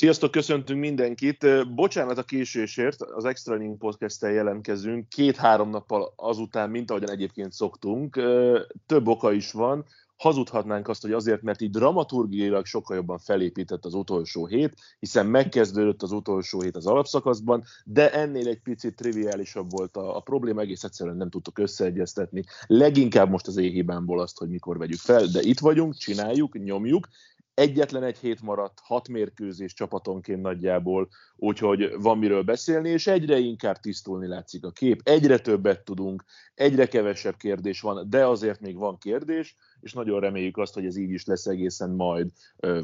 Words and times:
Sziasztok, 0.00 0.30
köszöntünk 0.30 0.80
mindenkit. 0.80 1.46
Bocsánat 1.74 2.18
a 2.18 2.22
késésért, 2.22 3.02
az 3.02 3.24
Extra 3.24 3.54
Inning 3.54 3.78
podcast 3.78 4.22
jelentkezünk 4.22 5.08
két-három 5.08 5.70
nappal 5.70 6.12
azután, 6.16 6.70
mint 6.70 6.90
ahogyan 6.90 7.10
egyébként 7.10 7.52
szoktunk. 7.52 8.20
Több 8.86 9.08
oka 9.08 9.32
is 9.32 9.52
van. 9.52 9.84
Hazudhatnánk 10.16 10.88
azt, 10.88 11.02
hogy 11.02 11.12
azért, 11.12 11.42
mert 11.42 11.60
így 11.60 11.70
dramaturgiailag 11.70 12.66
sokkal 12.66 12.96
jobban 12.96 13.18
felépített 13.18 13.84
az 13.84 13.94
utolsó 13.94 14.46
hét, 14.46 14.74
hiszen 14.98 15.26
megkezdődött 15.26 16.02
az 16.02 16.12
utolsó 16.12 16.60
hét 16.60 16.76
az 16.76 16.86
alapszakaszban, 16.86 17.64
de 17.84 18.12
ennél 18.12 18.48
egy 18.48 18.60
picit 18.60 18.96
triviálisabb 18.96 19.70
volt 19.70 19.96
a, 19.96 20.16
a 20.16 20.20
probléma, 20.20 20.60
egész 20.60 20.84
egyszerűen 20.84 21.16
nem 21.16 21.30
tudtuk 21.30 21.58
összeegyeztetni. 21.58 22.44
Leginkább 22.66 23.30
most 23.30 23.46
az 23.46 23.56
éhibámból 23.56 24.20
azt, 24.20 24.38
hogy 24.38 24.48
mikor 24.48 24.78
vegyük 24.78 24.98
fel, 24.98 25.26
de 25.26 25.40
itt 25.42 25.58
vagyunk, 25.58 25.96
csináljuk, 25.96 26.58
nyomjuk, 26.64 27.08
Egyetlen 27.54 28.02
egy 28.02 28.18
hét 28.18 28.42
maradt, 28.42 28.80
hat 28.82 29.08
mérkőzés 29.08 29.74
csapatonként 29.74 30.42
nagyjából, 30.42 31.08
úgyhogy 31.36 31.92
van 31.98 32.18
miről 32.18 32.42
beszélni, 32.42 32.88
és 32.88 33.06
egyre 33.06 33.38
inkább 33.38 33.76
tisztulni 33.76 34.26
látszik 34.26 34.64
a 34.64 34.70
kép. 34.70 35.00
Egyre 35.04 35.38
többet 35.38 35.84
tudunk, 35.84 36.24
egyre 36.54 36.86
kevesebb 36.86 37.36
kérdés 37.36 37.80
van, 37.80 38.06
de 38.10 38.26
azért 38.26 38.60
még 38.60 38.76
van 38.76 38.98
kérdés, 38.98 39.56
és 39.80 39.92
nagyon 39.92 40.20
reméljük 40.20 40.56
azt, 40.56 40.74
hogy 40.74 40.84
ez 40.84 40.96
így 40.96 41.10
is 41.10 41.24
lesz 41.24 41.46
egészen 41.46 41.90
majd 41.90 42.30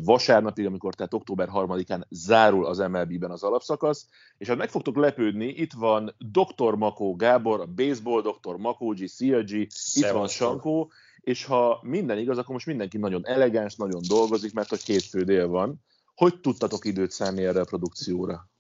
vasárnapig, 0.04 0.66
amikor 0.66 0.94
tehát 0.94 1.14
október 1.14 1.48
3-án 1.52 2.02
zárul 2.08 2.66
az 2.66 2.78
MLB-ben 2.78 3.30
az 3.30 3.42
alapszakasz, 3.42 4.08
és 4.38 4.48
hát 4.48 4.56
meg 4.56 4.70
fogtok 4.70 4.96
lepődni, 4.96 5.46
itt 5.46 5.72
van 5.72 6.14
Dr. 6.18 6.74
Makó 6.74 7.16
Gábor, 7.16 7.60
a 7.60 7.66
baseball 7.66 8.22
Dr. 8.22 8.56
Makógyi, 8.56 9.06
CLG, 9.06 9.50
itt 9.94 10.10
van 10.12 10.28
Sankó, 10.28 10.90
és 11.26 11.44
ha 11.44 11.80
minden 11.82 12.18
igaz, 12.18 12.38
akkor 12.38 12.52
most 12.54 12.66
mindenki 12.66 12.98
nagyon 12.98 13.26
elegáns, 13.26 13.74
nagyon 13.74 14.02
dolgozik, 14.08 14.52
mert 14.52 14.68
hogy 14.68 14.82
két 14.82 15.02
fő 15.02 15.24
dél 15.24 15.46
van. 15.46 15.84
Hogy 16.14 16.40
tudtatok 16.40 16.84
időt 16.84 17.10
szállni 17.10 17.44
erre 17.44 17.60
a 17.60 17.64
produkcióra? 17.64 18.50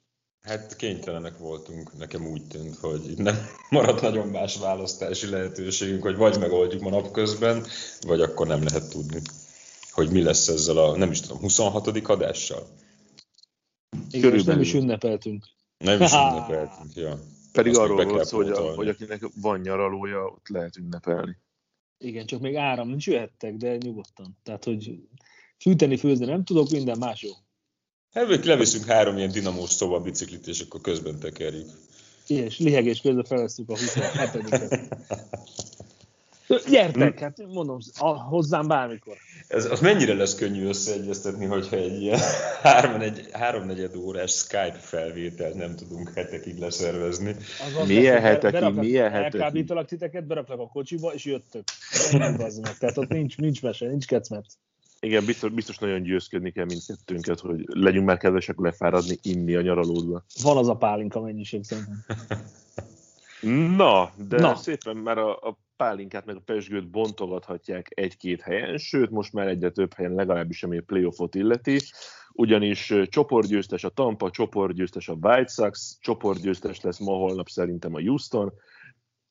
Hát 0.40 0.76
kénytelenek 0.76 1.38
voltunk, 1.38 1.98
nekem 1.98 2.26
úgy 2.26 2.46
tűnt, 2.46 2.76
hogy 2.76 3.12
nem 3.16 3.34
maradt 3.70 4.00
nagyon 4.00 4.28
más 4.28 4.58
választási 4.58 5.30
lehetőségünk, 5.30 6.02
hogy 6.02 6.16
vagy 6.16 6.38
megoldjuk 6.38 6.82
ma 6.82 6.90
napközben, 6.90 7.66
vagy 8.06 8.20
akkor 8.20 8.46
nem 8.46 8.62
lehet 8.62 8.90
tudni, 8.90 9.20
hogy 9.90 10.10
mi 10.10 10.22
lesz 10.22 10.48
ezzel 10.48 10.76
a, 10.76 10.96
nem 10.96 11.10
is 11.10 11.20
tudom, 11.20 11.38
26. 11.38 11.86
adással? 11.86 12.66
Igen, 14.10 14.42
nem 14.44 14.60
is 14.60 14.74
ünnepeltünk. 14.74 15.44
Nem 15.78 16.00
is 16.00 16.12
ünnepeltünk, 16.28 16.94
ja. 16.94 17.18
Pedig 17.52 17.72
Azt 17.72 17.80
arról 17.80 18.04
volt 18.04 18.24
szó, 18.24 18.36
hogy, 18.36 18.50
a, 18.50 18.74
hogy 18.74 18.88
akinek 18.88 19.30
van 19.40 19.60
nyaralója, 19.60 20.24
ott 20.24 20.48
lehet 20.48 20.76
ünnepelni. 20.76 21.44
Igen, 21.98 22.26
csak 22.26 22.40
még 22.40 22.56
áram 22.56 22.88
nincs, 22.88 23.06
jöhettek, 23.06 23.56
de 23.56 23.76
nyugodtan. 23.76 24.38
Tehát, 24.42 24.64
hogy 24.64 25.00
fűteni, 25.58 25.96
főzni 25.96 26.26
nem 26.26 26.44
tudok, 26.44 26.70
minden 26.70 26.98
más 26.98 27.22
jó. 27.22 27.30
Hát 28.12 28.44
leviszünk 28.44 28.84
három 28.84 29.16
ilyen 29.16 29.30
dinamós 29.30 29.70
szoba 29.70 30.00
biciklit, 30.00 30.46
és 30.46 30.60
akkor 30.60 30.80
közben 30.80 31.18
tekerjük. 31.18 31.70
És 32.26 32.58
lihegés 32.58 33.00
közben 33.00 33.24
felvesztük 33.24 33.70
a 33.70 33.78
27 33.78 34.12
Gyertek, 36.68 37.18
hát 37.18 37.38
mondom, 37.52 37.78
a, 37.98 38.08
hozzám 38.08 38.66
bármikor. 38.66 39.16
Ez, 39.48 39.70
az 39.70 39.80
mennyire 39.80 40.14
lesz 40.14 40.34
könnyű 40.34 40.66
összeegyeztetni, 40.66 41.44
hogyha 41.44 41.76
egy 41.76 42.00
ilyen 42.00 42.18
három, 42.62 43.00
egy, 43.00 43.28
háromnegyed 43.32 43.96
órás 43.96 44.30
Skype 44.30 44.78
felvételt 44.80 45.54
nem 45.54 45.76
tudunk 45.76 46.12
hetekig 46.14 46.58
leszervezni. 46.58 47.36
milyen 47.86 48.20
hetekig, 48.20 48.74
milyen 48.74 49.10
hetekig? 49.10 49.40
Elkábítalak 49.40 49.86
titeket, 49.86 50.26
beraklak 50.26 50.60
a 50.60 50.68
kocsiba, 50.68 51.12
és 51.14 51.24
jöttök. 51.24 51.64
Tehát 52.78 52.98
ott 52.98 53.08
nincs, 53.08 53.36
nincs 53.36 53.62
mese, 53.62 53.86
nincs 53.86 54.06
kecmet. 54.06 54.46
Igen, 55.00 55.24
biztos, 55.24 55.50
biztos 55.50 55.78
nagyon 55.78 56.02
győzködni 56.02 56.50
kell 56.50 56.64
mindkettőnket, 56.64 57.40
hogy 57.40 57.64
legyünk 57.66 58.06
már 58.06 58.16
kedvesek 58.16 58.58
lefáradni, 58.58 59.18
inni 59.22 59.54
a 59.54 59.60
nyaralódba. 59.60 60.24
Van 60.42 60.56
az 60.56 60.68
a 60.68 60.76
pálinka 60.76 61.20
mennyiség 61.20 61.64
szerintem. 61.64 62.04
Na, 63.76 64.12
de 64.28 64.40
Na. 64.40 64.56
szépen 64.56 64.96
már 64.96 65.18
a, 65.18 65.30
a 65.30 65.58
pálinkát 65.76 66.26
meg 66.26 66.36
a 66.36 66.40
pesgőt 66.40 66.90
bontogathatják 66.90 67.86
egy-két 67.90 68.42
helyen, 68.42 68.76
sőt 68.76 69.10
most 69.10 69.32
már 69.32 69.48
egyre 69.48 69.70
több 69.70 69.94
helyen 69.94 70.14
legalábbis, 70.14 70.62
ami 70.62 70.78
a 70.78 70.82
playoffot 70.86 71.34
illeti, 71.34 71.78
ugyanis 72.32 72.94
csoportgyőztes 73.08 73.84
a 73.84 73.88
Tampa, 73.88 74.30
csoportgyőztes 74.30 75.08
a 75.08 75.16
White 75.20 75.50
Sox, 75.52 75.98
csoportgyőztes 76.00 76.80
lesz 76.80 76.98
ma 76.98 77.12
holnap 77.12 77.48
szerintem 77.48 77.94
a 77.94 78.00
Houston, 78.00 78.52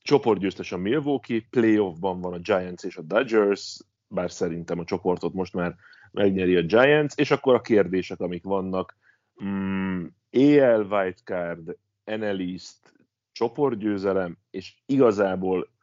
csoportgyőztes 0.02 0.72
a 0.72 0.78
Milwaukee, 0.78 1.48
playoffban 1.50 2.22
van 2.22 2.34
a 2.34 2.40
Giants 2.40 2.84
és 2.84 2.98
a 2.98 3.02
Dodgers, 3.02 3.78
bár 4.08 4.32
szerintem 4.32 4.80
a 4.80 4.84
csoportot 4.84 5.34
most 5.34 5.54
már 5.54 5.76
megnyeri 6.12 6.56
a 6.56 6.62
Giants, 6.62 7.14
és 7.16 7.32
akkor 7.32 7.54
a 7.54 7.62
kérdések, 7.62 8.20
amik 8.20 8.44
vannak, 8.44 8.98
mm, 9.44 10.06
AL 10.32 10.82
Wildcard, 10.82 11.78
NL 12.04 12.40
East, 12.40 12.94
csoportgyőzelem, 13.32 14.38
és 14.50 14.76
igazából 14.86 15.74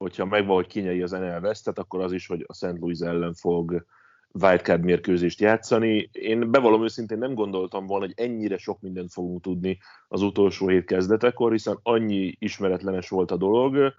hogyha 0.00 0.24
megvan, 0.24 0.54
hogy 0.54 0.66
kinyeri 0.66 1.02
az 1.02 1.10
NL 1.10 1.38
West-et, 1.42 1.78
akkor 1.78 2.00
az 2.00 2.12
is, 2.12 2.26
hogy 2.26 2.44
a 2.46 2.54
St. 2.54 2.78
Louis 2.78 2.98
ellen 3.00 3.34
fog 3.34 3.84
wildcard 4.32 4.84
mérkőzést 4.84 5.40
játszani. 5.40 6.10
Én 6.12 6.50
bevallom 6.50 6.82
őszintén 6.82 7.18
nem 7.18 7.34
gondoltam 7.34 7.86
volna, 7.86 8.04
hogy 8.04 8.14
ennyire 8.16 8.58
sok 8.58 8.80
mindent 8.80 9.12
fogunk 9.12 9.42
tudni 9.42 9.78
az 10.08 10.22
utolsó 10.22 10.68
hét 10.68 10.84
kezdetekor, 10.84 11.52
hiszen 11.52 11.78
annyi 11.82 12.34
ismeretlenes 12.38 13.08
volt 13.08 13.30
a 13.30 13.36
dolog. 13.36 13.94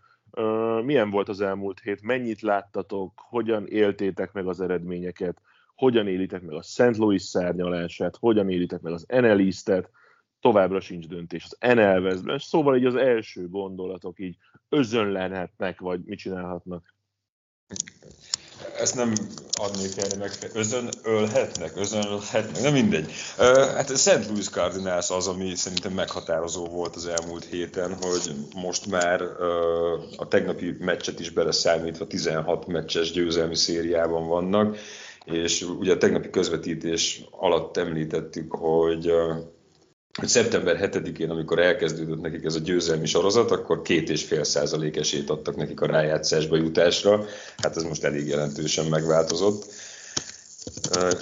Milyen 0.84 1.10
volt 1.10 1.30
az 1.30 1.42
elmúlt 1.42 1.80
hét? 1.80 2.02
Mennyit 2.02 2.42
láttatok? 2.42 3.14
Hogyan 3.16 3.68
éltétek 3.68 4.32
meg 4.32 4.48
az 4.48 4.62
eredményeket? 4.62 5.42
Hogyan 5.76 6.08
élitek 6.08 6.42
meg 6.42 6.56
a 6.56 6.62
St. 6.62 6.98
Louis 6.98 7.22
szárnyalását? 7.22 8.18
Hogyan 8.20 8.50
élitek 8.50 8.82
meg 8.82 8.94
az 8.94 9.06
NL 9.08 9.40
East-et? 9.40 9.90
Továbbra 10.42 10.80
sincs 10.80 11.08
döntés 11.08 11.44
az 11.50 11.74
NL 11.74 12.02
Westben, 12.02 12.40
szóval 12.40 12.78
így 12.78 12.86
az 12.86 12.96
első 12.96 13.48
gondolatok 13.50 14.20
így 14.20 14.38
özönlenhetnek, 14.70 15.80
vagy 15.80 16.00
mit 16.06 16.20
csinálhatnak? 16.20 16.94
Ezt 18.80 18.96
nem 18.96 19.14
adnék 19.52 19.98
erre 19.98 20.18
meg, 20.18 20.32
özön 20.54 20.90
ölhetnek, 21.04 21.76
özön 21.76 22.06
ölhetnek, 22.06 22.62
nem 22.62 22.74
mindegy. 22.74 23.12
Hát 23.76 23.90
a 23.90 23.96
St. 23.96 24.28
Louis 24.28 24.50
Cardinals 24.50 25.10
az, 25.10 25.28
ami 25.28 25.56
szerintem 25.56 25.94
meghatározó 25.94 26.66
volt 26.66 26.96
az 26.96 27.06
elmúlt 27.06 27.46
héten, 27.46 27.94
hogy 28.02 28.32
most 28.56 28.86
már 28.86 29.22
a 30.18 30.28
tegnapi 30.28 30.76
meccset 30.80 31.20
is 31.20 31.30
beleszámítva 31.30 32.08
16 32.08 32.68
meccses 32.68 33.12
győzelmi 33.12 33.56
szériában 33.56 34.28
vannak, 34.28 34.78
és 35.26 35.62
ugye 35.62 35.94
a 35.94 35.98
tegnapi 35.98 36.30
közvetítés 36.30 37.24
alatt 37.32 37.78
említettük, 37.78 38.52
hogy 38.54 39.12
hogy 40.14 40.28
szeptember 40.28 40.90
7-én, 40.92 41.30
amikor 41.30 41.60
elkezdődött 41.60 42.22
nekik 42.22 42.44
ez 42.44 42.56
a 42.56 42.60
győzelmi 42.60 43.06
sorozat, 43.06 43.52
akkor 43.52 43.82
két 43.82 44.10
és 44.10 44.24
fél 44.24 44.44
százalék 44.44 44.96
esélyt 44.96 45.30
adtak 45.30 45.56
nekik 45.56 45.82
a 45.82 45.86
rájátszásba 45.86 46.56
jutásra. 46.56 47.26
Hát 47.58 47.78
ez 47.78 47.84
most 47.84 48.04
elég 48.04 48.28
jelentősen 48.28 48.86
megváltozott. 48.86 49.66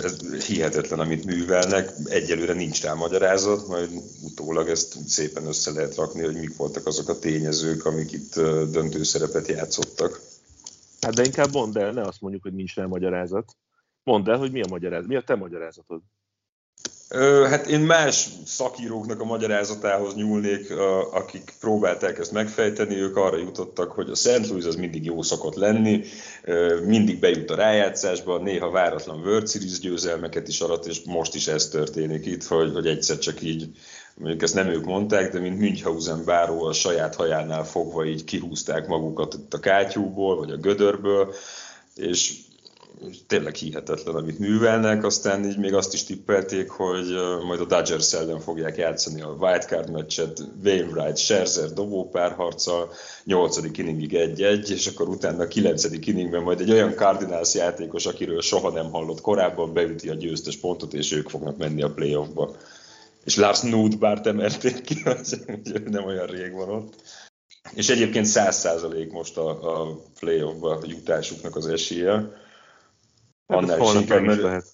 Ez 0.04 0.46
hihetetlen, 0.46 1.00
amit 1.00 1.26
művelnek. 1.26 1.92
Egyelőre 2.06 2.54
nincs 2.54 2.84
rá 2.84 2.94
magyarázat, 2.94 3.68
majd 3.68 3.90
utólag 4.24 4.70
ezt 4.70 5.08
szépen 5.08 5.46
össze 5.46 5.72
lehet 5.72 5.96
rakni, 5.96 6.24
hogy 6.24 6.36
mik 6.36 6.58
voltak 6.58 6.86
azok 6.86 7.10
a 7.10 7.20
tényezők, 7.20 7.86
amik 7.86 8.12
itt 8.12 8.34
döntő 8.72 9.04
szerepet 9.04 9.48
játszottak. 9.48 10.22
Hát 11.02 11.14
de 11.14 11.24
inkább 11.24 11.54
mondd 11.54 11.78
el, 11.78 11.92
ne 11.92 12.02
azt 12.02 12.22
mondjuk, 12.22 12.44
hogy 12.44 12.54
nincs 12.54 12.76
rá 12.76 12.86
magyarázat. 12.86 13.56
Mondd 14.04 14.30
el, 14.30 14.38
hogy 14.38 14.52
mi 14.52 14.62
a 14.62 14.68
magyarázat, 14.70 15.08
mi 15.08 15.16
a 15.16 15.22
te 15.22 15.36
magyarázatod? 15.36 16.02
Hát 17.50 17.68
én 17.68 17.80
más 17.80 18.28
szakíróknak 18.46 19.22
a 19.22 19.26
magyarázatához 19.26 20.16
nyúlnék, 20.16 20.74
akik 21.12 21.54
próbálták 21.60 22.20
ezt 22.20 22.32
megfejteni, 22.32 22.96
ők 22.96 23.16
arra 23.16 23.38
jutottak, 23.38 23.92
hogy 23.92 24.10
a 24.10 24.16
Szent 24.16 24.48
Louis 24.48 24.66
az 24.66 24.76
mindig 24.76 25.06
jó 25.06 25.22
szokott 25.22 25.56
lenni, 25.56 26.04
mindig 26.86 27.20
bejut 27.20 27.52
a 27.52 27.56
rájátszásba, 27.56 28.40
néha 28.40 28.70
váratlan 28.70 29.20
World 29.20 29.50
Series 29.50 29.80
győzelmeket 29.80 30.48
is 30.48 30.60
arat, 30.60 30.86
és 30.86 31.02
most 31.06 31.36
is 31.36 31.48
ez 31.48 31.68
történik 31.68 32.26
itt, 32.26 32.44
hogy, 32.44 32.72
hogy 32.74 32.88
egyszer 32.88 33.18
csak 33.18 33.42
így, 33.42 33.70
mondjuk 34.16 34.42
ezt 34.42 34.56
nem 34.56 34.68
ők 34.68 34.86
mondták, 34.86 35.32
de 35.32 35.40
mint 35.40 35.60
Münchhausen 35.60 36.26
báró 36.26 36.64
a 36.64 36.74
saját 36.74 37.16
hajánál 37.16 37.66
fogva 37.66 38.06
így 38.06 38.24
kihúzták 38.24 38.88
magukat 38.88 39.34
itt 39.34 39.54
a 39.54 39.60
kátyúból, 39.60 40.38
vagy 40.38 40.52
a 40.52 40.58
gödörből, 40.58 41.34
és 41.96 42.34
tényleg 43.28 43.56
hihetetlen, 43.56 44.16
amit 44.16 44.40
művelnek, 44.40 45.04
aztán 45.04 45.46
így 45.46 45.58
még 45.58 45.74
azt 45.74 45.94
is 45.94 46.04
tippelték, 46.04 46.70
hogy 46.70 47.06
majd 47.46 47.60
a 47.60 47.66
Dodgers 47.66 48.14
ellen 48.14 48.40
fogják 48.40 48.78
játszani 48.78 49.22
a 49.22 49.36
wildcard 49.40 49.92
meccset, 49.92 50.42
Wainwright, 50.64 51.18
Scherzer 51.18 51.74
dobópárharccal, 51.74 52.92
8. 53.24 53.58
inningig 53.78 54.12
1-1, 54.14 54.70
és 54.70 54.88
akkor 54.88 55.08
utána 55.10 55.44
a 55.44 55.48
9. 55.48 55.84
inningben 56.08 56.42
majd 56.42 56.62
egy 56.62 56.72
olyan 56.72 56.94
Cardinals 56.94 57.54
játékos, 57.54 58.06
akiről 58.06 58.42
soha 58.42 58.70
nem 58.70 58.90
hallott 58.90 59.22
korábban, 59.22 59.74
beüti 59.74 60.10
a 60.10 60.14
győztes 60.14 60.58
pontot, 60.58 60.94
és 60.94 61.12
ők 61.12 61.30
fognak 61.30 61.58
menni 61.58 61.82
a 61.82 61.94
playoffba. 61.94 62.56
És 63.26 63.36
Lars 63.36 63.62
Nudbart 63.62 64.28
emelték 64.28 64.82
ki, 64.82 65.02
hogy 65.04 65.84
nem 65.86 66.06
olyan 66.06 66.26
rég 66.26 66.54
van 66.54 66.70
ott. 66.70 66.94
És 67.74 67.90
egyébként 67.90 68.28
100% 68.30 69.12
most 69.12 69.38
a, 69.38 69.50
a 69.50 70.02
playoffba 70.20 70.80
jutásuknak 70.86 71.56
az 71.56 71.68
esélye 71.68 72.48
Annál 73.54 73.82
is 73.82 73.94
inkább, 73.94 74.22
mert, 74.22 74.42
lehet. 74.42 74.68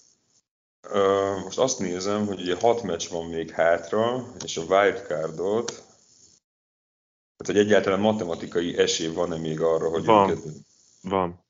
Uh, 0.92 1.42
most 1.42 1.58
azt 1.58 1.78
nézem, 1.78 2.26
hogy 2.26 2.40
ugye 2.40 2.56
hat 2.60 2.82
meccs 2.82 3.08
van 3.08 3.26
még 3.26 3.50
hátra, 3.50 4.26
és 4.44 4.56
a 4.56 4.62
wildcardot, 4.62 5.66
tehát 7.36 7.46
hogy 7.46 7.58
egyáltalán 7.58 8.00
matematikai 8.00 8.78
esély 8.78 9.12
van-e 9.12 9.36
még 9.36 9.60
arra, 9.60 9.88
hogy 9.88 10.04
van. 10.04 10.30
őket... 10.30 10.42
Van. 11.02 11.45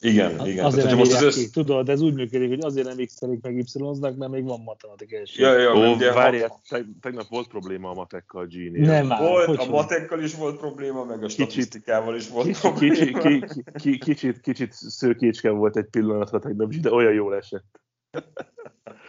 Igen, 0.00 0.38
a, 0.38 0.46
igen. 0.46 0.64
Azért 0.64 0.82
Tehát, 0.82 0.98
nem 0.98 1.06
most 1.08 1.12
az 1.12 1.22
össz... 1.22 1.50
tudod, 1.50 1.88
ez 1.88 2.00
úgy 2.00 2.14
működik, 2.14 2.48
hogy 2.48 2.64
azért 2.64 2.86
nem 2.86 3.06
x 3.06 3.20
meg 3.20 3.56
y 3.56 3.64
mert 4.00 4.30
még 4.30 4.44
van 4.44 4.60
matematikai 4.60 5.18
esély. 5.18 5.44
Ja, 5.44 5.58
ja, 5.58 5.74
Ó, 5.74 5.96
várjál, 6.14 6.60
ha... 6.68 6.78
tegnap 7.00 7.28
volt 7.28 7.48
probléma 7.48 7.90
a 7.90 7.94
matekkal, 7.94 8.46
Gini. 8.46 8.80
Nem 8.80 9.06
már, 9.06 9.20
volt, 9.20 9.46
hogy 9.46 9.58
a 9.60 9.70
matekkal 9.70 10.22
is 10.22 10.34
volt 10.34 10.58
probléma, 10.58 11.04
meg 11.04 11.24
a 11.24 11.28
statisztikával 11.28 12.16
is 12.16 12.28
volt 12.28 12.46
kicsit, 12.46 12.60
probléma. 12.60 12.90
Kicsit, 12.90 13.20
kicsit, 13.20 13.72
kicsit, 13.74 14.04
kicsit, 14.04 14.40
kicsit 14.40 14.72
szőkécske 14.72 15.50
volt 15.50 15.76
egy 15.76 15.88
pillanatra 15.90 16.38
tegnap, 16.38 16.74
de 16.74 16.92
olyan 16.92 17.12
jól 17.12 17.36
esett. 17.36 17.80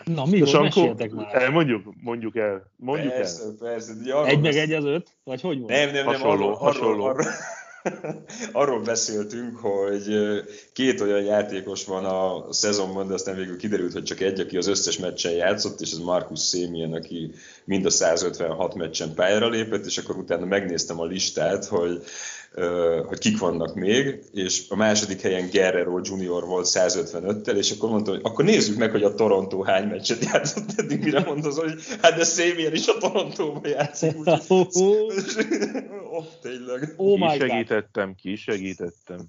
Na, 0.04 0.26
mi 0.26 0.40
volt, 0.40 0.62
meséltek 0.62 1.12
már. 1.12 1.36
El, 1.36 1.52
mondjuk, 1.52 1.94
mondjuk 2.02 2.36
el. 2.36 2.72
Mondjuk 2.76 3.14
persze, 3.14 3.44
el. 3.44 3.56
Persze, 3.60 3.94
Egy 4.26 4.42
meg 4.42 4.56
egy 4.56 4.72
az 4.72 4.86
öt? 4.86 5.18
Vagy 5.24 5.42
hogy 5.42 5.60
volt? 5.60 5.72
Nem, 5.72 5.92
nem, 5.92 5.94
nem. 5.94 6.06
Hasonló, 6.06 6.34
arról, 6.34 6.54
hasonló. 6.54 7.04
Arról, 7.04 7.10
arról, 7.10 7.26
arról 8.52 8.82
beszéltünk, 8.82 9.58
hogy 9.58 10.16
két 10.74 11.02
olyan 11.02 11.24
játékos 11.24 11.86
van 11.86 12.06
a 12.06 12.54
szezonban, 12.54 13.08
de 13.08 13.14
aztán 13.14 13.36
végül 13.36 13.58
kiderült, 13.58 13.94
hogy 13.94 14.04
csak 14.04 14.20
egy, 14.20 14.40
aki 14.40 14.58
az 14.58 14.68
összes 14.68 14.98
meccsen 14.98 15.32
játszott, 15.32 15.82
és 15.82 15.92
ez 15.92 15.98
Markus 15.98 16.40
Szémien, 16.40 16.94
aki 16.94 17.32
mind 17.66 17.86
a 17.86 17.90
156 17.90 18.76
meccsen 18.76 19.14
pályára 19.14 19.50
lépett, 19.50 19.86
és 19.86 19.98
akkor 19.98 20.18
utána 20.18 20.46
megnéztem 20.46 21.00
a 21.00 21.06
listát, 21.06 21.66
hogy 21.66 22.04
hogy 23.08 23.20
kik 23.20 23.40
vannak 23.40 23.76
még, 23.76 24.20
és 24.34 24.64
a 24.70 24.76
második 24.76 25.22
helyen 25.22 25.50
Guerrero 25.52 26.00
Junior 26.04 26.46
volt 26.46 26.68
155-tel, 26.70 27.56
és 27.56 27.72
akkor 27.72 27.90
mondtam, 27.90 28.14
hogy 28.14 28.24
akkor 28.24 28.46
nézzük 28.46 28.78
meg, 28.78 28.92
hogy 28.92 29.04
a 29.04 29.14
Toronto 29.14 29.62
hány 29.62 29.88
meccset 29.88 30.24
játszott 30.24 30.70
eddig, 30.78 31.04
mire 31.04 31.20
mondod, 31.20 31.54
hogy 31.54 31.74
hát 32.02 32.16
de 32.16 32.24
Szémien 32.24 32.74
is 32.74 32.88
a 32.88 32.98
Torontóban 32.98 33.68
játszik. 33.68 34.16
oh, 36.18 36.26
tényleg. 36.42 36.94
Oh 36.98 37.20
my 37.20 37.38
segítettem, 37.38 38.16
ki 38.16 38.36
segítettem. 38.36 39.20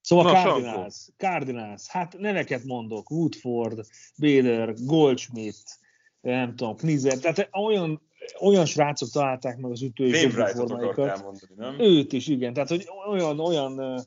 Szóval 0.00 0.32
Na, 0.32 0.42
Cardinals, 0.42 1.08
Cardinals, 1.16 1.88
hát 1.88 2.18
neveket 2.18 2.64
mondok, 2.64 3.10
Woodford, 3.10 3.86
Bader, 4.18 4.74
Goldschmidt, 4.84 5.78
nem 6.20 6.56
tudom, 6.56 6.76
Knizer, 6.76 7.18
tehát 7.18 7.48
olyan 7.52 8.00
olyan 8.40 8.64
srácok 8.64 9.10
találták 9.10 9.58
meg 9.58 9.70
az 9.70 9.82
ütői 9.82 10.28
formáikat. 10.28 11.22
nem? 11.56 11.80
Őt 11.80 12.12
is, 12.12 12.26
igen. 12.26 12.52
Tehát, 12.52 12.68
hogy 12.68 12.88
olyan, 13.08 13.40
olyan 13.40 14.04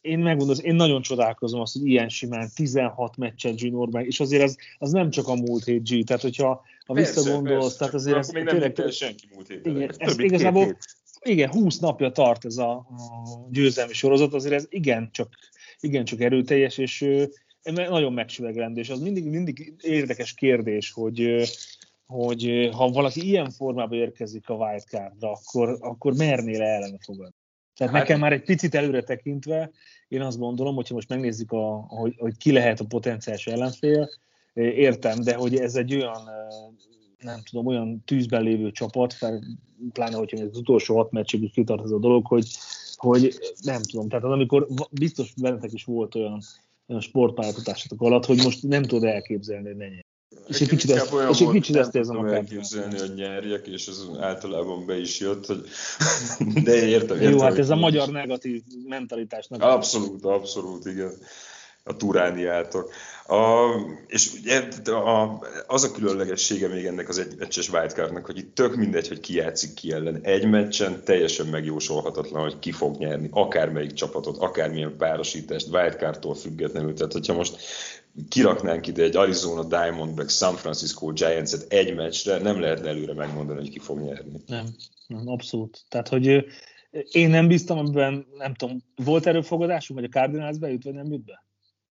én 0.00 0.18
megmondom, 0.18 0.56
én 0.62 0.74
nagyon 0.74 1.02
csodálkozom 1.02 1.60
azt, 1.60 1.72
hogy 1.72 1.86
ilyen 1.86 2.08
simán 2.08 2.48
16 2.54 3.16
meccset 3.16 3.60
Gene 3.60 4.02
és 4.02 4.20
azért 4.20 4.42
az, 4.42 4.56
az 4.78 4.92
nem 4.92 5.10
csak 5.10 5.28
a 5.28 5.34
múlt 5.34 5.64
hét 5.64 5.88
G, 5.88 6.04
tehát 6.04 6.22
hogyha 6.22 6.62
ha 6.86 6.94
visszagondolsz, 6.94 7.62
persze, 7.62 7.78
tehát 7.78 7.94
azért 7.94 8.16
ez 8.16 8.30
még 8.30 8.44
nem 8.44 8.58
tényleg, 8.72 8.90
senki 8.90 9.28
múlt 9.34 9.48
hét. 9.48 9.66
Igen, 9.66 9.90
ez 9.96 10.18
igazából, 10.18 10.76
igen, 11.22 11.50
20 11.50 11.78
napja 11.78 12.10
tart 12.10 12.44
ez 12.44 12.56
a, 12.56 12.70
a 12.72 12.86
győzelmi 13.50 13.92
sorozat, 13.92 14.34
azért 14.34 14.54
ez 14.54 14.66
igen 14.68 15.08
csak, 15.12 15.34
igen 15.80 16.04
csak 16.04 16.20
erőteljes, 16.20 16.78
és 16.78 17.06
nagyon 17.62 18.12
megsüvegrendő, 18.12 18.80
és 18.80 18.88
az 18.88 19.00
mindig, 19.00 19.24
mindig 19.24 19.74
érdekes 19.82 20.34
kérdés, 20.34 20.92
hogy 20.92 21.48
hogy 22.10 22.68
ha 22.72 22.88
valaki 22.88 23.26
ilyen 23.26 23.50
formában 23.50 23.98
érkezik 23.98 24.48
a 24.48 24.54
wildcardra, 24.54 25.30
akkor, 25.30 25.76
akkor 25.80 26.14
mernél 26.14 26.62
ellene 26.62 26.96
fogadni. 27.00 27.34
Tehát 27.76 27.92
hát, 27.92 28.02
nekem 28.02 28.20
már 28.20 28.32
egy 28.32 28.42
picit 28.42 28.74
előre 28.74 29.02
tekintve, 29.02 29.70
én 30.08 30.20
azt 30.20 30.38
gondolom, 30.38 30.74
hogyha 30.74 30.94
most 30.94 31.08
megnézzük, 31.08 31.52
a, 31.52 31.84
hogy, 31.88 32.14
hogy 32.18 32.36
ki 32.36 32.52
lehet 32.52 32.80
a 32.80 32.84
potenciális 32.84 33.46
ellenfél, 33.46 34.08
értem, 34.52 35.20
de 35.20 35.34
hogy 35.34 35.56
ez 35.56 35.74
egy 35.74 35.94
olyan, 35.94 36.28
nem 37.22 37.40
tudom, 37.50 37.66
olyan 37.66 38.02
tűzben 38.04 38.42
lévő 38.42 38.70
csapat, 38.70 39.12
fel, 39.12 39.42
pláne, 39.92 40.16
hogyha 40.16 40.44
az 40.44 40.56
utolsó 40.56 40.96
hat 40.96 41.10
meccsig 41.10 41.42
is 41.42 41.50
kitart 41.50 41.84
ez 41.84 41.90
a 41.90 41.98
dolog, 41.98 42.26
hogy, 42.26 42.48
hogy 42.96 43.38
nem 43.62 43.82
tudom, 43.82 44.08
tehát 44.08 44.24
az, 44.24 44.30
amikor 44.30 44.66
biztos 44.90 45.32
bennetek 45.40 45.72
is 45.72 45.84
volt 45.84 46.14
olyan, 46.14 46.40
olyan 46.86 47.00
sportpályafutásotok 47.00 48.02
alatt, 48.02 48.24
hogy 48.24 48.42
most 48.42 48.62
nem 48.62 48.82
tudod 48.82 49.04
elképzelni, 49.04 49.66
hogy 49.66 49.76
ne 49.76 49.86
és 50.50 50.60
egy 50.60 50.68
kicsit, 50.68 50.90
ezt, 50.90 51.14
és 51.30 51.40
egy 51.40 51.50
kicsit 51.50 51.76
ezt 51.76 51.94
érzem 51.94 52.18
a 52.18 52.32
elképzelni, 52.32 52.98
hogy 52.98 53.14
nyerjek, 53.14 53.66
és 53.66 53.86
ez 53.86 54.06
általában 54.20 54.86
be 54.86 54.98
is 54.98 55.20
jött, 55.20 55.46
hogy 55.46 55.64
de 56.64 56.86
értem. 56.86 57.20
értem 57.20 57.20
Jó, 57.20 57.40
hát 57.40 57.58
ez 57.58 57.70
a 57.70 57.76
magyar 57.76 58.08
negatív 58.08 58.62
mentalitásnak. 58.88 59.62
Abszolút, 59.62 60.24
abszolút, 60.24 60.86
igen. 60.86 61.12
A 61.90 61.96
turániátok. 61.96 62.92
A, 63.26 63.70
és 64.06 64.32
ugye 64.40 64.68
a, 64.92 65.40
az 65.66 65.84
a 65.84 65.92
különlegessége 65.92 66.68
még 66.68 66.84
ennek 66.84 67.08
az 67.08 67.18
egy 67.18 67.34
meccses 67.38 67.68
wildcardnak, 67.68 68.26
hogy 68.26 68.38
itt 68.38 68.54
tök 68.54 68.76
mindegy, 68.76 69.08
hogy 69.08 69.20
ki 69.20 69.34
játszik 69.34 69.74
ki 69.74 69.92
ellen. 69.92 70.20
Egy 70.22 70.48
meccsen 70.48 71.04
teljesen 71.04 71.46
megjósolhatatlan, 71.46 72.42
hogy 72.42 72.58
ki 72.58 72.72
fog 72.72 72.96
nyerni, 72.96 73.28
akármelyik 73.32 73.92
csapatot, 73.92 74.36
akármilyen 74.36 74.96
párosítást, 74.96 75.68
wildcardtól 75.72 76.34
függetlenül. 76.34 76.94
Tehát, 76.94 77.12
hogyha 77.12 77.34
most 77.34 77.56
kiraknánk 78.28 78.86
ide 78.86 79.02
egy 79.02 79.16
Arizona 79.16 79.64
Diamondback 79.64 80.30
San 80.30 80.54
Francisco 80.54 81.12
Giants-et 81.12 81.72
egy 81.72 81.94
meccsre, 81.94 82.38
nem 82.38 82.60
lehetne 82.60 82.88
előre 82.88 83.14
megmondani, 83.14 83.58
hogy 83.58 83.70
ki 83.70 83.78
fog 83.78 84.00
nyerni. 84.00 84.40
Nem, 84.46 84.66
nem 85.06 85.28
abszolút. 85.28 85.80
Tehát, 85.88 86.08
hogy 86.08 86.44
én 87.10 87.30
nem 87.30 87.48
bíztam, 87.48 87.78
amiben, 87.78 88.26
nem 88.38 88.54
tudom, 88.54 88.82
volt 88.96 89.26
erőfogadásunk, 89.26 90.00
vagy 90.00 90.08
a 90.12 90.18
Cardinals 90.18 90.58
bejut, 90.58 90.84
vagy 90.84 90.94
nem 90.94 91.12
jut 91.12 91.24
be? 91.24 91.48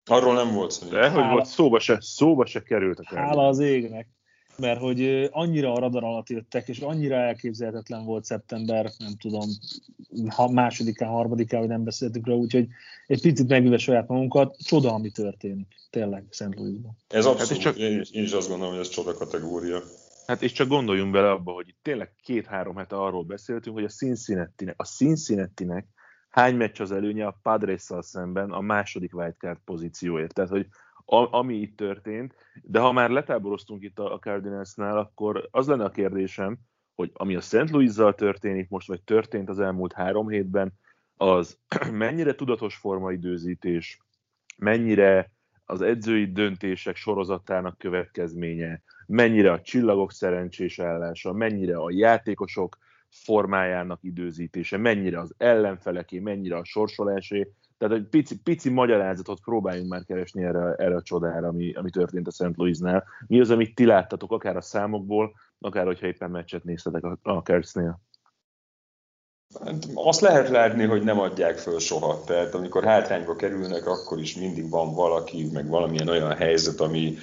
Arról 0.07 0.33
nem 0.33 0.53
volt 0.53 0.71
szó. 0.71 0.87
De 0.87 1.09
hogy 1.09 1.29
volt, 1.29 1.45
szóba 1.45 1.79
se, 1.79 1.97
szóba 2.01 2.45
se 2.45 2.63
került 2.63 2.99
a 2.99 3.03
Cardinals. 3.03 3.29
Hála 3.29 3.47
az 3.47 3.59
égnek 3.59 4.07
mert 4.57 4.79
hogy 4.79 5.29
annyira 5.31 5.73
a 5.73 5.79
radar 5.79 6.03
alatt 6.03 6.29
jöttek, 6.29 6.67
és 6.67 6.79
annyira 6.79 7.15
elképzelhetetlen 7.15 8.05
volt 8.05 8.25
szeptember, 8.25 8.91
nem 8.97 9.15
tudom, 9.19 9.49
ha 10.29 10.51
másodikán, 10.51 11.09
harmadikán, 11.09 11.59
hogy 11.59 11.69
nem 11.69 11.83
beszéltük 11.83 12.27
rá, 12.27 12.33
úgyhogy 12.33 12.67
egy 13.07 13.21
picit 13.21 13.47
megüve 13.47 13.77
saját 13.77 14.07
magunkat, 14.07 14.57
csoda, 14.57 14.93
ami 14.93 15.09
történik, 15.09 15.67
tényleg 15.89 16.25
Szent 16.29 16.55
Louisban. 16.55 16.97
Ez 17.07 17.25
abszolút, 17.25 17.49
hát 17.51 17.59
csak, 17.61 17.77
én, 17.77 18.01
én 18.11 18.23
is 18.23 18.31
azt 18.31 18.49
gondolom, 18.49 18.73
hogy 18.73 18.81
ez 18.81 18.89
csoda 18.89 19.13
kategória. 19.13 19.81
Hát 20.27 20.41
és 20.41 20.51
csak 20.51 20.67
gondoljunk 20.67 21.11
bele 21.11 21.31
abba, 21.31 21.51
hogy 21.51 21.75
tényleg 21.81 22.13
két-három 22.23 22.75
hete 22.75 22.95
arról 22.95 23.23
beszéltünk, 23.23 23.75
hogy 23.75 23.85
a 23.85 23.89
Cincinnati-nek, 23.89 24.75
a 24.77 24.85
Cincinnati-nek 24.85 25.87
hány 26.37 26.55
meccs 26.55 26.81
az 26.81 26.91
előnye 26.91 27.25
a 27.25 27.39
padres 27.41 27.89
szemben 27.99 28.51
a 28.51 28.61
második 28.61 29.15
wildcard 29.15 29.59
pozícióért. 29.65 30.33
Tehát, 30.33 30.49
hogy 30.49 30.67
a, 31.05 31.37
ami 31.37 31.55
itt 31.55 31.77
történt, 31.77 32.35
de 32.63 32.79
ha 32.79 32.91
már 32.91 33.09
letáboroztunk 33.09 33.83
itt 33.83 33.99
a, 33.99 34.13
a 34.13 34.19
Cardinalsnál, 34.19 34.97
akkor 34.97 35.47
az 35.51 35.67
lenne 35.67 35.83
a 35.83 35.89
kérdésem, 35.89 36.57
hogy 36.95 37.11
ami 37.13 37.35
a 37.35 37.41
St. 37.41 37.69
Louis-zal 37.69 38.15
történik 38.15 38.69
most, 38.69 38.87
vagy 38.87 39.01
történt 39.01 39.49
az 39.49 39.59
elmúlt 39.59 39.93
három 39.93 40.29
hétben, 40.29 40.73
az 41.15 41.57
mennyire 41.91 42.35
tudatos 42.35 42.75
formaidőzítés, 42.75 44.01
mennyire 44.57 45.31
az 45.65 45.81
edzői 45.81 46.31
döntések 46.31 46.95
sorozatának 46.95 47.77
következménye, 47.77 48.81
mennyire 49.07 49.51
a 49.51 49.61
csillagok 49.61 50.11
szerencsés 50.11 50.79
állása, 50.79 51.33
mennyire 51.33 51.77
a 51.77 51.91
játékosok 51.91 52.77
formájának 53.23 53.99
időzítése, 54.03 54.77
mennyire 54.77 55.19
az 55.19 55.33
ellenfeleké, 55.37 56.19
mennyire 56.19 56.57
a 56.57 56.63
sorsolásé, 56.63 57.51
Tehát 57.77 57.95
egy 57.95 58.07
pici, 58.07 58.41
pici 58.41 58.69
magyarázatot 58.69 59.39
próbáljunk 59.39 59.89
már 59.89 60.03
keresni 60.03 60.43
erre, 60.43 60.73
erre 60.73 60.95
a 60.95 61.01
csodára, 61.01 61.47
ami, 61.47 61.73
ami 61.73 61.89
történt 61.89 62.27
a 62.27 62.31
St. 62.31 62.55
Louisnál. 62.55 63.03
Mi 63.27 63.39
az, 63.39 63.49
amit 63.49 63.75
ti 63.75 63.85
láttatok, 63.85 64.31
akár 64.31 64.55
a 64.55 64.61
számokból, 64.61 65.33
akár 65.59 65.85
hogyha 65.85 66.07
éppen 66.07 66.31
meccset 66.31 66.63
néztetek 66.63 67.03
a, 67.03 67.17
a 67.21 67.41
Kertznél? 67.41 67.99
Hát 69.65 69.87
azt 69.93 70.21
lehet 70.21 70.49
látni, 70.49 70.85
hogy 70.85 71.03
nem 71.03 71.19
adják 71.19 71.57
föl 71.57 71.79
soha. 71.79 72.23
Tehát 72.23 72.53
amikor 72.53 72.83
hátrányba 72.83 73.35
kerülnek, 73.35 73.87
akkor 73.87 74.19
is 74.19 74.35
mindig 74.35 74.69
van 74.69 74.93
valaki, 74.93 75.49
meg 75.53 75.67
valamilyen 75.67 76.07
olyan 76.07 76.35
helyzet, 76.35 76.79
ami, 76.79 77.17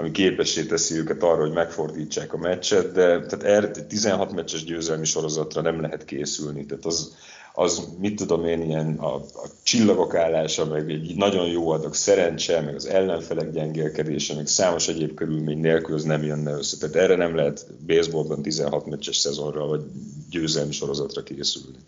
ami 0.00 0.10
képessé 0.10 0.64
teszi 0.64 0.96
őket 0.96 1.22
arra, 1.22 1.40
hogy 1.40 1.52
megfordítsák 1.52 2.32
a 2.32 2.36
meccset, 2.36 2.92
de 2.92 3.26
tehát 3.26 3.42
erre 3.42 3.70
16 3.70 4.32
meccses 4.32 4.64
győzelmi 4.64 5.04
sorozatra 5.04 5.60
nem 5.60 5.80
lehet 5.80 6.04
készülni. 6.04 6.66
Tehát 6.66 6.84
az, 6.84 7.16
az 7.54 7.88
mit 7.98 8.16
tudom 8.16 8.44
én, 8.44 8.62
ilyen 8.62 8.96
a, 8.98 9.14
a 9.14 9.48
csillagok 9.62 10.14
állása, 10.14 10.66
meg 10.66 10.90
egy 10.90 11.14
nagyon 11.16 11.46
jó 11.46 11.70
adag 11.70 11.94
szerencse, 11.94 12.60
meg 12.60 12.74
az 12.74 12.86
ellenfelek 12.86 13.52
gyengélkedése, 13.52 14.34
meg 14.34 14.46
számos 14.46 14.88
egyéb 14.88 15.14
körülmény 15.14 15.58
nélkül 15.58 15.94
az 15.94 16.04
nem 16.04 16.22
jönne 16.22 16.52
össze. 16.52 16.76
Tehát 16.76 16.96
erre 16.96 17.16
nem 17.16 17.36
lehet 17.36 17.66
baseballban 17.86 18.42
16 18.42 18.86
meccses 18.86 19.16
szezonra, 19.16 19.66
vagy 19.66 19.82
győzelmi 20.30 20.72
sorozatra 20.72 21.22
készülni. 21.22 21.78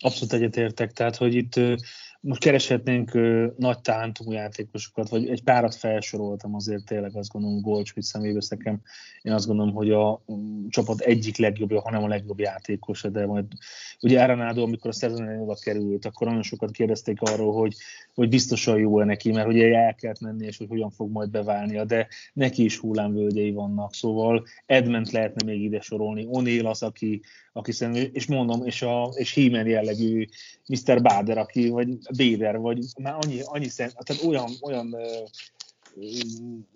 Abszolút 0.00 0.32
egyetértek, 0.32 0.92
tehát 0.92 1.16
hogy 1.16 1.34
itt 1.34 1.54
most 2.26 2.40
kereshetnénk 2.40 3.14
ö, 3.14 3.46
nagy 3.56 3.80
talentumú 3.80 4.32
játékosokat, 4.32 5.08
vagy 5.08 5.28
egy 5.28 5.42
párat 5.42 5.74
felsoroltam 5.74 6.54
azért 6.54 6.84
tényleg 6.84 7.16
azt 7.16 7.32
gondolom 7.32 7.60
Goldschmidt 7.60 8.06
személybe 8.06 8.40
nekem. 8.48 8.80
Én 9.22 9.32
azt 9.32 9.46
gondolom, 9.46 9.74
hogy 9.74 9.90
a 9.90 10.22
um, 10.26 10.66
csapat 10.68 11.00
egyik 11.00 11.36
legjobbja, 11.36 11.80
hanem 11.80 12.02
a 12.02 12.08
legjobb 12.08 12.40
játékosa, 12.40 13.08
de 13.08 13.26
majd 13.26 13.44
ugye 14.00 14.22
Arenado, 14.22 14.62
amikor 14.62 14.90
a 14.90 14.92
szezon 14.92 15.40
oda 15.40 15.54
került, 15.60 16.04
akkor 16.04 16.26
nagyon 16.26 16.42
sokat 16.42 16.70
kérdezték 16.70 17.20
arról, 17.20 17.52
hogy, 17.52 17.74
hogy 18.14 18.28
biztosan 18.28 18.78
jó-e 18.78 19.04
neki, 19.04 19.32
mert 19.32 19.48
ugye 19.48 19.74
el 19.74 19.94
kellett 19.94 20.20
menni, 20.20 20.46
és 20.46 20.58
hogy 20.58 20.68
hogyan 20.68 20.90
fog 20.90 21.10
majd 21.10 21.30
beválnia, 21.30 21.84
de 21.84 22.08
neki 22.32 22.64
is 22.64 22.78
hullámvölgyei 22.78 23.52
vannak, 23.52 23.94
szóval 23.94 24.44
Edment 24.66 25.10
lehetne 25.10 25.44
még 25.44 25.62
ide 25.62 25.80
sorolni, 25.80 26.26
O'Neill 26.30 26.64
az, 26.64 26.82
aki, 26.82 27.20
aki 27.52 27.72
szerintem, 27.72 28.10
és 28.12 28.26
mondom, 28.26 28.64
és, 28.64 28.82
a, 28.82 29.12
és 29.14 29.32
Hímen 29.32 29.66
jellegű 29.66 30.24
Mr. 30.66 31.02
Bader, 31.02 31.38
aki, 31.38 31.68
vagy 31.68 31.88
Béder, 32.16 32.58
vagy 32.58 32.78
már 32.98 33.16
annyi, 33.20 33.40
annyi 33.44 33.68
szent, 33.68 33.94
tehát 34.04 34.22
olyan, 34.22 34.50
olyan 34.60 34.96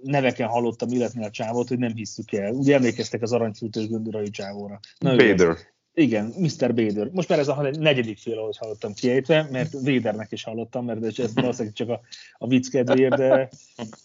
neveken 0.02 0.48
hallottam 0.48 0.88
illetni 0.90 1.24
a 1.24 1.30
csávot, 1.30 1.68
hogy 1.68 1.78
nem 1.78 1.94
hisszük 1.94 2.32
el. 2.32 2.52
Ugye 2.52 2.74
emlékeztek 2.74 3.22
az 3.22 3.32
aranyfültős 3.32 3.88
göndörai 3.88 4.30
csávóra. 4.30 4.80
Na, 4.98 5.16
Bader. 5.16 5.56
Igen, 5.94 6.34
Mr. 6.38 6.74
Bader. 6.74 7.08
Most 7.12 7.28
már 7.28 7.38
ez 7.38 7.48
a 7.48 7.70
negyedik 7.78 8.18
fél, 8.18 8.38
ahogy 8.38 8.56
hallottam 8.56 8.94
kiejtve, 8.94 9.48
mert 9.50 9.72
Vadernek 9.72 10.32
is 10.32 10.44
hallottam, 10.44 10.84
mert 10.84 11.18
ez 11.18 11.34
valószínűleg 11.34 11.74
csak 11.74 11.88
a, 11.88 12.00
a 12.38 12.46
vicc 12.46 12.68
kedvéért, 12.68 13.16
de, 13.16 13.48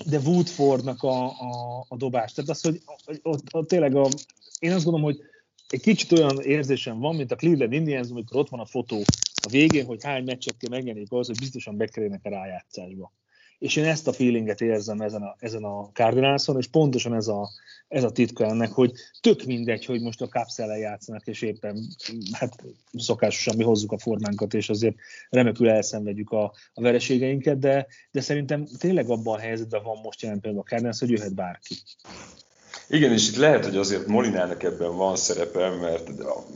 de 0.06 0.20
Woodfordnak 0.20 1.04
a, 1.04 1.26
a, 1.26 1.86
a 1.88 1.98
dobás. 1.98 2.34
Tehát 2.34 2.50
az, 2.50 2.62
hogy 2.62 2.82
ott, 3.22 3.54
ott 3.54 3.68
tényleg 3.68 3.96
a, 3.96 4.08
én 4.60 4.72
azt 4.72 4.84
gondolom, 4.84 5.06
hogy 5.12 5.20
egy 5.70 5.82
kicsit 5.82 6.12
olyan 6.12 6.40
érzésem 6.42 7.00
van, 7.00 7.16
mint 7.16 7.32
a 7.32 7.36
Cleveland 7.36 7.74
Indians, 7.74 8.10
amikor 8.10 8.40
ott 8.40 8.50
van 8.50 8.60
a 8.60 8.66
fotó 8.66 9.04
a 9.46 9.50
végén, 9.50 9.86
hogy 9.86 10.04
hány 10.04 10.24
meccset 10.24 10.58
kell 10.58 10.70
megnyerni 10.70 11.06
ahhoz, 11.10 11.28
hogy 11.28 11.40
biztosan 11.40 11.78
bekerülnek 11.78 12.20
a 12.24 12.30
rájátszásba. 12.30 13.14
És 13.60 13.76
én 13.76 13.86
ezt 13.86 14.08
a 14.08 14.14
feelinget 14.14 14.62
érzem 14.62 15.02
ezen 15.02 15.22
a, 15.22 15.36
ezen 15.40 15.64
a 15.64 15.90
Cardinalson, 15.94 16.58
és 16.58 16.68
pontosan 16.68 17.14
ez 17.14 17.28
a, 17.28 17.50
ez 17.88 18.04
a 18.04 18.12
titka 18.12 18.46
ennek, 18.46 18.72
hogy 18.72 18.92
tök 19.22 19.44
mindegy, 19.44 19.86
hogy 19.86 20.02
most 20.02 20.22
a 20.22 20.28
kapszellen 20.28 20.78
játszanak, 20.78 21.28
és 21.28 21.42
éppen 21.42 21.88
hát 22.32 22.64
szokásosan 22.94 23.56
mi 23.56 23.64
hozzuk 23.64 23.92
a 23.92 23.98
formánkat, 23.98 24.54
és 24.54 24.70
azért 24.70 24.96
remekül 25.30 25.70
elszenvedjük 25.70 26.32
a, 26.32 26.54
a 26.74 26.82
vereségeinket, 26.82 27.60
de, 27.60 27.88
de 28.12 28.22
szerintem 28.22 28.66
tényleg 28.80 29.10
abban 29.10 29.36
a 29.36 29.42
helyzetben 29.42 29.84
van 29.84 30.00
most 30.04 30.22
jelen 30.22 30.40
például 30.40 30.64
a 30.64 30.70
Cardinals, 30.70 31.00
hogy 31.00 31.10
jöhet 31.10 31.36
bárki. 31.36 31.76
Igen, 32.88 33.12
és 33.12 33.30
itt 33.30 33.36
lehet, 33.36 33.66
hogy 33.66 33.78
azért 33.78 34.08
Molinának 34.08 34.64
ebben 34.64 34.96
van 34.98 35.16
szerepe, 35.16 35.70
mert 35.70 36.10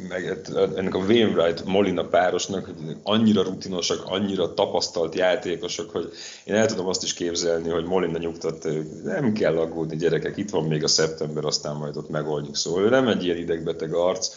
meg 0.09 0.39
ennek 0.75 0.95
a 0.95 0.97
Wainwright 0.97 1.65
Molina 1.65 2.03
párosnak 2.03 2.69
annyira 3.03 3.43
rutinosak, 3.43 4.03
annyira 4.05 4.53
tapasztalt 4.53 5.15
játékosok, 5.15 5.89
hogy 5.89 6.11
én 6.43 6.55
el 6.55 6.65
tudom 6.65 6.87
azt 6.87 7.03
is 7.03 7.13
képzelni, 7.13 7.69
hogy 7.69 7.85
Molina 7.85 8.17
nyugtat, 8.17 8.67
nem 9.03 9.33
kell 9.33 9.57
aggódni 9.57 9.95
gyerekek, 9.95 10.37
itt 10.37 10.49
van 10.49 10.63
még 10.63 10.83
a 10.83 10.87
szeptember, 10.87 11.45
aztán 11.45 11.75
majd 11.75 11.97
ott 11.97 12.09
megoldjuk. 12.09 12.55
Szóval 12.55 12.83
ő 12.83 12.89
nem 12.89 13.07
egy 13.07 13.23
ilyen 13.23 13.37
idegbeteg 13.37 13.93
arc, 13.93 14.35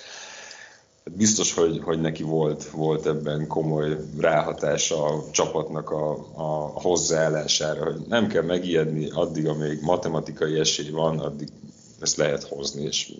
biztos, 1.16 1.54
hogy, 1.54 1.80
hogy 1.84 2.00
neki 2.00 2.22
volt, 2.22 2.64
volt 2.70 3.06
ebben 3.06 3.46
komoly 3.46 3.96
ráhatása 4.18 5.04
a 5.04 5.24
csapatnak 5.30 5.90
a, 5.90 6.10
a 6.34 6.80
hozzáállására, 6.80 7.84
hogy 7.84 8.00
nem 8.08 8.26
kell 8.26 8.42
megijedni 8.42 9.10
addig, 9.10 9.46
amíg 9.46 9.78
matematikai 9.82 10.58
esély 10.58 10.90
van, 10.90 11.18
addig 11.18 11.48
ezt 12.02 12.16
lehet 12.16 12.42
hozni. 12.42 12.82
És 12.82 13.12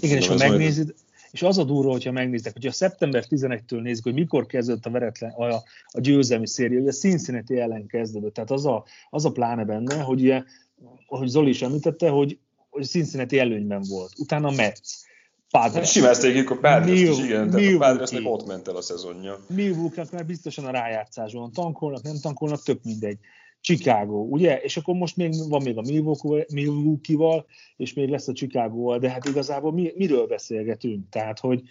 Igen, 0.00 0.16
és 0.16 0.26
ha 0.26 0.34
megnézed, 0.34 0.84
majd... 0.84 0.98
és 1.30 1.42
az 1.42 1.58
a 1.58 1.64
durva, 1.64 1.90
hogyha 1.90 2.12
megnéztek, 2.12 2.52
hogy 2.52 2.66
a 2.66 2.72
szeptember 2.72 3.24
11-től 3.28 3.80
nézzük, 3.80 4.04
hogy 4.04 4.14
mikor 4.14 4.46
kezdődött 4.46 4.86
a 4.86 4.90
veretlen, 4.90 5.30
a, 5.30 5.54
a 5.86 6.00
győzelmi 6.00 6.46
széria, 6.46 6.80
ugye 6.80 6.90
Cincinnati 6.90 7.58
ellen 7.58 7.86
kezdődött, 7.86 8.34
tehát 8.34 8.50
az 8.50 8.66
a, 8.66 8.84
az 9.10 9.24
a 9.24 9.32
pláne 9.32 9.64
benne, 9.64 10.02
hogy 10.02 10.20
ugye, 10.20 10.42
ahogy 11.06 11.28
Zoli 11.28 11.50
is 11.50 11.62
említette, 11.62 12.08
hogy, 12.08 12.38
hogy 12.70 12.86
Cincinnati 12.86 13.38
előnyben 13.38 13.82
volt, 13.88 14.12
utána 14.18 14.50
Metsz, 14.50 15.04
Padres. 15.50 15.74
Hát 15.74 15.86
simázték 15.86 16.50
a 16.50 16.56
Padres 16.56 17.00
is, 17.00 17.18
igen, 17.18 17.50
tehát 17.50 17.74
a 17.74 17.78
Padresnek 17.78 18.22
ott 18.24 18.46
ment 18.46 18.68
el 18.68 18.76
a 18.76 18.82
szezonja. 18.82 19.38
milwaukee 19.48 20.04
már 20.12 20.26
biztosan 20.26 20.64
a 20.64 20.70
rájátszáson 20.70 21.52
tankolnak, 21.52 22.02
nem 22.02 22.16
tankolnak, 22.22 22.62
tök 22.62 22.82
mindegy. 22.82 23.18
Chicago, 23.60 24.16
ugye? 24.16 24.60
És 24.60 24.76
akkor 24.76 24.94
most 24.94 25.16
még 25.16 25.32
van 25.48 25.62
még 25.62 25.76
a 25.76 25.82
Milwaukee-val, 26.52 27.46
és 27.76 27.92
még 27.92 28.08
lesz 28.08 28.28
a 28.28 28.32
Chicago-val, 28.32 28.98
de 28.98 29.10
hát 29.10 29.24
igazából 29.24 29.72
mi, 29.72 29.92
miről 29.96 30.26
beszélgetünk? 30.26 31.08
Tehát, 31.08 31.38
hogy 31.38 31.62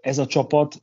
ez 0.00 0.18
a 0.18 0.26
csapat 0.26 0.82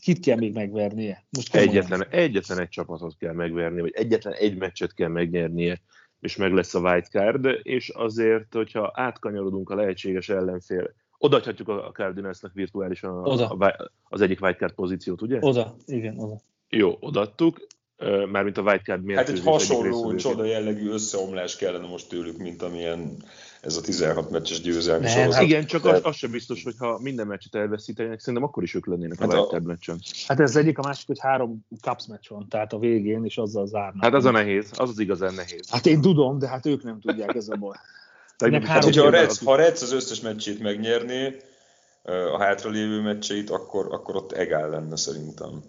kit 0.00 0.20
kell 0.20 0.36
még 0.36 0.52
megvernie? 0.52 1.24
Most 1.30 1.54
egyetlen, 1.54 2.06
egyetlen 2.10 2.60
egy 2.60 2.68
csapatot 2.68 3.16
kell 3.16 3.32
megverni, 3.32 3.80
vagy 3.80 3.92
egyetlen 3.94 4.32
egy 4.32 4.56
meccset 4.56 4.94
kell 4.94 5.08
megnyernie, 5.08 5.80
és 6.20 6.36
meg 6.36 6.52
lesz 6.52 6.74
a 6.74 6.80
wildcard, 6.80 7.48
és 7.62 7.88
azért, 7.88 8.54
hogyha 8.54 8.92
átkanyarodunk 8.94 9.70
a 9.70 9.74
lehetséges 9.74 10.28
ellenfél, 10.28 10.94
odaadhatjuk 11.18 11.68
a 11.68 11.90
Cardinalsnak 11.92 12.52
virtuálisan 12.52 13.10
a, 13.10 13.22
oda. 13.22 13.48
A, 13.48 13.90
az 14.02 14.20
egyik 14.20 14.40
wildcard 14.40 14.72
pozíciót, 14.72 15.22
ugye? 15.22 15.38
Oda, 15.40 15.76
igen, 15.86 16.18
oda. 16.18 16.40
Jó, 16.68 16.96
odaadtuk, 17.00 17.66
mármint 18.30 18.58
a 18.58 18.62
wildcard 18.62 19.04
mérkőzés. 19.04 19.28
Hát 19.28 19.46
egy 19.46 19.52
hasonló 19.52 20.14
csoda 20.14 20.44
jellegű 20.44 20.90
összeomlás 20.90 21.56
kellene 21.56 21.86
most 21.86 22.08
tőlük, 22.08 22.36
mint 22.36 22.62
amilyen 22.62 23.16
ez 23.60 23.76
a 23.76 23.80
16 23.80 24.30
meccses 24.30 24.60
győzelmi 24.60 25.04
Nem, 25.04 25.12
sorozat. 25.12 25.34
Hát 25.34 25.42
igen, 25.42 25.66
csak 25.66 25.84
az, 25.84 26.00
az 26.02 26.16
sem 26.16 26.30
biztos, 26.30 26.62
hogy 26.64 26.74
ha 26.78 26.98
minden 27.02 27.26
meccset 27.26 27.54
elveszítenek, 27.54 28.20
szerintem 28.20 28.48
akkor 28.48 28.62
is 28.62 28.74
ők 28.74 28.86
lennének 28.86 29.18
hát 29.18 29.32
a 29.32 29.34
wildcard 29.34 29.66
meccsen. 29.66 29.98
Hát 30.26 30.40
ez 30.40 30.56
egyik, 30.56 30.78
a 30.78 30.82
másik, 30.82 31.06
hogy 31.06 31.18
három 31.20 31.66
Cups 31.80 32.06
meccs 32.06 32.28
van, 32.28 32.48
tehát 32.48 32.72
a 32.72 32.78
végén, 32.78 33.24
és 33.24 33.36
azzal 33.36 33.66
zárnak. 33.66 34.02
Hát 34.04 34.14
az 34.14 34.24
a 34.24 34.30
nehéz, 34.30 34.70
az 34.74 34.88
az 34.88 34.98
igazán 34.98 35.34
nehéz. 35.34 35.70
Hát 35.70 35.86
én 35.86 36.00
tudom, 36.00 36.38
de 36.38 36.48
hát 36.48 36.66
ők 36.66 36.82
nem 36.82 37.00
tudják 37.00 37.34
ez 37.34 37.48
a 37.48 37.56
baj. 37.56 37.76
Hát, 38.62 38.84
hogyha 38.84 39.06
a 39.06 39.10
Reds, 39.10 39.44
ha 39.44 39.52
a 39.52 39.56
Reds 39.56 39.82
az 39.82 39.92
összes 39.92 40.20
meccsét 40.20 40.60
megnyerné, 40.60 41.36
a 42.32 42.38
hátralévő 42.38 43.00
meccseit, 43.00 43.50
akkor, 43.50 43.86
akkor 43.90 44.16
ott 44.16 44.32
egál 44.32 44.68
lenne 44.68 44.96
szerintem. 44.96 45.62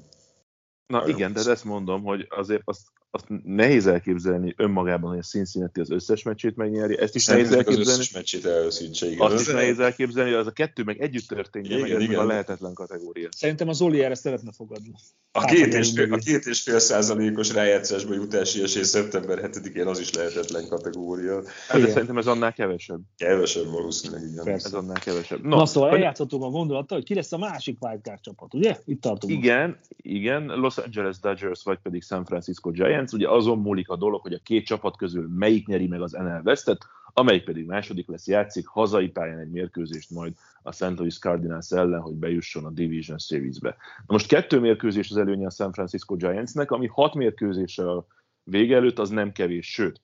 Na 0.86 1.08
igen, 1.08 1.34
de 1.34 1.52
ezt 1.52 1.64
mondom, 1.64 2.04
hogy 2.04 2.28
azért 2.30 2.62
azt, 2.66 2.92
azt 3.16 3.26
nehéz 3.44 3.88
elképzelni 3.88 4.54
önmagában, 4.58 5.10
hogy 5.10 5.20
a 5.20 5.22
Cincinnati 5.22 5.80
az 5.80 5.92
összes 5.92 6.24
meccsét 6.24 6.56
megnyeri. 6.56 7.00
Ezt 7.00 7.16
is 7.16 7.26
nehéz 7.26 7.52
elképzelni. 7.52 7.82
Az 7.82 7.88
összes 7.88 8.12
meccsét 8.12 8.46
elveszítse, 8.46 9.06
igen. 9.12 9.32
Azt 9.32 9.48
is 9.48 9.54
nehéz 9.54 9.80
elképzelni, 9.80 10.30
hogy 10.30 10.40
az 10.40 10.48
a 10.48 10.52
kettő 10.52 10.84
meg 10.84 11.02
együtt 11.02 11.28
történjen, 11.28 11.80
igen, 11.80 11.98
meg 11.98 12.02
igen. 12.02 12.20
a 12.20 12.26
lehetetlen 12.26 12.74
kategória. 12.74 13.30
Szerintem 13.32 13.68
az 13.68 13.82
Oli 13.82 14.04
erre 14.04 14.16
szeretne 14.16 14.52
fogadni. 14.52 14.92
A 15.32 15.46
két, 15.46 15.74
és 15.74 15.92
fél, 15.92 16.14
a 16.14 16.18
két 16.18 16.46
és 16.46 16.62
fél 16.62 16.80
százalékos 16.80 17.54
rájátszásba 17.54 18.14
jutási 18.14 18.62
esély 18.62 18.84
szeptember 18.84 19.50
7-én 19.52 19.88
az 19.88 20.00
is 20.00 20.14
lehetetlen 20.14 20.68
kategória. 20.68 21.42
Hát, 21.68 21.82
de 21.82 21.88
szerintem 21.88 22.18
ez 22.18 22.28
annál 22.28 22.54
kevesebb. 22.54 23.00
Kevesebb 23.18 23.66
valószínűleg, 23.66 24.24
igen. 24.32 24.44
Persze. 24.44 24.68
Ez 24.68 24.74
annál 24.74 25.00
kevesebb. 25.00 25.44
No, 25.44 25.56
Na 25.56 25.66
szóval 25.66 25.90
hogy... 25.90 25.98
eljátszottunk 25.98 26.44
a 26.44 26.50
gondolattal, 26.50 26.98
hogy 26.98 27.06
ki 27.06 27.14
lesz 27.14 27.32
a 27.32 27.38
másik 27.38 27.78
wildcard 27.82 28.20
csapat, 28.22 28.54
ugye? 28.54 28.78
Itt 28.86 29.02
tartunk. 29.02 29.34
Igen, 29.34 29.80
igen, 29.98 30.46
Los 30.46 30.78
Angeles 30.78 31.20
Dodgers 31.20 31.64
vagy 31.64 31.78
pedig 31.78 32.04
San 32.04 32.26
Francisco 32.26 32.70
Giants. 32.70 33.03
Ugye 33.12 33.30
azon 33.30 33.60
múlik 33.60 33.90
a 33.90 33.96
dolog, 33.96 34.22
hogy 34.22 34.34
a 34.34 34.40
két 34.44 34.66
csapat 34.66 34.98
közül 34.98 35.28
melyik 35.28 35.68
nyeri 35.68 35.88
meg 35.88 36.02
az 36.02 36.12
NL 36.12 36.42
Westet, 36.44 36.88
amelyik 37.14 37.44
pedig 37.44 37.66
második 37.66 38.08
lesz, 38.08 38.28
játszik 38.28 38.68
hazai 38.68 39.08
pályán 39.08 39.40
egy 39.40 39.52
mérkőzést 39.52 40.10
majd 40.10 40.34
a 40.62 40.72
St. 40.72 40.98
Louis 40.98 41.20
Cardinals 41.20 41.72
ellen, 41.72 42.02
hogy 42.02 42.14
bejusson 42.14 42.66
a 42.66 42.70
Division 42.70 43.18
Series-be. 43.18 43.70
Na 43.98 44.14
most 44.14 44.28
kettő 44.28 44.60
mérkőzés 44.60 45.10
az 45.10 45.18
előnye 45.18 45.46
a 45.46 45.52
San 45.52 45.74
Francisco 45.74 46.16
Giantsnek, 46.16 46.72
ami 46.72 46.88
hat 46.88 47.14
mérkőzés 47.14 47.78
a 47.78 48.06
vége 48.44 48.76
előtt, 48.76 49.00
az 49.00 49.10
nem 49.10 49.32
kevés, 49.32 49.72
sőt, 49.72 50.02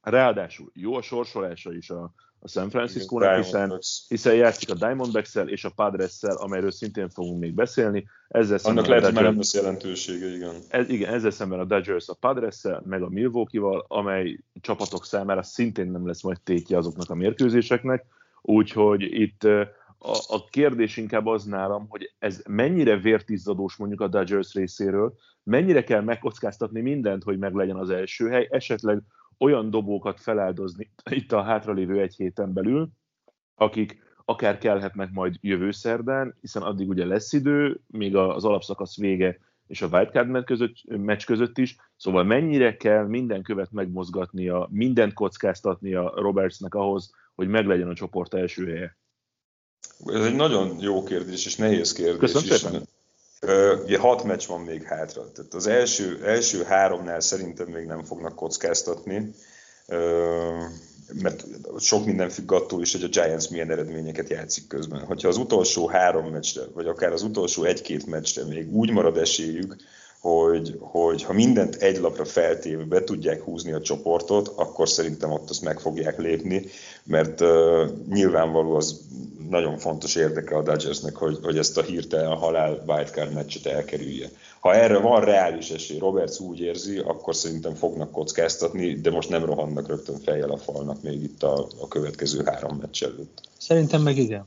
ráadásul 0.00 0.70
jó 0.74 0.94
a 0.94 1.02
sorsolása 1.02 1.74
is 1.74 1.90
a, 1.90 2.14
a 2.46 2.48
San 2.48 2.70
Francisco-nak, 2.70 3.36
hiszen, 3.36 3.78
hiszen 4.08 4.34
játszik 4.34 4.70
a 4.70 4.74
diamondbacks 4.74 5.34
és 5.46 5.64
a 5.64 5.70
padres 5.70 6.22
amelyről 6.22 6.70
szintén 6.70 7.08
fogunk 7.08 7.40
még 7.40 7.54
beszélni. 7.54 8.08
Ezzel 8.28 8.58
Annak 8.62 8.86
lehet, 8.86 9.12
már 9.12 9.22
nem 9.22 9.36
lesz 9.36 9.54
jelentősége, 9.54 10.34
igen. 10.34 10.54
Ez, 10.68 10.88
igen, 10.88 11.14
ezzel 11.14 11.30
szemben 11.30 11.58
a 11.58 11.64
Dodgers 11.64 12.08
a 12.08 12.14
padres 12.14 12.62
meg 12.84 13.02
a 13.02 13.08
Milwaukee-val, 13.08 13.84
amely 13.88 14.38
csapatok 14.60 15.04
számára 15.04 15.42
szintén 15.42 15.90
nem 15.90 16.06
lesz 16.06 16.22
majd 16.22 16.40
tétje 16.40 16.76
azoknak 16.76 17.10
a 17.10 17.14
mérkőzéseknek, 17.14 18.04
úgyhogy 18.42 19.02
itt 19.02 19.44
a, 19.98 20.16
a 20.28 20.44
kérdés 20.50 20.96
inkább 20.96 21.26
az 21.26 21.44
nálam, 21.44 21.86
hogy 21.88 22.12
ez 22.18 22.42
mennyire 22.48 22.96
vértizzadós 22.96 23.76
mondjuk 23.76 24.00
a 24.00 24.08
Dodgers 24.08 24.54
részéről, 24.54 25.14
mennyire 25.42 25.84
kell 25.84 26.00
megkockáztatni 26.00 26.80
mindent, 26.80 27.22
hogy 27.22 27.38
meglegyen 27.38 27.76
az 27.76 27.90
első 27.90 28.28
hely, 28.28 28.48
esetleg 28.50 29.02
olyan 29.38 29.70
dobókat 29.70 30.20
feláldozni 30.20 30.90
itt 31.10 31.32
a 31.32 31.42
hátralévő 31.42 32.00
egy 32.00 32.14
héten 32.14 32.52
belül, 32.52 32.88
akik 33.54 34.04
akár 34.24 34.58
kellhetnek 34.58 35.12
majd 35.12 35.36
jövő 35.40 35.70
szerdán, 35.70 36.36
hiszen 36.40 36.62
addig 36.62 36.88
ugye 36.88 37.04
lesz 37.04 37.32
idő, 37.32 37.80
még 37.86 38.16
az 38.16 38.44
alapszakasz 38.44 38.96
vége 38.96 39.38
és 39.66 39.82
a 39.82 39.86
wildcard 39.86 40.28
meccs 40.28 40.44
között, 40.44 40.74
meccs 40.84 41.24
között 41.24 41.58
is, 41.58 41.76
szóval 41.96 42.24
mennyire 42.24 42.76
kell 42.76 43.06
minden 43.06 43.42
követ 43.42 43.72
megmozgatnia, 43.72 44.68
mindent 44.70 45.12
kockáztatnia 45.12 46.12
Robertsnek 46.14 46.74
ahhoz, 46.74 47.10
hogy 47.34 47.48
meglegyen 47.48 47.88
a 47.88 47.94
csoport 47.94 48.34
első 48.34 48.66
helye? 48.66 48.96
Ez 50.06 50.24
egy 50.24 50.34
nagyon 50.34 50.78
jó 50.80 51.02
kérdés 51.02 51.46
és 51.46 51.56
nehéz 51.56 51.92
kérdés. 51.92 52.18
Köszönöm 52.18 52.48
is. 52.48 52.60
szépen. 52.60 52.82
Ugye 53.84 53.98
hat 53.98 54.24
meccs 54.24 54.46
van 54.46 54.60
még 54.60 54.82
hátra. 54.82 55.32
Tehát 55.32 55.54
az 55.54 55.66
első, 55.66 56.20
első 56.24 56.62
háromnál 56.62 57.20
szerintem 57.20 57.66
még 57.66 57.86
nem 57.86 58.04
fognak 58.04 58.34
kockáztatni, 58.34 59.30
mert 61.22 61.44
sok 61.78 62.04
minden 62.04 62.28
függ 62.28 62.52
attól 62.52 62.80
is, 62.80 62.92
hogy 62.92 63.02
a 63.02 63.08
Giants 63.08 63.50
milyen 63.50 63.70
eredményeket 63.70 64.28
játszik 64.28 64.66
közben. 64.66 65.00
Hogyha 65.00 65.28
az 65.28 65.36
utolsó 65.36 65.88
három 65.88 66.26
meccsre, 66.26 66.62
vagy 66.74 66.86
akár 66.86 67.12
az 67.12 67.22
utolsó 67.22 67.64
egy-két 67.64 68.06
meccsre 68.06 68.44
még 68.44 68.74
úgy 68.74 68.90
marad 68.90 69.16
esélyük, 69.16 69.76
hogy, 70.26 70.76
hogy 70.80 71.22
ha 71.22 71.32
mindent 71.32 71.74
egy 71.74 71.98
lapra 71.98 72.24
feltéve 72.24 72.84
be 72.84 73.04
tudják 73.04 73.42
húzni 73.42 73.72
a 73.72 73.80
csoportot, 73.80 74.48
akkor 74.56 74.88
szerintem 74.88 75.30
ott 75.30 75.50
azt 75.50 75.62
meg 75.62 75.80
fogják 75.80 76.18
lépni, 76.18 76.64
mert 77.04 77.40
uh, 77.40 77.48
nyilvánvaló 78.08 78.74
az 78.74 79.00
nagyon 79.48 79.78
fontos 79.78 80.14
érdeke 80.14 80.56
a 80.56 80.62
Dodgersnek, 80.62 81.16
hogy, 81.16 81.38
hogy 81.42 81.58
ezt 81.58 81.78
a 81.78 81.82
hirtelen 81.82 82.36
halál 82.36 82.84
wildcard 82.86 83.32
meccset 83.32 83.66
elkerülje. 83.66 84.30
Ha 84.60 84.74
erre 84.74 84.98
van 84.98 85.24
reális 85.24 85.70
esély, 85.70 85.98
Roberts 85.98 86.40
úgy 86.40 86.60
érzi, 86.60 86.98
akkor 86.98 87.34
szerintem 87.34 87.74
fognak 87.74 88.10
kockáztatni, 88.10 88.94
de 88.94 89.10
most 89.10 89.28
nem 89.28 89.44
rohannak 89.44 89.88
rögtön 89.88 90.18
fejjel 90.24 90.50
a 90.50 90.56
falnak 90.56 91.02
még 91.02 91.22
itt 91.22 91.42
a, 91.42 91.68
a 91.80 91.88
következő 91.88 92.42
három 92.44 92.76
meccs 92.76 93.02
előtt. 93.02 93.40
Szerintem 93.58 94.02
meg 94.02 94.16
igen. 94.16 94.46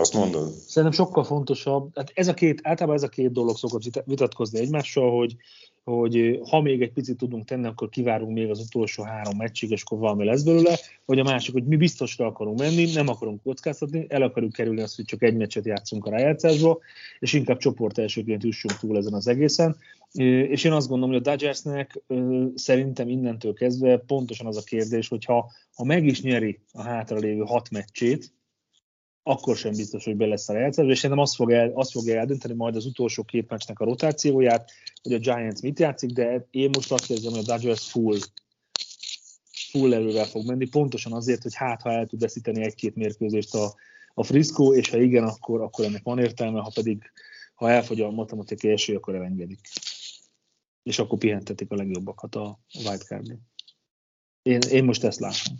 Azt 0.00 0.14
mondod? 0.14 0.52
Szerintem 0.66 1.04
sokkal 1.04 1.24
fontosabb, 1.24 1.90
hát 1.96 2.12
ez 2.14 2.28
a 2.28 2.34
két, 2.34 2.60
általában 2.62 2.96
ez 2.96 3.02
a 3.02 3.08
két 3.08 3.32
dolog 3.32 3.56
szokott 3.56 4.02
vitatkozni 4.04 4.58
egymással, 4.58 5.16
hogy, 5.16 5.36
hogy 5.84 6.40
ha 6.50 6.60
még 6.60 6.82
egy 6.82 6.92
picit 6.92 7.16
tudunk 7.16 7.44
tenni, 7.44 7.66
akkor 7.66 7.88
kivárunk 7.88 8.32
még 8.32 8.50
az 8.50 8.60
utolsó 8.60 9.02
három 9.02 9.36
meccsig, 9.36 9.70
és 9.70 9.82
akkor 9.82 9.98
valami 9.98 10.24
lesz 10.24 10.42
belőle, 10.42 10.78
vagy 11.04 11.18
a 11.18 11.22
másik, 11.22 11.52
hogy 11.52 11.64
mi 11.64 11.76
biztosra 11.76 12.26
akarunk 12.26 12.58
menni, 12.58 12.92
nem 12.92 13.08
akarunk 13.08 13.42
kockáztatni, 13.42 14.06
el 14.08 14.22
akarjuk 14.22 14.52
kerülni 14.52 14.80
azt, 14.80 14.96
hogy 14.96 15.04
csak 15.04 15.22
egy 15.22 15.36
meccset 15.36 15.66
játszunk 15.66 16.06
a 16.06 16.10
rájátszásba, 16.10 16.78
és 17.18 17.32
inkább 17.32 17.58
csoport 17.58 17.98
elsőként 17.98 18.44
üssünk 18.44 18.78
túl 18.78 18.96
ezen 18.96 19.14
az 19.14 19.26
egészen. 19.26 19.76
És 20.12 20.64
én 20.64 20.72
azt 20.72 20.88
gondolom, 20.88 21.14
hogy 21.14 21.22
a 21.26 21.30
Dodgersnek 21.30 22.02
szerintem 22.54 23.08
innentől 23.08 23.52
kezdve 23.52 23.96
pontosan 23.96 24.46
az 24.46 24.56
a 24.56 24.62
kérdés, 24.62 25.08
hogy 25.08 25.24
ha, 25.24 25.50
ha 25.74 25.84
meg 25.84 26.04
is 26.06 26.22
nyeri 26.22 26.60
a 26.72 26.82
hátralévő 26.82 27.40
hat 27.40 27.70
meccsét, 27.70 28.32
akkor 29.22 29.56
sem 29.56 29.72
biztos, 29.72 30.04
hogy 30.04 30.16
be 30.16 30.26
lesz 30.26 30.48
a 30.48 30.58
játszásba, 30.58 30.90
és 30.90 30.98
szerintem 30.98 31.24
azt, 31.24 31.34
fog 31.34 31.52
el, 31.52 31.70
azt 31.74 31.90
fogja 31.90 32.18
eldönteni 32.18 32.54
majd 32.54 32.76
az 32.76 32.86
utolsó 32.86 33.22
két 33.22 33.48
meccsnek 33.48 33.78
a 33.78 33.84
rotációját, 33.84 34.70
hogy 35.02 35.12
a 35.12 35.18
Giants 35.18 35.60
mit 35.60 35.78
játszik, 35.78 36.10
de 36.10 36.46
én 36.50 36.70
most 36.72 36.92
azt 36.92 37.10
érzem, 37.10 37.30
hogy 37.30 37.40
a 37.40 37.52
Dodgers 37.52 37.90
full, 37.90 38.18
full 39.70 39.94
erővel 39.94 40.24
fog 40.24 40.46
menni, 40.46 40.68
pontosan 40.68 41.12
azért, 41.12 41.42
hogy 41.42 41.54
hát, 41.54 41.82
ha 41.82 41.92
el 41.92 42.06
tud 42.06 42.20
veszíteni 42.20 42.62
egy-két 42.62 42.94
mérkőzést 42.94 43.54
a, 43.54 43.74
a 44.14 44.24
Frisco, 44.24 44.74
és 44.74 44.90
ha 44.90 44.98
igen, 44.98 45.24
akkor, 45.24 45.60
akkor 45.60 45.84
ennek 45.84 46.02
van 46.02 46.18
értelme, 46.18 46.60
ha 46.60 46.70
pedig 46.74 47.02
ha 47.54 47.70
elfogy 47.70 48.00
a 48.00 48.10
matematikai 48.10 48.70
esély, 48.70 48.96
akkor 48.96 49.14
elengedik. 49.14 49.60
És 50.82 50.98
akkor 50.98 51.18
pihentetik 51.18 51.70
a 51.70 51.76
legjobbakat 51.76 52.34
a 52.34 52.60
wildcard 52.84 53.38
én, 54.42 54.60
én 54.70 54.84
most 54.84 55.04
ezt 55.04 55.20
látom. 55.20 55.56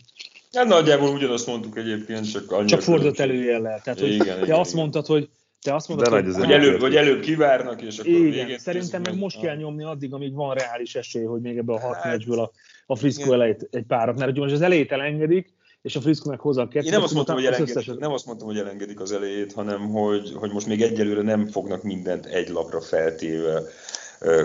Hát 0.52 0.66
nagyjából 0.66 1.08
ugyanazt 1.08 1.46
mondtuk 1.46 1.76
egyébként, 1.76 2.30
csak 2.30 2.52
annyira 2.52 2.68
Csak 2.68 2.82
fordult 2.82 3.20
előjellel. 3.20 3.80
Tehát, 3.80 4.00
hogy 4.00 4.12
igen, 4.12 4.38
te 4.38 4.44
igen, 4.44 4.58
azt 4.58 4.70
igen. 4.70 4.82
mondtad, 4.82 5.06
hogy 5.06 5.28
te 5.62 5.74
azt 5.74 5.88
mondod, 5.88 6.08
hogy, 6.08 6.34
hogy, 6.34 6.52
előbb, 6.52 6.80
vagy 6.80 6.96
előbb 6.96 7.20
kivárnak, 7.20 7.82
és 7.82 7.98
akkor 7.98 8.12
Igen, 8.12 8.30
végén 8.30 8.58
szerintem 8.58 9.02
meg 9.02 9.18
most 9.18 9.40
kell 9.40 9.56
nyomni 9.56 9.84
addig, 9.84 10.12
amíg 10.12 10.34
van 10.34 10.54
reális 10.54 10.94
esély, 10.94 11.24
hogy 11.24 11.40
még 11.40 11.56
ebbe 11.56 11.72
a 11.72 11.80
hat 11.80 11.94
hát, 11.94 12.04
meccsből 12.04 12.40
a, 12.40 12.50
a 12.86 12.96
Frisco 12.96 13.32
elejét 13.32 13.68
egy 13.70 13.84
párat, 13.86 14.18
mert 14.18 14.30
ugye 14.30 14.40
most 14.40 14.52
az 14.52 14.60
elejét 14.60 14.92
elengedik, 14.92 15.54
és 15.82 15.96
a 15.96 16.00
Frisco 16.00 16.28
meg 16.28 16.40
hozza 16.40 16.60
a 16.60 16.68
kettőt. 16.68 16.86
Én 16.86 16.92
nem 16.92 17.02
azt, 17.02 17.14
mondtam, 17.14 17.34
hogy 17.34 17.44
elengedik, 17.44 17.98
nem 17.98 18.12
azt 18.12 18.26
mondtam, 18.26 18.48
hogy 18.48 18.58
elengedik 18.58 19.00
az 19.00 19.12
elejét, 19.12 19.52
hanem 19.52 19.88
hogy, 19.88 20.32
hogy 20.34 20.52
most 20.52 20.66
még 20.66 20.82
egyelőre 20.82 21.22
nem 21.22 21.46
fognak 21.46 21.82
mindent 21.82 22.26
egy 22.26 22.48
lapra 22.48 22.80
feltéve 22.80 23.62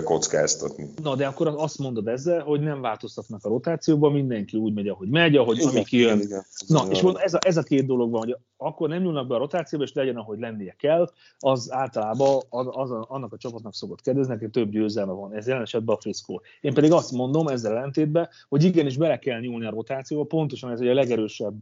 kockáztatni. 0.04 0.88
Na, 1.02 1.14
de 1.14 1.26
akkor 1.26 1.54
azt 1.56 1.78
mondod 1.78 2.08
ezzel, 2.08 2.42
hogy 2.42 2.60
nem 2.60 2.80
változtatnak 2.80 3.44
a 3.44 3.48
rotációban, 3.48 4.12
mindenki 4.12 4.56
úgy 4.56 4.74
megy, 4.74 4.88
ahogy 4.88 5.08
megy, 5.08 5.36
ahogy 5.36 5.56
igen, 5.56 5.68
ami 5.68 5.84
kijön. 5.84 6.20
Igen, 6.20 6.44
Na, 6.66 6.80
igen. 6.80 6.90
és 6.90 7.00
mondom, 7.00 7.22
ez 7.24 7.34
a, 7.34 7.38
ez 7.46 7.56
a 7.56 7.62
két 7.62 7.86
dolog 7.86 8.10
van, 8.10 8.20
hogy 8.20 8.36
akkor 8.56 8.88
nem 8.88 9.02
nyúlnak 9.02 9.26
be 9.26 9.34
a 9.34 9.38
rotációba, 9.38 9.84
és 9.84 9.92
legyen, 9.92 10.16
ahogy 10.16 10.38
lennie 10.38 10.74
kell, 10.78 11.10
az 11.38 11.72
általában 11.72 12.42
az, 12.48 12.66
az 12.70 12.90
a, 12.90 13.06
annak 13.08 13.32
a 13.32 13.36
csapatnak 13.36 13.74
szokott 13.74 14.00
kedvezni, 14.00 14.36
hogy 14.38 14.50
több 14.50 14.70
győzelme 14.70 15.12
van. 15.12 15.34
Ez 15.34 15.46
jelen 15.46 15.62
esetben 15.62 15.96
a 15.96 16.00
Frisco. 16.00 16.38
Én 16.60 16.74
pedig 16.74 16.92
azt 16.92 17.12
mondom 17.12 17.46
ezzel 17.46 17.76
ellentétben, 17.76 18.28
hogy 18.48 18.64
igenis 18.64 18.96
bele 18.96 19.18
kell 19.18 19.40
nyúlni 19.40 19.66
a 19.66 19.70
rotációba, 19.70 20.24
pontosan 20.24 20.70
ez 20.70 20.78
hogy 20.78 20.88
a 20.88 20.94
legerősebb 20.94 21.54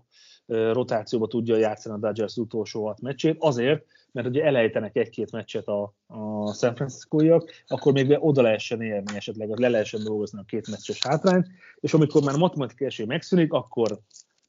rotációba 0.46 1.26
tudja 1.26 1.56
játszani 1.56 1.94
a 1.94 1.98
Dodgers 1.98 2.36
utolsó 2.36 2.86
hat 2.86 3.00
meccsét, 3.00 3.36
azért, 3.38 3.84
mert 4.14 4.26
ugye 4.26 4.44
elejtenek 4.44 4.96
egy-két 4.96 5.32
meccset 5.32 5.66
a, 5.66 5.94
a 6.06 6.52
San 6.52 6.74
francisco 6.74 7.40
akkor 7.66 7.92
még 7.92 8.16
oda 8.20 8.42
lehessen 8.42 8.82
érni 8.82 9.16
esetleg, 9.16 9.58
le 9.58 9.68
lehessen 9.68 10.04
dolgozni 10.04 10.38
a 10.38 10.44
két 10.46 10.70
meccses 10.70 10.98
hátrányt, 11.02 11.46
és 11.80 11.94
amikor 11.94 12.22
már 12.22 12.36
matematikai 12.36 12.86
esély 12.86 13.06
megszűnik, 13.06 13.52
akkor 13.52 13.98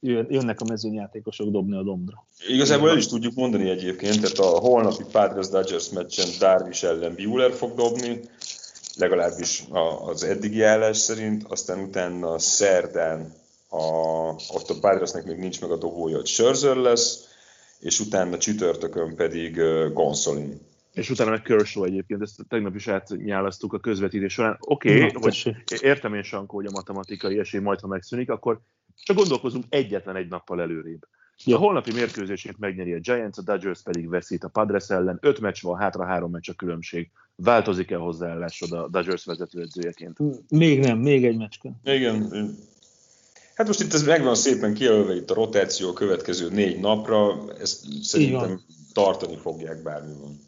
jönnek 0.00 0.60
a 0.60 0.64
mezőnyjátékosok 0.68 1.50
dobni 1.50 1.76
a 1.76 1.82
dombra. 1.82 2.26
Igazából 2.48 2.90
el 2.90 2.96
is 2.96 3.06
tudjuk 3.06 3.34
mondani 3.34 3.70
egyébként, 3.70 4.20
tehát 4.20 4.38
a 4.38 4.58
holnapi 4.58 5.04
Padres 5.12 5.48
Dodgers 5.48 5.90
meccsen 5.90 6.28
Darvish 6.38 6.84
ellen 6.84 7.14
Bueller 7.14 7.52
fog 7.52 7.74
dobni, 7.74 8.20
legalábbis 8.96 9.64
az 10.06 10.24
eddigi 10.24 10.62
állás 10.62 10.96
szerint, 10.96 11.44
aztán 11.48 11.80
utána 11.80 12.38
szerdán 12.38 13.32
a, 13.68 13.78
ott 14.54 14.68
a 14.68 14.78
Padresnek 14.80 15.24
még 15.24 15.36
nincs 15.36 15.60
meg 15.60 15.70
a 15.70 15.76
dobója, 15.76 16.16
hogy 16.16 16.26
Scherzer 16.26 16.76
lesz, 16.76 17.25
és 17.80 18.00
utána 18.00 18.38
csütörtökön 18.38 19.16
pedig 19.16 19.60
Gonsolin. 19.92 20.60
És 20.92 21.10
utána 21.10 21.30
meg 21.30 21.42
Kershaw 21.42 21.84
egyébként, 21.84 22.22
ezt 22.22 22.40
tegnap 22.48 22.74
is 22.74 22.88
átnyálasztuk 22.88 23.72
a 23.72 23.78
közvetítés 23.78 24.32
során. 24.32 24.56
Oké, 24.60 25.04
okay, 25.04 25.10
hogy 25.12 25.56
értem 25.80 26.14
én 26.14 26.22
Sankó, 26.22 26.56
hogy 26.56 26.66
a 26.66 26.70
matematikai 26.70 27.38
esély 27.38 27.60
majd, 27.60 27.80
ha 27.80 27.86
megszűnik, 27.86 28.30
akkor 28.30 28.60
csak 29.02 29.16
gondolkozunk 29.16 29.64
egyetlen 29.68 30.16
egy 30.16 30.28
nappal 30.28 30.60
előrébb. 30.60 31.06
Ja. 31.44 31.56
A 31.56 31.58
holnapi 31.58 31.92
mérkőzését 31.92 32.58
megnyeri 32.58 32.92
a 32.92 32.98
Giants, 32.98 33.38
a 33.38 33.42
Dodgers 33.42 33.82
pedig 33.82 34.08
veszít 34.08 34.44
a 34.44 34.48
Padres 34.48 34.90
ellen. 34.90 35.18
Öt 35.20 35.40
meccs 35.40 35.62
van, 35.62 35.78
hátra 35.78 36.04
három 36.04 36.30
meccs 36.30 36.48
a 36.48 36.54
különbség. 36.54 37.10
Változik-e 37.36 37.96
hozzáállásod 37.96 38.72
a 38.72 38.88
Dodgers 38.88 39.24
vezetőedzőjeként? 39.24 40.18
Még 40.48 40.80
nem, 40.80 40.98
még 40.98 41.24
egy 41.24 41.36
meccs 41.36 41.56
Igen, 41.84 42.54
Hát 43.56 43.66
most 43.66 43.80
itt 43.80 43.92
ez 43.92 44.02
megvan 44.02 44.34
szépen 44.34 44.74
kijelölve 44.74 45.14
itt 45.14 45.30
a 45.30 45.34
rotáció 45.34 45.88
a 45.88 45.92
következő 45.92 46.48
négy 46.48 46.80
napra, 46.80 47.44
ezt 47.58 48.02
szerintem 48.02 48.60
tartani 48.92 49.36
fogják 49.36 49.82
bármi 49.82 50.14
van. 50.20 50.40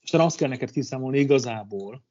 És 0.00 0.12
azt 0.12 0.36
kell 0.36 0.48
neked 0.48 0.70
kiszámolni 0.70 1.18
igazából, 1.18 2.02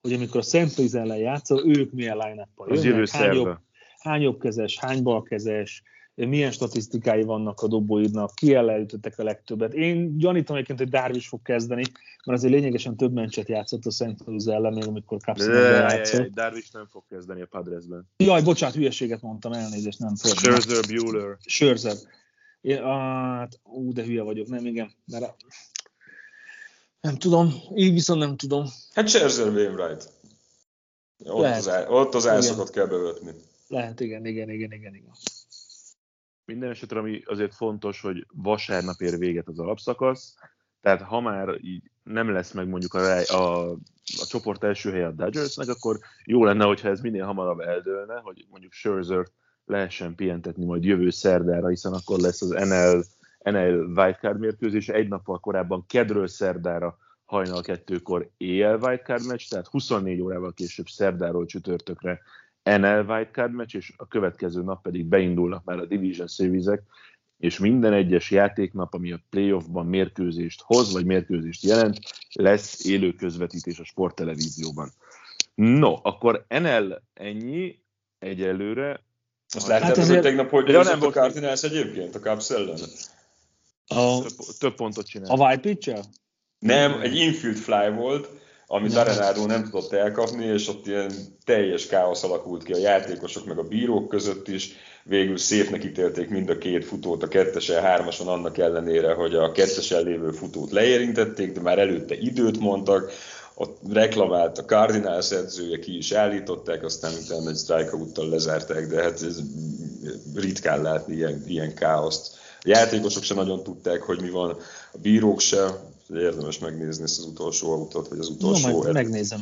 hogy 0.00 0.12
amikor 0.12 0.40
a 0.40 0.42
Szent 0.42 0.94
ellen 0.94 1.16
játszol, 1.16 1.76
ők 1.76 1.92
milyen 1.92 2.16
line-up-pal 2.16 2.76
jönnek, 2.76 3.08
hány 3.08 3.34
jobb, 3.34 3.58
hány 3.98 4.22
jobbkezes, 4.22 4.78
hány 4.78 5.02
balkezes, 5.02 5.82
milyen 6.24 6.50
statisztikái 6.50 7.22
vannak 7.22 7.60
a 7.60 7.68
dobóidnak, 7.68 8.34
ki 8.34 8.54
ellenütöttek 8.54 9.18
a 9.18 9.22
legtöbbet. 9.22 9.74
Én 9.74 10.18
gyanítom 10.18 10.56
egyébként, 10.56 10.78
hogy 10.78 10.88
Darvish 10.88 11.28
fog 11.28 11.42
kezdeni, 11.42 11.82
mert 12.24 12.38
azért 12.38 12.52
lényegesen 12.52 12.96
több 12.96 13.12
mencset 13.12 13.48
játszott 13.48 13.84
a 13.84 13.90
Szent 13.90 14.20
Louis 14.24 14.44
ellen, 14.44 14.72
még 14.72 14.86
amikor 14.86 15.18
Capsonban 15.18 15.60
játszott. 15.60 16.28
Darvish 16.28 16.72
nem 16.72 16.86
fog 16.86 17.04
kezdeni 17.08 17.40
a 17.40 17.46
Padresben. 17.46 18.08
Jaj, 18.16 18.42
bocsánat, 18.42 18.74
hülyeséget 18.74 19.22
mondtam, 19.22 19.52
elnézést, 19.52 19.98
nem 19.98 20.16
fog. 20.16 20.36
Scherzer, 20.36 20.84
Bueller. 20.88 21.36
Scherzer. 21.46 21.96
Én, 22.60 22.82
hát, 22.82 23.60
ú, 23.62 23.92
de 23.92 24.02
hülye 24.02 24.22
vagyok, 24.22 24.48
nem, 24.48 24.66
igen, 24.66 24.90
mert 25.06 25.34
nem 27.00 27.16
tudom, 27.16 27.54
így 27.74 27.92
viszont 27.92 28.20
nem 28.20 28.36
tudom. 28.36 28.66
Hát 28.94 29.08
Scherzer 29.08 29.46
Wainwright. 29.46 30.12
Ott 31.24 31.42
Lehet. 31.42 31.66
az, 31.66 31.84
ott 31.88 32.14
az 32.14 32.26
elszokat 32.26 32.70
kell 32.70 32.86
bevetni. 32.86 33.30
Lehet, 33.68 34.00
igen, 34.00 34.26
igen, 34.26 34.50
igen, 34.50 34.72
igen, 34.72 34.94
igen. 34.94 35.12
Minden 36.46 36.70
esetre, 36.70 36.98
ami 36.98 37.22
azért 37.24 37.54
fontos, 37.54 38.00
hogy 38.00 38.26
vasárnap 38.32 39.00
ér 39.00 39.18
véget 39.18 39.48
az 39.48 39.58
alapszakasz, 39.58 40.34
tehát 40.80 41.02
ha 41.02 41.20
már 41.20 41.58
így 41.60 41.90
nem 42.02 42.30
lesz 42.30 42.52
meg 42.52 42.68
mondjuk 42.68 42.94
a, 42.94 43.20
a, 43.20 43.70
a 44.20 44.26
csoport 44.28 44.64
első 44.64 44.90
helye 44.90 45.06
a 45.06 45.10
Dodgersnek, 45.10 45.68
akkor 45.68 45.98
jó 46.24 46.44
lenne, 46.44 46.64
hogyha 46.64 46.88
ez 46.88 47.00
minél 47.00 47.24
hamarabb 47.24 47.60
eldőlne, 47.60 48.20
hogy 48.22 48.46
mondjuk 48.50 48.72
Scherzer 48.72 49.26
lehessen 49.64 50.14
pihentetni 50.14 50.64
majd 50.64 50.84
jövő 50.84 51.10
szerdára, 51.10 51.68
hiszen 51.68 51.92
akkor 51.92 52.18
lesz 52.18 52.42
az 52.42 52.48
NL, 52.48 53.02
NL 53.50 53.84
wildcard 53.96 54.38
mérkőzés, 54.38 54.88
egy 54.88 55.08
nappal 55.08 55.38
korábban 55.38 55.84
kedről 55.86 56.26
szerdára 56.26 56.98
hajnal 57.24 57.62
kettőkor 57.62 58.30
éjjel 58.36 58.78
wildcard 58.78 59.26
meccs, 59.26 59.48
tehát 59.48 59.66
24 59.66 60.20
órával 60.20 60.52
később 60.52 60.86
szerdáról 60.86 61.46
csütörtökre 61.46 62.20
NL 62.66 63.04
wildcard 63.08 63.52
meccs, 63.52 63.74
és 63.74 63.92
a 63.96 64.08
következő 64.08 64.62
nap 64.62 64.82
pedig 64.82 65.04
beindulnak 65.04 65.64
már 65.64 65.78
a 65.78 65.86
Division 65.86 66.26
series 66.26 66.66
és 67.38 67.58
minden 67.58 67.92
egyes 67.92 68.30
játéknap, 68.30 68.94
ami 68.94 69.12
a 69.12 69.20
playoffban 69.30 69.86
mérkőzést 69.86 70.62
hoz, 70.62 70.92
vagy 70.92 71.04
mérkőzést 71.04 71.62
jelent, 71.62 71.98
lesz 72.32 72.84
élő 72.84 73.12
közvetítés 73.12 73.78
a 73.78 73.84
sporttelevízióban. 73.84 74.92
No, 75.54 75.94
akkor 76.02 76.44
NL 76.48 77.02
ennyi 77.14 77.78
egyelőre. 78.18 79.04
Azt 79.54 79.66
láttad, 79.66 79.86
hát 79.86 79.96
azért... 79.96 80.14
hogy 80.14 80.22
tegnap 80.22 80.50
hogy 80.50 80.68
ja, 80.68 80.82
nem 80.82 81.02
a 81.02 81.10
Cardinals 81.10 81.62
egyébként, 81.62 82.14
a 82.14 82.18
Cubs 82.18 82.50
ellen? 82.50 82.78
A... 83.86 84.22
Több, 84.22 84.36
több 84.58 84.74
pontot 84.74 85.06
csinál. 85.06 85.30
A 85.30 85.44
White 85.44 85.60
pitcher? 85.60 86.04
Nem, 86.58 87.00
egy 87.00 87.16
infield 87.16 87.56
fly 87.56 87.90
volt, 87.94 88.28
amit. 88.66 88.96
Arenado 88.96 89.46
nem 89.46 89.64
tudott 89.64 89.92
elkapni, 89.92 90.44
és 90.44 90.68
ott 90.68 90.86
ilyen 90.86 91.10
teljes 91.44 91.86
káosz 91.86 92.22
alakult 92.22 92.62
ki 92.62 92.72
a 92.72 92.78
játékosok 92.78 93.46
meg 93.46 93.58
a 93.58 93.62
bírók 93.62 94.08
között 94.08 94.48
is. 94.48 94.72
Végül 95.04 95.36
szépnek 95.36 95.84
ítélték 95.84 96.28
mind 96.28 96.48
a 96.50 96.58
két 96.58 96.84
futót, 96.84 97.22
a 97.22 97.28
kettesen, 97.28 97.82
hármason 97.82 98.28
annak 98.28 98.58
ellenére, 98.58 99.14
hogy 99.14 99.34
a 99.34 99.52
kettesen 99.52 100.02
lévő 100.02 100.30
futót 100.30 100.70
leérintették, 100.70 101.52
de 101.52 101.60
már 101.60 101.78
előtte 101.78 102.14
időt 102.14 102.58
mondtak, 102.58 103.12
ott 103.58 103.80
reklamált 103.92 104.58
a 104.58 104.64
Cardinals 104.64 105.30
edzője, 105.30 105.78
ki 105.78 105.96
is 105.96 106.12
állították, 106.12 106.84
aztán 106.84 107.12
utána 107.24 107.50
egy 107.50 107.56
strikeout 107.56 108.16
lezárták, 108.16 108.86
de 108.86 109.02
hát 109.02 109.22
ez 109.22 109.40
ritkán 110.34 110.82
látni 110.82 111.14
ilyen, 111.14 111.44
ilyen 111.46 111.74
káoszt. 111.74 112.34
A 112.60 112.68
játékosok 112.68 113.22
se 113.22 113.34
nagyon 113.34 113.62
tudták, 113.62 114.02
hogy 114.02 114.20
mi 114.20 114.30
van, 114.30 114.50
a 114.92 114.98
bírók 114.98 115.40
se, 115.40 115.64
érdemes 116.10 116.58
megnézni 116.58 117.02
ezt 117.02 117.18
az 117.18 117.24
utolsó 117.24 117.72
autót, 117.72 118.08
vagy 118.08 118.18
az 118.18 118.28
utolsó... 118.28 118.68
No, 118.68 118.76
majd 118.76 118.92
megnézem. 118.92 119.40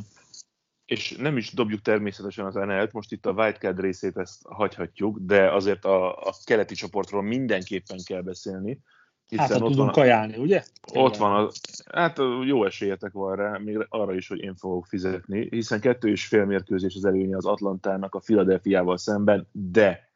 És 0.84 1.16
nem 1.18 1.36
is 1.36 1.52
dobjuk 1.52 1.82
természetesen 1.82 2.46
az 2.46 2.54
NL-t, 2.54 2.92
most 2.92 3.12
itt 3.12 3.26
a 3.26 3.32
Wildcard 3.32 3.80
részét 3.80 4.16
ezt 4.16 4.42
hagyhatjuk, 4.42 5.18
de 5.18 5.52
azért 5.52 5.84
a, 5.84 6.16
a 6.16 6.34
keleti 6.44 6.74
csoportról 6.74 7.22
mindenképpen 7.22 7.98
kell 8.04 8.22
beszélni. 8.22 8.80
Hiszen 9.28 9.46
hát, 9.46 9.60
ott 9.60 9.68
tudunk 9.68 9.84
van, 9.84 9.92
kajálni, 9.92 10.36
ugye? 10.36 10.64
Ott 10.92 11.16
van, 11.16 11.44
a, 11.44 11.50
hát 11.92 12.18
jó 12.44 12.64
esélyetek 12.64 13.12
van 13.12 13.36
rá, 13.36 13.58
még 13.58 13.86
arra 13.88 14.14
is, 14.14 14.28
hogy 14.28 14.40
én 14.40 14.54
fogok 14.54 14.86
fizetni, 14.86 15.48
hiszen 15.50 15.80
kettő 15.80 16.08
és 16.08 16.26
fél 16.26 16.44
mérkőzés 16.44 16.94
az 16.94 17.04
előnye 17.04 17.36
az 17.36 17.44
Atlantának 17.44 18.14
a 18.14 18.18
Philadelphiával 18.18 18.96
szemben, 18.96 19.48
de 19.52 20.08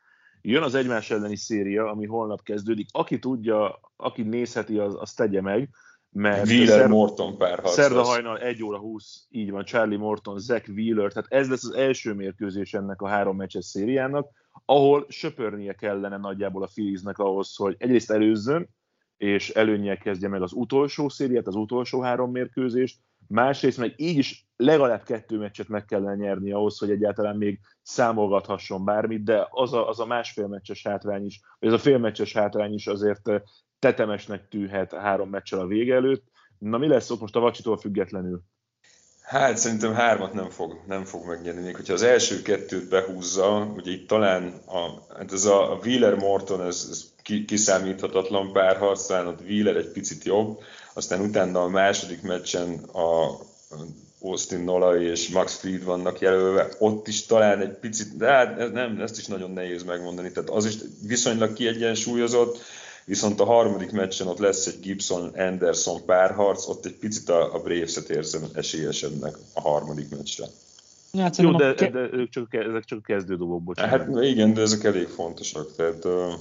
jön 0.42 0.62
az 0.62 0.74
egymás 0.74 1.10
elleni 1.10 1.36
széria, 1.36 1.90
ami 1.90 2.06
holnap 2.06 2.42
kezdődik. 2.42 2.88
Aki 2.92 3.18
tudja, 3.18 3.80
aki 3.96 4.22
nézheti, 4.22 4.78
az, 4.78 4.94
az 4.98 5.12
tegye 5.12 5.40
meg 5.40 5.68
mert 6.12 6.46
Wheeler 6.46 6.66
szer- 6.66 6.88
Morton 6.88 7.36
párharc 7.36 7.72
Szerda 7.72 8.02
hajnal 8.02 8.38
1 8.38 8.62
óra 8.62 8.78
20, 8.78 9.26
így 9.30 9.50
van, 9.50 9.64
Charlie 9.64 9.96
Morton, 9.96 10.38
Zach 10.38 10.68
Wheeler, 10.68 11.12
tehát 11.12 11.32
ez 11.32 11.48
lesz 11.48 11.64
az 11.64 11.74
első 11.74 12.14
mérkőzés 12.14 12.74
ennek 12.74 13.02
a 13.02 13.08
három 13.08 13.36
meccses 13.36 13.64
szériának, 13.64 14.30
ahol 14.64 15.06
söpörnie 15.08 15.72
kellene 15.72 16.16
nagyjából 16.16 16.62
a 16.62 16.66
Philliesnek 16.66 17.18
ahhoz, 17.18 17.56
hogy 17.56 17.74
egyrészt 17.78 18.10
előzzön, 18.10 18.68
és 19.18 19.50
előnyel 19.50 19.96
kezdje 19.96 20.28
meg 20.28 20.42
az 20.42 20.52
utolsó 20.52 21.08
szériát, 21.08 21.46
az 21.46 21.54
utolsó 21.54 22.00
három 22.00 22.30
mérkőzést, 22.30 22.98
másrészt 23.28 23.78
meg 23.78 23.94
így 23.96 24.16
is 24.16 24.46
legalább 24.56 25.02
kettő 25.02 25.38
meccset 25.38 25.68
meg 25.68 25.84
kellene 25.84 26.14
nyerni 26.14 26.52
ahhoz, 26.52 26.78
hogy 26.78 26.90
egyáltalán 26.90 27.36
még 27.36 27.60
számolgathasson 27.82 28.84
bármit, 28.84 29.24
de 29.24 29.46
az 29.50 29.72
a, 29.72 29.88
az 29.88 30.00
a 30.00 30.06
másfél 30.06 30.46
meccses 30.46 30.82
hátrány 30.82 31.24
is, 31.24 31.40
vagy 31.58 31.68
ez 31.68 31.74
a 31.74 31.78
fél 31.82 31.98
meccses 31.98 32.32
hátrány 32.32 32.72
is 32.72 32.86
azért 32.86 33.30
tetemesnek 33.78 34.48
tűhet 34.48 34.92
három 34.92 35.30
meccsel 35.30 35.60
a 35.60 35.66
vége 35.66 35.94
előtt. 35.94 36.24
Na 36.58 36.78
mi 36.78 36.88
lesz 36.88 37.10
ott 37.10 37.20
most 37.20 37.36
a 37.36 37.40
vacsitól 37.40 37.76
függetlenül? 37.76 38.42
Hát 39.28 39.58
szerintem 39.58 39.94
hármat 39.94 40.32
nem 40.32 40.50
fog, 40.50 40.80
nem 40.86 41.04
fog 41.04 41.26
megnyerni. 41.26 41.72
Hogyha 41.72 41.92
az 41.92 42.02
első 42.02 42.42
kettőt 42.42 42.88
behúzza, 42.88 43.72
ugye 43.76 43.90
itt 43.90 44.08
talán 44.08 44.52
a, 44.66 45.14
hát 45.16 45.32
ez 45.32 45.44
a, 45.44 45.72
a 45.72 45.78
Wheeler-Morton, 45.84 46.66
ez, 46.66 46.86
ez 46.90 47.04
kiszámíthatatlan 47.46 48.52
párharc, 48.52 49.06
talán 49.06 49.26
ott 49.26 49.40
Wheeler 49.40 49.76
egy 49.76 49.88
picit 49.88 50.24
jobb, 50.24 50.60
aztán 50.92 51.20
utána 51.20 51.62
a 51.62 51.68
második 51.68 52.22
meccsen 52.22 52.78
a 52.92 53.36
Austin 54.20 54.60
Nola 54.60 55.00
és 55.00 55.28
Max 55.28 55.54
Fried 55.54 55.84
vannak 55.84 56.20
jelölve, 56.20 56.68
ott 56.78 57.08
is 57.08 57.26
talán 57.26 57.60
egy 57.60 57.78
picit, 57.80 58.16
de 58.16 58.26
hát 58.26 58.58
ez 58.58 58.70
nem, 58.70 59.00
ezt 59.00 59.18
is 59.18 59.26
nagyon 59.26 59.50
nehéz 59.50 59.82
megmondani, 59.82 60.32
tehát 60.32 60.50
az 60.50 60.64
is 60.66 60.74
viszonylag 61.06 61.52
kiegyensúlyozott, 61.52 62.58
viszont 63.08 63.40
a 63.40 63.44
harmadik 63.44 63.90
meccsen 63.92 64.26
ott 64.26 64.38
lesz 64.38 64.66
egy 64.66 64.80
Gibson-Anderson 64.80 66.04
párharc, 66.04 66.68
ott 66.68 66.84
egy 66.84 66.94
picit 66.94 67.28
a, 67.28 67.54
a 67.54 67.62
Braves-et 67.62 68.08
érzem 68.08 68.42
esélyesebbnek 68.54 69.36
a 69.54 69.60
harmadik 69.60 70.10
meccsre. 70.10 70.46
Hát, 71.18 71.36
Jó, 71.36 71.52
de, 71.52 71.74
ke- 71.74 71.92
de 71.92 72.08
ők 72.12 72.28
csak, 72.28 72.54
ezek 72.54 72.84
csak 72.84 73.02
kezdődobok, 73.02 73.62
bocsánat. 73.62 74.14
Hát 74.14 74.24
igen, 74.24 74.54
de 74.54 74.60
ezek 74.60 74.84
elég 74.84 75.06
fontosak. 75.06 75.74
Tehát, 75.76 76.04
uh... 76.04 76.32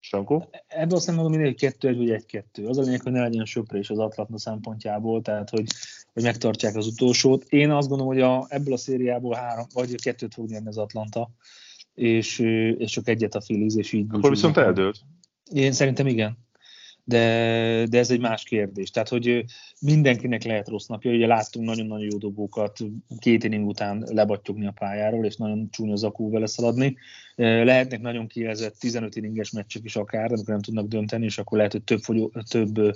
Sankó? 0.00 0.48
Ebből 0.66 0.96
azt 0.96 1.06
mondom, 1.06 1.40
hogy 1.40 1.54
kettő 1.54 1.88
egy 1.88 1.96
vagy 1.96 2.10
egy-kettő. 2.10 2.66
Az 2.66 2.78
a 2.78 2.82
lényeg, 2.82 3.02
hogy 3.02 3.12
ne 3.12 3.20
legyen 3.20 3.44
söprés 3.44 3.90
az 3.90 3.98
Atlantna 3.98 4.38
szempontjából, 4.38 5.22
tehát 5.22 5.50
hogy, 5.50 5.66
hogy 6.12 6.22
megtartják 6.22 6.76
az 6.76 6.86
utolsót. 6.86 7.44
Én 7.48 7.70
azt 7.70 7.88
gondolom, 7.88 8.12
hogy 8.12 8.22
a, 8.22 8.46
ebből 8.48 8.72
a 8.72 8.76
szériából 8.76 9.34
három, 9.34 9.66
vagy 9.72 10.02
kettőt 10.02 10.34
fog 10.34 10.48
nyerni 10.48 10.68
az 10.68 10.78
Atlanta, 10.78 11.30
és, 11.94 12.38
és 12.78 12.90
csak 12.90 13.08
egyet 13.08 13.34
a 13.34 13.40
Phillies, 13.40 13.74
és 13.74 13.92
így 13.92 14.06
Akkor 14.10 14.30
viszont 14.30 14.56
eldőlt. 14.56 15.00
Én 15.52 15.72
szerintem 15.72 16.06
igen. 16.06 16.38
De, 17.04 17.86
de 17.88 17.98
ez 17.98 18.10
egy 18.10 18.20
más 18.20 18.42
kérdés. 18.42 18.90
Tehát, 18.90 19.08
hogy 19.08 19.44
mindenkinek 19.80 20.42
lehet 20.42 20.68
rossz 20.68 20.86
napja. 20.86 21.12
Ugye 21.12 21.26
láttunk 21.26 21.66
nagyon-nagyon 21.66 22.08
jó 22.10 22.18
dobókat 22.18 22.78
két 23.18 23.44
inning 23.44 23.68
után 23.68 24.04
lebattyogni 24.10 24.66
a 24.66 24.70
pályáról, 24.70 25.24
és 25.24 25.36
nagyon 25.36 25.70
csúnya 25.70 25.96
zakó 25.96 26.30
vele 26.30 26.46
szaladni. 26.46 26.96
Lehetnek 27.36 28.00
nagyon 28.00 28.26
kijelzett 28.26 28.78
15 28.78 29.16
inninges 29.16 29.50
meccsek 29.50 29.84
is 29.84 29.96
akár, 29.96 30.32
amikor 30.32 30.46
nem 30.46 30.62
tudnak 30.62 30.86
dönteni, 30.86 31.24
és 31.24 31.38
akkor 31.38 31.56
lehet, 31.56 31.72
hogy 31.72 31.84
több, 31.84 32.00
fogyó, 32.00 32.32
több 32.50 32.92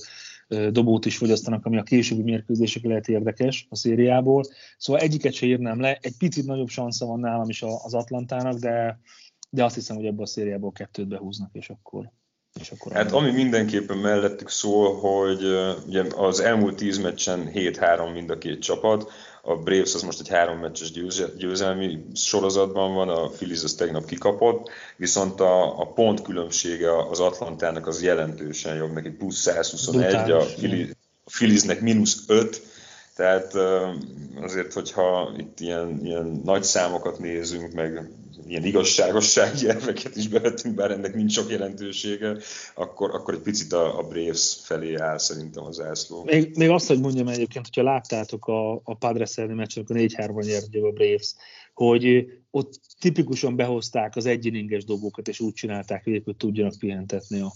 dobót 0.71 1.05
is 1.05 1.17
fogyasztanak, 1.17 1.67
ami 1.67 1.79
a 1.79 1.83
későbbi 1.83 2.23
mérkőzések 2.23 2.85
lehet 2.85 3.09
érdekes 3.09 3.67
a 3.71 3.77
szériából. 3.77 4.45
Szóval 4.79 5.03
egyiket 5.03 5.33
se 5.33 5.47
írnám 5.47 5.81
le. 5.81 5.99
Egy 6.01 6.17
picit 6.19 6.47
nagyobb 6.47 6.69
szansza 6.69 7.07
van 7.07 7.21
nálam 7.21 7.49
is 7.49 7.63
az 7.63 7.95
Atlantának, 7.95 8.59
de, 8.59 9.01
de 9.51 9.65
azt 9.65 9.75
hiszem, 9.75 9.97
hogy 9.97 10.07
ebből 10.07 10.23
a 10.23 10.27
szériából 10.27 10.73
kettőt 10.73 11.09
behúznak, 11.09 11.51
és 11.53 11.71
akkor 11.71 12.13
és 12.61 12.71
akkor 12.71 12.93
hát 12.93 13.13
ami 13.13 13.31
mindenképpen 13.31 13.97
mellettük 13.97 14.51
szól, 14.51 14.95
hogy 14.97 15.45
ugye 15.87 16.05
az 16.17 16.41
elmúlt 16.41 16.77
tíz 16.77 16.99
meccsen 16.99 17.51
7-3 17.55 18.13
mind 18.13 18.31
a 18.31 18.39
két 18.39 18.63
csapat, 18.63 19.13
a 19.43 19.57
Braves 19.57 19.95
az 19.95 20.03
most 20.03 20.21
egy 20.21 20.29
három 20.29 20.59
meccses 20.59 20.91
győzelmi 21.37 22.05
sorozatban 22.15 22.95
van, 22.95 23.09
a 23.09 23.29
Phillies 23.29 23.63
az 23.63 23.75
tegnap 23.75 24.05
kikapott, 24.05 24.71
viszont 24.97 25.41
a, 25.41 25.81
a 25.81 25.87
pont 25.87 26.23
különbsége 26.23 27.09
az 27.09 27.21
Atlantának 27.21 27.87
az 27.87 28.03
jelentősen 28.03 28.77
jobb, 28.77 28.93
neki 28.93 29.11
plusz 29.11 29.41
121, 29.41 30.31
a, 30.31 30.39
Phillies, 30.39 30.89
a 31.25 31.31
Philliesnek 31.31 31.81
mínusz 31.81 32.25
5, 32.27 32.63
tehát 33.15 33.55
azért, 34.41 34.73
hogyha 34.73 35.35
itt 35.37 35.61
ilyen, 35.61 36.01
ilyen 36.05 36.41
nagy 36.45 36.63
számokat 36.63 37.19
nézünk, 37.19 37.73
meg 37.73 38.11
ilyen 38.47 38.65
igazságossági 38.65 39.69
elveket 39.69 40.17
is 40.17 40.29
bevettünk, 40.29 40.75
bár 40.75 40.91
ennek 40.91 41.15
nincs 41.15 41.33
sok 41.33 41.51
jelentősége, 41.51 42.37
akkor, 42.75 43.15
akkor 43.15 43.35
egy 43.35 43.41
picit 43.41 43.73
a, 43.73 43.99
a 43.99 44.03
Braves 44.03 44.57
felé 44.63 44.95
áll 44.95 45.19
szerintem 45.19 45.65
az 45.65 45.81
ászló. 45.81 46.25
Még, 46.25 46.57
még 46.57 46.69
azt, 46.69 46.87
hogy 46.87 47.01
mondjam 47.01 47.29
egyébként, 47.29 47.65
hogyha 47.65 47.91
láttátok 47.91 48.47
a, 48.47 48.73
a 48.75 48.95
Padres 48.99 49.37
elleni 49.37 49.55
meccsen, 49.55 49.83
akkor 49.83 49.97
4-3-ban 49.99 50.45
nyert 50.45 50.75
a 50.75 50.91
Braves, 50.91 51.35
hogy 51.75 52.27
ott 52.51 52.81
tipikusan 53.01 53.57
behozták 53.57 54.17
az 54.17 54.27
egyininges 54.27 54.85
dobókat, 54.85 55.29
és 55.29 55.41
úgy 55.41 55.53
csinálták, 55.53 56.05
hogy 56.05 56.23
tudjanak 56.37 56.79
pihentetni 56.79 57.41
a, 57.41 57.53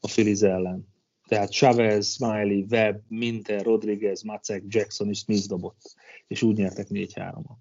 a 0.00 0.06
Phillies 0.06 0.40
ellen. 0.40 0.93
Tehát 1.28 1.52
Chavez, 1.52 2.12
Smiley, 2.12 2.64
Webb, 2.70 3.02
Minter, 3.08 3.64
Rodriguez, 3.64 4.22
Macek, 4.22 4.62
Jackson 4.68 5.08
és 5.08 5.18
Smith 5.18 5.46
dobott, 5.46 5.94
és 6.26 6.42
úgy 6.42 6.56
nyertek 6.56 6.86
4-3-at. 6.90 7.56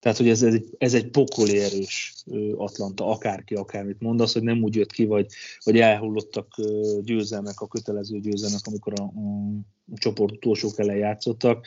Tehát, 0.00 0.18
hogy 0.18 0.28
ez, 0.28 0.42
ez, 0.42 0.54
egy, 0.54 0.74
ez 0.78 0.94
egy 0.94 1.10
pokoli 1.10 1.58
erős 1.58 2.14
Atlanta, 2.56 3.06
akárki, 3.06 3.54
akármit 3.54 4.00
mondasz, 4.00 4.32
hogy 4.32 4.42
nem 4.42 4.62
úgy 4.62 4.74
jött 4.74 4.92
ki, 4.92 5.04
vagy, 5.04 5.26
vagy 5.62 5.78
elhullottak 5.78 6.54
győzelmek, 7.00 7.60
a 7.60 7.68
kötelező 7.68 8.20
győzelmek, 8.20 8.60
amikor 8.64 8.92
a, 9.00 9.02
a 9.02 9.96
csoport 9.96 10.32
utolsók 10.32 10.78
ellen 10.78 10.96
játszottak, 10.96 11.66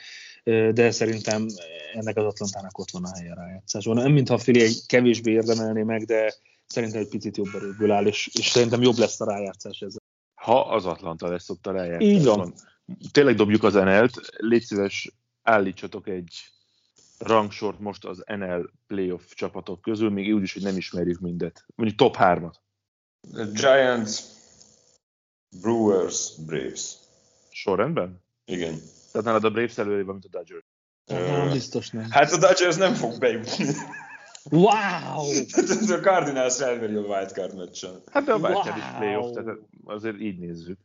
de 0.73 0.91
szerintem 0.91 1.45
ennek 1.93 2.17
az 2.17 2.25
Atlantának 2.25 2.77
ott 2.77 2.91
van 2.91 3.03
a 3.03 3.17
helye 3.17 3.33
rájátszásban. 3.33 3.95
Nem 3.95 4.11
mintha 4.11 4.33
a 4.33 4.37
Fili 4.37 4.69
kevésbé 4.85 5.31
érdemelné 5.31 5.83
meg, 5.83 6.03
de, 6.03 6.33
szerintem 6.67 7.01
egy 7.01 7.09
picit 7.09 7.37
jobb 7.37 7.55
erőből 7.55 7.91
áll, 7.91 8.05
és, 8.05 8.29
és 8.33 8.47
szerintem 8.47 8.81
jobb 8.81 8.97
lesz 8.97 9.21
a 9.21 9.25
rájátszás 9.25 9.81
ezzel. 9.81 10.06
Ha 10.47 10.62
az 10.62 10.86
Atlanta 10.86 11.27
lesz 11.27 11.49
ott 11.49 11.67
a 11.67 11.71
rájátszás. 11.71 12.07
Így 12.07 12.23
van. 12.23 12.53
Tényleg 13.12 13.36
dobjuk 13.36 13.63
az 13.63 13.73
NL-t, 13.73 14.19
légy 14.38 14.63
szíves, 14.63 15.12
állítsatok 15.43 16.07
egy 16.07 16.33
rangsort 17.17 17.79
most 17.79 18.05
az 18.05 18.23
NL 18.25 18.69
playoff 18.88 19.33
csapatok 19.33 19.81
közül, 19.81 20.10
még 20.10 20.33
úgy 20.33 20.41
is, 20.41 20.53
hogy 20.53 20.62
nem 20.62 20.77
ismerjük 20.77 21.19
mindet. 21.19 21.65
Mondjuk 21.75 21.99
top 21.99 22.15
3-at. 22.19 22.53
Giants, 23.53 24.19
Brewers, 25.62 26.36
Braves. 26.45 26.95
Sorrendben? 27.49 28.23
Igen. 28.45 28.79
Tehát 29.12 29.27
nálad 29.27 29.43
a 29.43 29.49
Braves 29.49 29.77
előrébb 29.77 30.05
van, 30.05 30.13
mint 30.13 30.36
a 30.36 30.38
Dodgers. 30.38 30.65
Nem, 31.05 31.51
biztos 31.51 31.89
nem. 31.89 32.10
Hát 32.10 32.31
a 32.31 32.38
Dodgers 32.38 32.75
nem 32.75 32.93
fog 32.93 33.19
bejutni. 33.19 33.65
Wow! 34.49 35.29
a 35.97 35.99
Cardinals 36.01 36.60
elveri 36.60 36.95
a 36.95 37.01
wildcard 37.01 37.55
meccsen. 37.55 38.01
Hát 38.12 38.23
de 38.23 38.33
a 38.33 38.38
wildcard 38.38 38.77
is 38.77 38.83
Wow. 38.83 38.97
playoff, 38.97 39.31
tehát 39.33 39.57
azért 39.83 40.19
így 40.19 40.39
nézzük. 40.39 40.79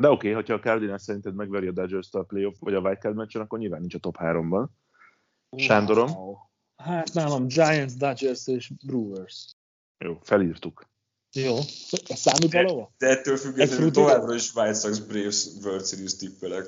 De 0.00 0.08
oké, 0.08 0.16
okay, 0.16 0.32
hogyha 0.32 0.54
a 0.54 0.60
Cardinals 0.60 1.02
szerinted 1.02 1.34
megveri 1.34 1.66
a 1.66 1.72
Dodgers-t 1.72 2.14
a 2.14 2.22
playoff 2.22 2.56
vagy 2.60 2.74
a 2.74 2.80
wildcard 2.80 3.16
meccsen, 3.16 3.42
akkor 3.42 3.58
nyilván 3.58 3.80
nincs 3.80 3.94
a 3.94 3.98
top 3.98 4.16
3-ban. 4.20 4.66
Sándorom? 5.56 6.10
Wow. 6.10 6.36
Hát 6.76 7.12
nálam 7.12 7.46
Giants, 7.46 7.94
Dodgers 7.94 8.46
és 8.46 8.72
Brewers. 8.86 9.56
Jó, 9.98 10.18
felírtuk. 10.22 10.88
Jó. 11.32 11.56
Ez 12.06 12.18
számít 12.18 12.52
valahova? 12.52 12.92
De 12.98 13.06
ettől 13.06 13.36
függetlenül 13.36 13.86
Egy 13.86 13.92
továbbra 13.92 14.34
is 14.34 14.54
White 14.54 14.74
Sox 14.74 14.98
Braves 14.98 15.46
World 15.62 15.86
Series 15.86 16.16
tippelek. 16.16 16.66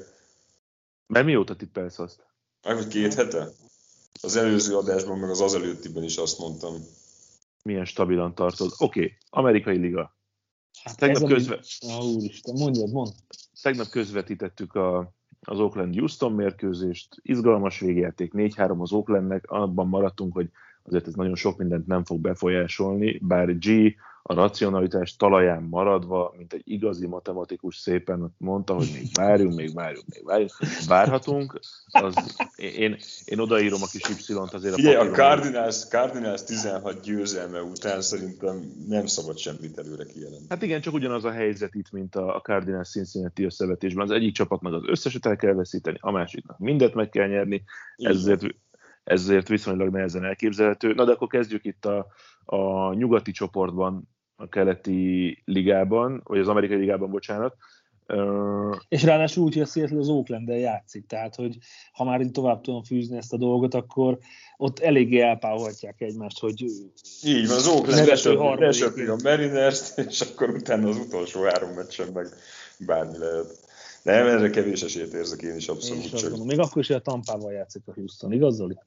Mert 1.07 1.25
mióta 1.25 1.57
tippelsz 1.57 1.99
azt? 1.99 2.27
Meg 2.67 2.77
hogy 2.77 2.87
két 2.87 3.15
hete? 3.15 3.49
Az 4.23 4.37
előző 4.37 4.77
adásban, 4.77 5.19
meg 5.19 5.31
az 5.31 5.41
az 5.41 5.55
előttiben 5.55 6.03
is 6.03 6.17
azt 6.17 6.39
mondtam. 6.39 6.75
Milyen 7.63 7.85
stabilan 7.85 8.35
tartod? 8.35 8.73
Oké, 8.79 9.01
okay, 9.01 9.17
amerikai 9.31 9.77
liga. 9.77 10.17
Hát 10.83 10.97
Tegnap, 10.97 11.23
ami- 11.23 11.33
közve, 11.33 11.61
Á, 11.89 11.99
úristen, 11.99 12.55
mondjad, 12.59 12.93
mond. 12.93 13.13
tegnap 13.63 13.89
közvetítettük 13.89 14.75
a, 14.75 15.13
az 15.41 15.59
Oakland-Houston 15.61 16.33
mérkőzést. 16.33 17.17
Izgalmas 17.23 17.81
végjáték, 17.81 18.33
4-3 18.35 18.79
az 18.81 18.93
Oaklandnek. 18.93 19.51
Abban 19.51 19.89
maradtunk, 19.89 20.33
hogy 20.33 20.51
azért 20.83 21.07
ez 21.07 21.15
nagyon 21.15 21.35
sok 21.35 21.59
mindent 21.59 21.87
nem 21.87 22.05
fog 22.05 22.21
befolyásolni, 22.21 23.19
bár 23.19 23.59
G 23.59 23.95
a 24.23 24.35
racionalitás 24.35 25.17
talaján 25.17 25.63
maradva, 25.63 26.35
mint 26.37 26.53
egy 26.53 26.63
igazi 26.65 27.07
matematikus 27.07 27.77
szépen 27.77 28.35
mondta, 28.39 28.75
hogy 28.75 28.91
még 28.95 29.07
várjunk, 29.15 29.55
még 29.55 29.75
várjunk, 29.75 30.07
még 30.15 30.25
várjunk, 30.25 30.53
várhatunk. 30.87 31.59
Az, 31.87 32.15
én, 32.57 32.97
én 33.25 33.39
odaírom 33.39 33.83
a 33.83 33.87
kis 33.87 34.29
Y-t 34.29 34.55
azért 34.55 34.75
Figyelj, 34.75 34.95
a 34.95 35.01
hogy- 35.03 35.13
Cardinals, 35.13 35.89
Cardinals 35.89 36.45
16 36.45 37.01
győzelme 37.01 37.63
után 37.63 38.01
szerintem 38.01 38.73
nem 38.89 39.07
szabad 39.07 39.39
semmit 39.39 39.79
előre 39.79 40.05
kijelenteni. 40.05 40.47
Hát 40.49 40.63
igen, 40.63 40.81
csak 40.81 40.95
ugyanaz 40.95 41.25
a 41.25 41.31
helyzet 41.31 41.75
itt, 41.75 41.91
mint 41.91 42.17
a 42.17 42.37
a 42.39 42.41
Cardinals 42.41 42.89
Cincinnati 42.91 43.45
összevetésben. 43.45 44.05
Az 44.05 44.11
egyik 44.11 44.35
csapatnak 44.35 44.73
az 44.73 44.83
összeset 44.87 45.27
el 45.27 45.37
kell 45.37 45.53
veszíteni, 45.55 45.99
a 46.01 46.11
másiknak 46.11 46.59
mindet 46.59 46.95
meg 46.95 47.09
kell 47.09 47.29
nyerni, 47.29 47.63
ezért, 47.97 48.43
ezért 49.05 49.49
viszonylag 49.49 49.89
nehezen 49.91 50.25
elképzelhető. 50.25 50.93
Na 50.93 51.05
de 51.05 51.13
akkor 51.13 51.29
kezdjük 51.29 51.65
itt 51.65 51.85
a, 51.85 52.07
a 52.51 52.95
nyugati 52.95 53.31
csoportban, 53.31 54.09
a 54.37 54.49
keleti 54.49 55.43
ligában, 55.45 56.21
vagy 56.25 56.39
az 56.39 56.49
amerikai 56.49 56.77
ligában, 56.77 57.11
bocsánat. 57.11 57.57
Ö, 58.07 58.75
És 58.89 59.03
ráadásul 59.03 59.45
úgy, 59.45 59.53
hogy 59.53 59.63
a 59.63 59.67
Seattle 59.67 59.99
az 59.99 60.09
oakland 60.09 60.49
játszik, 60.49 61.07
tehát 61.07 61.35
hogy 61.35 61.59
ha 61.93 62.05
már 62.05 62.21
így 62.21 62.31
tovább 62.31 62.61
tudom 62.61 62.83
fűzni 62.83 63.17
ezt 63.17 63.33
a 63.33 63.37
dolgot, 63.37 63.75
akkor 63.75 64.19
ott 64.57 64.79
eléggé 64.79 65.21
elpáholhatják 65.21 66.01
egymást, 66.01 66.39
hogy 66.39 66.65
Így 67.25 67.47
van, 67.49 67.57
az 67.57 67.67
Oakland 67.67 68.07
lesöpri, 68.07 68.65
lesöpri 68.65 69.05
a 69.05 69.17
mariners 69.23 69.97
és 69.97 70.21
akkor 70.21 70.49
utána 70.51 70.89
az 70.89 70.97
utolsó 70.97 71.43
három 71.43 71.71
meccsen 71.71 72.09
meg 72.13 72.27
bármi 72.87 73.19
lehet. 73.19 73.67
Nem, 74.03 74.27
erre 74.27 74.51
kevés 74.51 74.83
esélyt 74.83 75.13
érzek 75.13 75.43
én 75.43 75.57
is 75.57 75.69
én 75.69 75.75
abszolút 75.75 76.05
is 76.05 76.13
azt 76.13 76.23
csak. 76.23 76.31
gondolom, 76.31 76.57
még 76.57 76.67
akkor 76.67 76.83
is, 76.83 76.87
hogy 76.87 76.97
a 76.97 77.01
Tampával 77.01 77.53
játszik 77.53 77.83
a 77.87 77.93
Houston, 77.95 78.33
igaz 78.33 78.55
Zoli? 78.55 78.79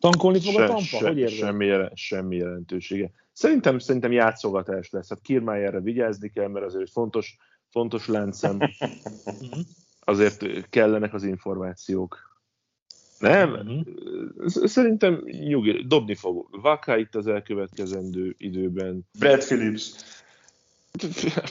Tankolni 0.00 0.40
fog 0.40 0.54
a 0.54 0.58
se, 0.58 0.66
Tampa? 0.66 0.80
se, 0.82 1.06
hogy 1.06 1.18
érzed? 1.18 1.38
semmi, 1.38 1.66
jelen, 1.66 1.90
semmi 1.94 2.36
jelentősége. 2.36 3.10
Szerintem, 3.32 3.78
szerintem 3.78 4.12
játszogatás 4.12 4.90
lesz. 4.90 5.08
Hát 5.08 5.20
Kiermájerre 5.20 5.80
vigyázni 5.80 6.28
kell, 6.28 6.48
mert 6.48 6.64
azért 6.64 6.90
fontos, 6.90 7.36
fontos 7.70 8.06
láncszem. 8.08 8.56
Mhm. 8.56 9.60
azért 10.00 10.68
kellenek 10.70 11.14
az 11.14 11.22
információk. 11.24 12.34
Nem? 13.18 13.82
Sz- 14.46 14.66
Szerintem 14.68 15.22
nyugi, 15.24 15.84
dobni 15.86 16.14
fog. 16.14 16.48
Vaká 16.50 16.96
itt 16.98 17.14
az 17.14 17.26
elkövetkezendő 17.26 18.34
időben. 18.38 19.08
Brad 19.18 19.44
Phillips. 19.44 19.92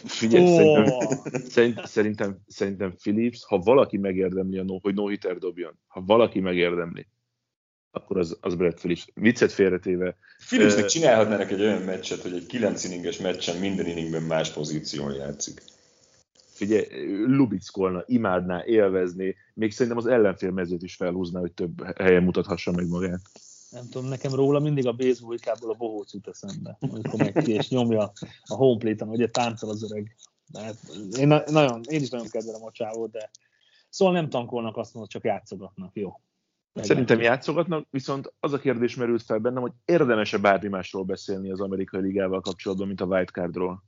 Figyelj, 0.06 0.44
Ó, 0.44 0.56
szerintem, 0.56 1.06
szerint, 1.46 1.86
szerintem, 1.88 2.38
szerintem 2.48 2.94
Phillips, 2.96 3.46
ha 3.46 3.58
valaki 3.58 3.98
megérdemli, 3.98 4.58
a 4.58 4.64
no, 4.64 4.78
hogy 4.82 4.94
no 4.94 5.08
hitter 5.08 5.38
dobjon, 5.38 5.80
ha 5.88 6.02
valaki 6.06 6.40
megérdemli, 6.40 7.08
akkor 7.96 8.18
az, 8.18 8.38
az 8.42 8.56
Brad 8.56 8.74
Phillips. 8.74 9.08
Viccet 9.14 9.52
félretéve, 9.52 10.18
Phillipsnek 10.48 10.84
Ö, 10.84 10.88
csinálhatnának 10.88 11.52
egy 11.52 11.62
olyan 11.62 11.82
meccset, 11.82 12.22
hogy 12.22 12.34
egy 12.34 12.46
9 12.46 12.84
inninges 12.84 13.18
meccsen 13.18 13.58
minden 13.58 13.86
inningben 13.86 14.22
más 14.24 14.50
pozíción 14.50 15.14
játszik. 15.14 15.62
figyelj, 16.54 16.86
lubickolna, 17.26 18.04
imádná, 18.06 18.64
élvezni, 18.66 19.36
még 19.54 19.72
szerintem 19.72 19.98
az 19.98 20.06
ellenfél 20.06 20.52
mezőt 20.52 20.84
is 20.84 20.96
felhúzná, 20.96 21.40
hogy 21.40 21.52
több 21.52 21.98
helyen 21.98 22.24
mutathassa 22.24 22.72
meg 22.72 22.88
magát. 22.88 23.22
nem 23.70 23.90
tudom, 23.90 24.08
nekem 24.10 24.34
róla 24.34 24.60
mindig 24.60 24.88
a 24.88 24.92
baseballkából 24.92 25.72
a 25.72 25.78
bohóc 25.78 26.14
jut 26.14 26.28
eszembe, 26.28 26.78
amikor 26.80 27.20
meg 27.20 27.34
ki 27.44 27.52
és 27.52 27.70
nyomja 27.70 28.12
a 28.46 28.56
homeplate-on, 28.56 29.10
ugye 29.10 29.28
táncol 29.28 29.70
az 29.70 29.92
öreg. 29.92 30.16
De 30.52 30.60
hát 30.60 30.78
én, 31.18 31.28
na- 31.28 31.52
nagyon, 31.52 31.82
én 31.90 32.02
is 32.02 32.10
nagyon 32.10 32.28
kedvelem 32.28 32.64
a 32.64 32.72
csávót, 32.72 33.12
de 33.12 33.30
szóval 33.90 34.14
nem 34.14 34.30
tankolnak, 34.30 34.78
azt 34.78 34.94
mondod, 34.94 35.12
csak 35.12 35.24
játszogatnak, 35.24 35.96
jó. 35.96 36.20
Szerintem 36.76 37.22
játszogatnak, 37.22 37.88
viszont 37.90 38.34
az 38.40 38.54
a 38.54 38.58
kérdés 38.58 38.96
merült 38.96 39.22
fel 39.22 39.38
bennem, 39.38 39.62
hogy 39.62 39.72
érdemes-e 39.86 40.38
bármi 40.38 40.68
másról 40.68 41.04
beszélni 41.04 41.52
az 41.52 41.62
amerikai 41.62 42.02
ligával 42.02 42.42
kapcsolatban, 42.42 42.88
mint 42.88 43.02
a 43.02 43.06
wildcardról. 43.06 43.84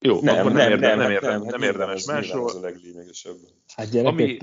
Jó, 0.00 0.16
akkor 0.16 0.52
nem, 0.52 0.70
érdemes, 0.70 0.96
nem, 0.96 1.10
érdemes, 1.10 1.20
nem, 1.20 1.30
hát 1.30 1.50
nem 1.50 1.60
nyilván 1.60 1.62
érdemes 1.62 1.94
az- 1.94 2.06
nyilván 2.06 2.22
másról. 2.22 2.44
Az 2.44 2.54
a 2.54 2.60
leglényegesebb. 2.60 3.36
Hát 3.74 3.94
Ami, 3.94 4.38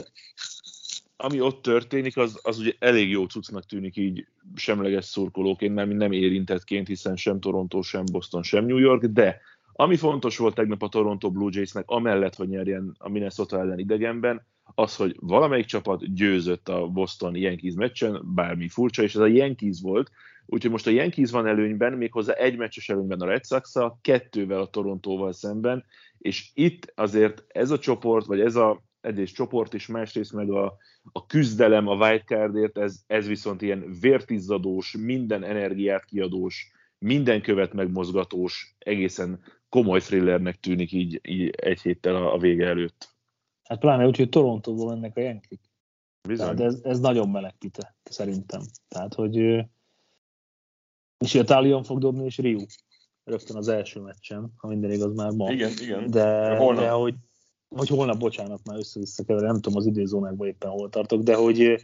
ami 1.15 1.41
ott 1.41 1.61
történik, 1.61 2.17
az, 2.17 2.39
az 2.41 2.59
ugye 2.59 2.73
elég 2.79 3.09
jó 3.09 3.25
cuccnak 3.25 3.65
tűnik 3.65 3.95
így 3.95 4.27
semleges 4.55 5.05
szurkolóként, 5.05 5.75
mert 5.75 5.89
nem 5.89 6.11
érintettként, 6.11 6.87
hiszen 6.87 7.15
sem 7.15 7.39
Toronto, 7.39 7.81
sem 7.81 8.03
Boston, 8.11 8.43
sem 8.43 8.65
New 8.65 8.77
York, 8.77 9.05
de 9.05 9.41
ami 9.79 9.95
fontos 9.95 10.37
volt 10.37 10.55
tegnap 10.55 10.83
a 10.83 10.89
Toronto 10.89 11.31
Blue 11.31 11.49
Jaysnek, 11.53 11.83
amellett, 11.87 12.35
hogy 12.35 12.47
nyerjen 12.47 12.95
a 12.97 13.09
Minnesota 13.09 13.59
ellen 13.59 13.79
idegenben, 13.79 14.45
az, 14.75 14.95
hogy 14.95 15.15
valamelyik 15.19 15.65
csapat 15.65 16.13
győzött 16.13 16.69
a 16.69 16.87
Boston 16.87 17.35
Yankees 17.35 17.73
meccsen, 17.73 18.21
bármi 18.35 18.67
furcsa, 18.67 19.03
és 19.03 19.15
ez 19.15 19.21
a 19.21 19.27
Yankees 19.27 19.81
volt, 19.81 20.11
úgyhogy 20.45 20.71
most 20.71 20.87
a 20.87 20.91
Yankees 20.91 21.31
van 21.31 21.47
előnyben, 21.47 21.93
méghozzá 21.93 22.33
egy 22.33 22.57
meccses 22.57 22.89
előnyben 22.89 23.19
a 23.19 23.25
Red 23.25 23.45
sox 23.45 23.73
kettővel 24.01 24.61
a 24.61 24.69
Torontóval 24.69 25.33
szemben, 25.33 25.85
és 26.17 26.49
itt 26.53 26.91
azért 26.95 27.43
ez 27.47 27.71
a 27.71 27.79
csoport, 27.79 28.25
vagy 28.25 28.39
ez 28.39 28.55
a 28.55 28.83
egyrészt 29.01 29.33
csoport, 29.33 29.73
és 29.73 29.87
másrészt 29.87 30.33
meg 30.33 30.51
a, 30.51 30.77
a 31.11 31.25
küzdelem 31.25 31.87
a 31.87 31.95
wildcardért, 31.95 32.77
ez, 32.77 32.99
ez 33.07 33.27
viszont 33.27 33.61
ilyen 33.61 33.97
vértizzadós, 34.01 34.95
minden 34.99 35.43
energiát 35.43 36.05
kiadós, 36.05 36.71
minden 36.99 37.41
követ 37.41 37.73
megmozgatós, 37.73 38.75
egészen 38.79 39.39
komoly 39.69 39.99
thrillernek 39.99 40.59
tűnik 40.59 40.91
így, 40.91 41.19
így 41.23 41.49
egy 41.49 41.81
héttel 41.81 42.15
a, 42.15 42.33
a 42.33 42.37
vége 42.37 42.67
előtt. 42.67 43.15
hát 43.63 43.79
pláne 43.79 44.05
úgy, 44.05 44.17
hogy 44.17 44.29
Torontóból 44.29 44.89
mennek 44.89 45.17
a 45.17 45.21
Yankee. 45.21 45.57
Bizony. 46.27 46.55
Tehát 46.55 46.73
ez, 46.73 46.79
ez 46.83 46.99
nagyon 46.99 47.29
meleg 47.29 47.55
pite, 47.57 47.95
szerintem. 48.03 48.61
Tehát, 48.87 49.13
hogy 49.13 49.35
és 51.17 51.35
a 51.35 51.43
Talion 51.43 51.83
fog 51.83 51.99
dobni, 51.99 52.25
és 52.25 52.37
Ryu 52.37 52.65
rögtön 53.23 53.55
az 53.55 53.67
első 53.67 53.99
meccsen, 53.99 54.53
ha 54.57 54.67
minden 54.67 54.91
igaz 54.91 55.13
már 55.13 55.31
ma. 55.31 55.51
Igen, 55.51 55.71
igen. 55.81 56.09
De, 56.09 56.55
Holnap. 56.55 56.83
de 56.83 56.89
hogy, 56.89 57.15
hogy 57.67 57.87
holnap, 57.87 58.17
bocsánat, 58.17 58.61
már 58.63 58.77
össze-vissza 58.77 59.23
keverem, 59.23 59.51
nem 59.51 59.61
tudom 59.61 59.77
az 59.77 59.85
időzónákban 59.85 60.47
éppen 60.47 60.69
hol 60.69 60.89
tartok, 60.89 61.21
de 61.21 61.35
hogy, 61.35 61.83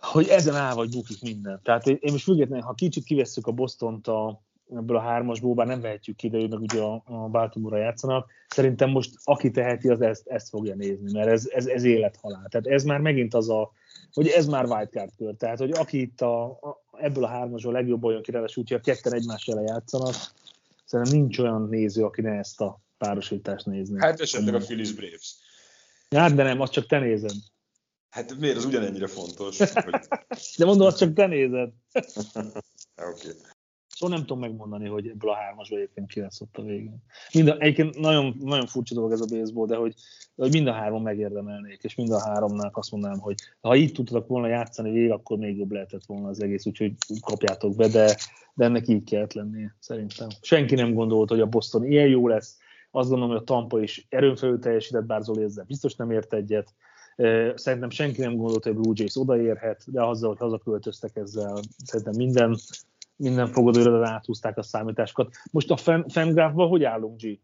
hogy 0.00 0.28
ezen 0.28 0.54
áll 0.54 0.74
vagy 0.74 0.90
bukik 0.90 1.22
minden. 1.22 1.60
Tehát 1.62 1.86
én 1.86 1.96
én 2.00 2.12
most 2.12 2.24
függetlenül, 2.24 2.64
ha 2.64 2.74
kicsit 2.74 3.04
kivesszük 3.04 3.46
a 3.46 3.52
Bostont 3.52 4.06
a, 4.06 4.42
ebből 4.76 4.96
a 4.96 5.00
hármasból, 5.00 5.54
bár 5.54 5.66
nem 5.66 5.80
vehetjük 5.80 6.16
ki, 6.16 6.28
de 6.28 6.38
ők 6.38 6.50
meg 6.50 6.60
ugye 6.60 6.80
a, 6.80 7.02
a 7.04 7.28
Baltimore-ra 7.28 7.82
játszanak, 7.82 8.30
szerintem 8.48 8.90
most 8.90 9.10
aki 9.24 9.50
teheti, 9.50 9.88
az 9.88 10.00
ezt, 10.00 10.26
ezt 10.26 10.48
fogja 10.48 10.74
nézni, 10.74 11.12
mert 11.12 11.28
ez, 11.28 11.48
ez, 11.54 11.66
ez 11.66 11.84
élethalál. 11.84 12.46
Tehát 12.48 12.66
ez 12.66 12.84
már 12.84 13.00
megint 13.00 13.34
az 13.34 13.48
a, 13.48 13.72
hogy 14.12 14.26
ez 14.28 14.46
már 14.46 14.64
wildcard 14.64 15.10
kör. 15.16 15.34
Tehát, 15.34 15.58
hogy 15.58 15.70
aki 15.70 16.00
itt 16.00 16.20
a, 16.20 16.44
a, 16.44 16.82
ebből 16.92 17.24
a 17.24 17.28
hármasból 17.28 17.72
legjobban 17.72 18.12
jön 18.12 18.22
ki, 18.22 18.30
ráadásul, 18.30 18.62
hogyha 18.68 18.78
a 18.78 18.92
ketten 18.92 19.14
egymás 19.14 19.46
ellen 19.46 19.66
játszanak, 19.66 20.14
szerintem 20.84 21.18
nincs 21.18 21.38
olyan 21.38 21.68
néző, 21.68 22.04
aki 22.04 22.20
ne 22.20 22.30
ezt 22.30 22.60
a 22.60 22.80
párosítást 22.98 23.66
nézni. 23.66 24.00
Hát 24.00 24.20
esetleg 24.20 24.54
a 24.54 24.58
Phillies 24.58 24.92
Braves. 24.92 25.34
Hát, 26.10 26.34
de 26.34 26.42
nem, 26.42 26.60
azt 26.60 26.72
csak 26.72 26.86
te 26.86 26.98
nézed. 26.98 27.36
Hát 28.08 28.38
miért 28.38 28.56
az 28.56 28.64
ugyanennyire 28.64 29.06
fontos? 29.06 29.58
Hogy... 29.84 30.00
De 30.56 30.64
mondom, 30.64 30.86
azt 30.86 30.98
csak 30.98 31.12
te 31.12 31.26
nézed. 31.26 31.68
Oké. 33.10 33.28
Okay. 33.28 33.56
Szóval 33.98 34.16
nem 34.16 34.26
tudom 34.26 34.42
megmondani, 34.42 34.86
hogy 34.86 35.08
ebből 35.08 35.30
a 35.30 35.34
hármasból 35.34 35.78
egyébként 35.78 36.06
ki 36.06 36.20
lesz 36.20 36.40
ott 36.40 36.56
a 36.56 36.62
végén. 36.62 37.02
Mind 37.34 37.48
a, 37.48 37.58
egyébként 37.58 37.98
nagyon, 37.98 38.36
nagyon 38.40 38.66
furcsa 38.66 38.94
dolog 38.94 39.12
ez 39.12 39.20
a 39.20 39.26
baseball, 39.30 39.66
de 39.66 39.76
hogy, 39.76 39.94
hogy 40.36 40.52
mind 40.52 40.66
a 40.66 40.72
három 40.72 41.02
megérdemelnék, 41.02 41.82
és 41.82 41.94
mind 41.94 42.10
a 42.10 42.20
háromnak 42.20 42.76
azt 42.76 42.90
mondanám, 42.90 43.18
hogy 43.18 43.34
ha 43.60 43.76
így 43.76 43.92
tudtak 43.92 44.26
volna 44.26 44.46
játszani 44.46 44.90
végig, 44.90 45.10
akkor 45.10 45.38
még 45.38 45.56
jobb 45.56 45.72
lehetett 45.72 46.04
volna 46.06 46.28
az 46.28 46.42
egész, 46.42 46.66
úgyhogy 46.66 46.94
kapjátok 47.20 47.76
be, 47.76 47.88
de, 47.88 48.16
de 48.54 48.64
ennek 48.64 48.88
így 48.88 49.04
kellett 49.04 49.32
lennie, 49.32 49.76
szerintem. 49.80 50.28
Senki 50.40 50.74
nem 50.74 50.94
gondolt, 50.94 51.28
hogy 51.28 51.40
a 51.40 51.46
Boston 51.46 51.84
ilyen 51.84 52.08
jó 52.08 52.28
lesz. 52.28 52.56
Azt 52.90 53.08
gondolom, 53.08 53.32
hogy 53.32 53.42
a 53.42 53.52
Tampa 53.52 53.82
is 53.82 54.06
erőn 54.08 54.36
felül 54.36 54.58
teljesített, 54.58 55.04
bár 55.04 55.22
Zoli 55.22 55.42
ezzel 55.42 55.64
biztos 55.64 55.94
nem 55.94 56.10
ért 56.10 56.32
egyet. 56.32 56.74
Szerintem 57.54 57.90
senki 57.90 58.20
nem 58.20 58.36
gondolt, 58.36 58.64
hogy 58.64 58.74
Blue 58.74 58.94
Jays 58.96 59.16
odaérhet, 59.16 59.82
de 59.86 60.02
azzal, 60.02 60.28
hogy 60.28 60.38
hazaköltöztek 60.38 61.16
ezzel, 61.16 61.60
szerintem 61.84 62.14
minden 62.16 62.58
minden 63.18 63.52
fogadóirodán 63.52 64.12
áthúzták 64.12 64.56
a 64.56 64.62
számításokat. 64.62 65.34
Most 65.50 65.70
a 65.70 65.76
Femgráfban 66.08 66.68
hogy 66.68 66.84
állunk, 66.84 67.20
G? 67.20 67.38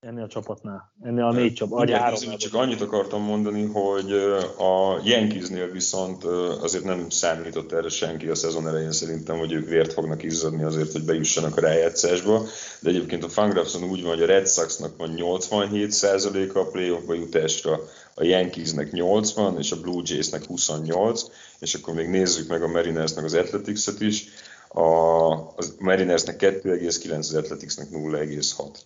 Ennél 0.00 0.22
a 0.22 0.28
csapatnál, 0.28 0.92
ennél 1.02 1.24
a 1.24 1.32
négy 1.32 1.52
csapat. 1.52 1.88
Igen, 1.88 2.36
csak 2.36 2.54
annyit 2.54 2.80
akartam 2.80 3.22
mondani, 3.22 3.64
hogy 3.64 4.12
a 4.58 5.00
Yankeesnél 5.04 5.70
viszont 5.70 6.24
azért 6.62 6.84
nem 6.84 7.10
számított 7.10 7.72
erre 7.72 7.88
senki 7.88 8.28
a 8.28 8.34
szezon 8.34 8.68
elején 8.68 8.92
szerintem, 8.92 9.38
hogy 9.38 9.52
ők 9.52 9.68
vért 9.68 9.92
fognak 9.92 10.22
izzadni 10.22 10.62
azért, 10.62 10.92
hogy 10.92 11.04
bejussanak 11.04 11.56
a 11.56 11.60
rájátszásba, 11.60 12.42
de 12.80 12.88
egyébként 12.88 13.24
a 13.24 13.28
Fangraphson 13.28 13.82
úgy 13.82 14.02
van, 14.02 14.12
hogy 14.12 14.22
a 14.22 14.26
Red 14.26 14.48
Soxnak 14.48 14.96
van 14.96 15.14
87%-a 15.16 16.58
a 16.58 16.66
playoffba 16.66 17.14
jutásra, 17.14 17.80
a 18.14 18.24
Yankeesnek 18.24 18.90
80, 18.90 19.58
és 19.58 19.72
a 19.72 19.80
Blue 19.80 20.02
Jaysnek 20.04 20.44
28, 20.44 21.22
és 21.58 21.74
akkor 21.74 21.94
még 21.94 22.08
nézzük 22.08 22.48
meg 22.48 22.62
a 22.62 22.68
Marinersnek 22.68 23.24
az 23.24 23.34
Athletics-et 23.34 24.00
is, 24.00 24.28
a, 24.76 25.32
a 25.32 25.54
Marinersnek 25.78 26.36
2,9, 26.40 27.18
az 27.18 27.34
Athleticsnek 27.34 27.88
0,6. 27.90 28.78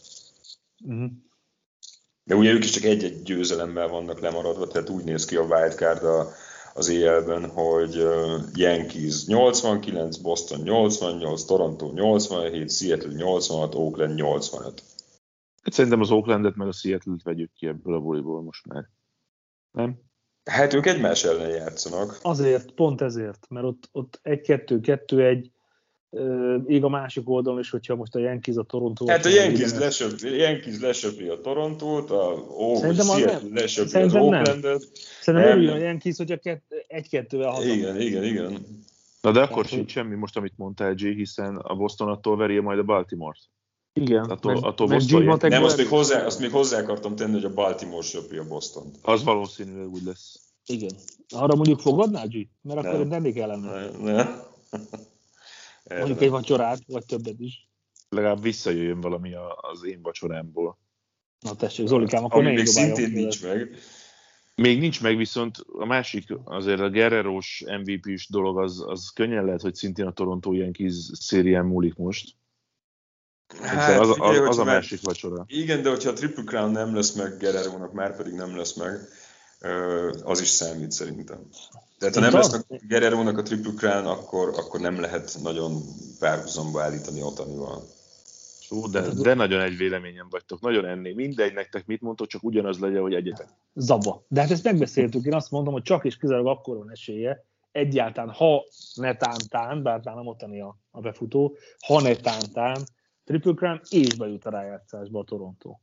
Uh-huh. 0.85 1.11
De 2.25 2.35
ugye 2.35 2.53
ők 2.53 2.65
is 2.65 2.71
csak 2.71 2.85
egy-egy 2.85 3.23
győzelemmel 3.23 3.89
vannak 3.89 4.21
lemaradva, 4.21 4.67
tehát 4.67 4.89
úgy 4.89 5.05
néz 5.05 5.25
ki 5.25 5.37
a 5.37 5.43
wildcard 5.43 6.05
a, 6.05 6.29
az 6.75 6.89
éjjelben, 6.89 7.51
hogy 7.51 7.95
Yankees 8.55 9.27
89, 9.27 10.17
Boston 10.17 10.61
88, 10.61 11.45
Toronto 11.45 11.93
87, 11.93 12.71
Seattle 12.71 13.13
86, 13.13 13.75
Oakland 13.75 14.15
85. 14.15 14.83
Hát 15.63 15.73
szerintem 15.73 16.01
az 16.01 16.11
Oaklandet 16.11 16.57
meg 16.57 16.69
a 16.69 16.73
Seattle-t 16.73 17.23
vegyük 17.23 17.53
ki 17.53 17.67
ebből 17.67 17.95
a 17.95 18.01
buliból 18.01 18.43
most 18.43 18.67
már. 18.67 18.89
Nem? 19.71 20.01
Hát 20.45 20.75
ők 20.75 20.87
egymás 20.87 21.25
ellen 21.25 21.51
játszanak. 21.51 22.19
Azért, 22.23 22.73
pont 22.73 23.01
ezért, 23.01 23.47
mert 23.49 23.67
ott, 23.67 23.89
ott 23.93 24.21
1-2-2-1 24.25 25.51
ég 26.67 26.85
a 26.85 26.89
másik 26.89 27.29
oldalon 27.29 27.59
is, 27.59 27.71
hogyha 27.71 27.95
most 27.95 28.15
a 28.15 28.19
Yankees 28.19 28.57
a 28.57 28.63
Toronto. 28.63 29.07
Hát 29.07 29.25
a 29.25 29.29
Yankees, 29.29 29.73
lesöpri, 29.73 30.37
Yankees 30.37 30.81
lesöpri 30.81 31.29
a 31.29 31.41
Torontót, 31.41 32.11
a 32.11 32.45
oh, 32.49 32.95
Seattle 32.95 33.41
lesöpri 33.53 34.01
az 34.01 34.15
Oaklandet. 34.15 34.89
Szerintem 35.21 35.51
örüljön 35.51 35.75
a 35.75 35.79
Yankees, 35.79 36.17
hogyha 36.17 36.37
egy-kettővel 36.87 37.51
haza. 37.51 37.69
Igen, 37.69 38.01
igen, 38.01 38.25
igen. 38.25 38.67
Na 39.21 39.33
de 39.33 39.41
akkor 39.41 39.65
sincs 39.65 39.91
semmi 39.91 40.15
most, 40.15 40.37
amit 40.37 40.53
mondtál, 40.57 40.95
G, 40.95 41.01
hiszen 41.01 41.57
a 41.57 41.75
Boston 41.75 42.09
attól 42.09 42.37
veri 42.37 42.59
majd 42.59 42.79
a 42.79 42.83
Baltimore-t. 42.83 43.51
Igen. 43.93 44.25
Attól, 44.25 44.53
meg, 44.53 44.65
attól 44.65 44.87
meg 44.87 44.99
Boston 44.99 45.51
Nem, 45.51 45.65
azt 45.65 45.77
még, 45.77 45.87
hozzá, 45.87 46.25
azt 46.25 46.41
még 46.41 46.51
hozzá 46.51 46.79
akartam 46.79 47.17
tenni, 47.17 47.33
hogy 47.33 47.45
a 47.45 47.55
Baltimore 47.55 48.03
söpri 48.03 48.37
a 48.37 48.47
Boston. 48.49 48.91
Az 49.03 49.25
valószínűleg 49.25 49.89
úgy 49.89 50.03
lesz. 50.05 50.41
Igen. 50.67 50.91
Arra 51.29 51.55
mondjuk 51.55 51.81
fogadnál, 51.81 52.27
G? 52.27 52.49
Mert 52.63 52.79
akkor 52.79 53.07
nem. 53.07 53.23
nem 53.23 53.33
kellene. 53.33 53.91
Ne, 54.01 54.13
ne. 54.13 54.27
Mondjuk 55.97 56.21
egy 56.21 56.31
vacsorát, 56.31 56.83
vagy 56.87 57.07
többet 57.07 57.39
is. 57.41 57.69
Legalább 58.09 58.43
visszajöjjön 58.43 59.01
valami 59.01 59.35
az 59.57 59.85
én 59.85 60.03
vacsorámból. 60.03 60.79
Na 61.41 61.57
tessék, 61.57 61.87
Zolikám, 61.87 62.25
akkor 62.25 62.45
Ami 62.45 62.55
még 62.55 62.67
szintén 62.67 63.11
nincs 63.11 63.43
meg. 63.43 63.77
Még 64.55 64.79
nincs 64.79 65.03
meg, 65.03 65.17
viszont 65.17 65.57
a 65.67 65.85
másik, 65.85 66.25
azért 66.45 66.81
a 66.81 66.91
Guerrero-s 66.91 67.65
MVP-s 67.83 68.29
dolog, 68.29 68.59
az, 68.59 68.85
az 68.87 69.11
könnyen 69.15 69.45
lehet, 69.45 69.61
hogy 69.61 69.75
szintén 69.75 70.07
a 70.07 70.13
Toronto 70.13 70.53
Yankees 70.53 70.95
szérián 71.13 71.65
múlik 71.65 71.95
most. 71.95 72.35
Hát, 73.61 74.01
az, 74.01 74.09
az, 74.09 74.17
az, 74.21 74.39
az 74.39 74.59
a 74.59 74.65
másik 74.65 75.01
vacsora. 75.03 75.45
Igen, 75.47 75.83
de 75.83 75.89
hogyha 75.89 76.11
a 76.11 76.13
Triple 76.13 76.45
Crown 76.45 76.71
nem 76.71 76.95
lesz 76.95 77.13
meg 77.13 77.37
Guerrero-nak, 77.39 77.93
már 77.93 78.17
pedig 78.17 78.33
nem 78.33 78.57
lesz 78.57 78.75
meg, 78.75 78.99
az 80.23 80.41
is 80.41 80.49
számít 80.49 80.91
szerintem. 80.91 81.49
Tehát 81.99 82.15
ha 82.15 82.21
nem 82.21 82.33
lesz 82.33 82.53
a 82.53 82.65
Guerrero-nak 82.89 83.39
a 83.39 83.43
Triple 83.43 83.73
Crown, 83.77 84.07
akkor, 84.07 84.49
akkor 84.49 84.81
nem 84.81 85.01
lehet 85.01 85.39
nagyon 85.43 85.83
párhuzamba 86.19 86.83
állítani 86.83 87.23
Otanival. 87.23 87.83
Ú, 88.71 88.91
de, 88.91 89.01
de 89.23 89.35
nagyon 89.35 89.61
egy 89.61 89.77
véleményen 89.77 90.27
vagytok, 90.31 90.61
nagyon 90.61 90.85
ennél. 90.85 91.15
Mindegy 91.15 91.55
nektek 91.55 91.87
mit 91.87 92.01
mondtok, 92.01 92.27
csak 92.27 92.43
ugyanaz 92.43 92.79
legyen, 92.79 93.01
hogy 93.01 93.15
egyetek. 93.15 93.49
Zaba. 93.75 94.25
De 94.29 94.41
hát 94.41 94.51
ezt 94.51 94.65
megbeszéltük, 94.65 95.25
én 95.25 95.35
azt 95.35 95.51
mondom, 95.51 95.73
hogy 95.73 95.83
csak 95.83 96.05
és 96.05 96.17
kizárólag 96.17 96.59
akkor 96.59 96.77
van 96.77 96.91
esélye, 96.91 97.45
egyáltalán, 97.73 98.35
ha 98.35 98.65
netántán, 98.95 99.83
bár 99.83 100.01
nem 100.05 100.27
Otani 100.27 100.61
a, 100.61 100.77
a 100.91 101.01
befutó, 101.01 101.57
ha 101.87 102.01
netántán, 102.01 102.87
Triple 103.25 103.55
Crown 103.55 103.81
és 103.91 104.15
bejut 104.15 104.45
a 104.45 104.51
rájátszásba 104.51 105.19
a 105.19 105.25
Toronto 105.25 105.79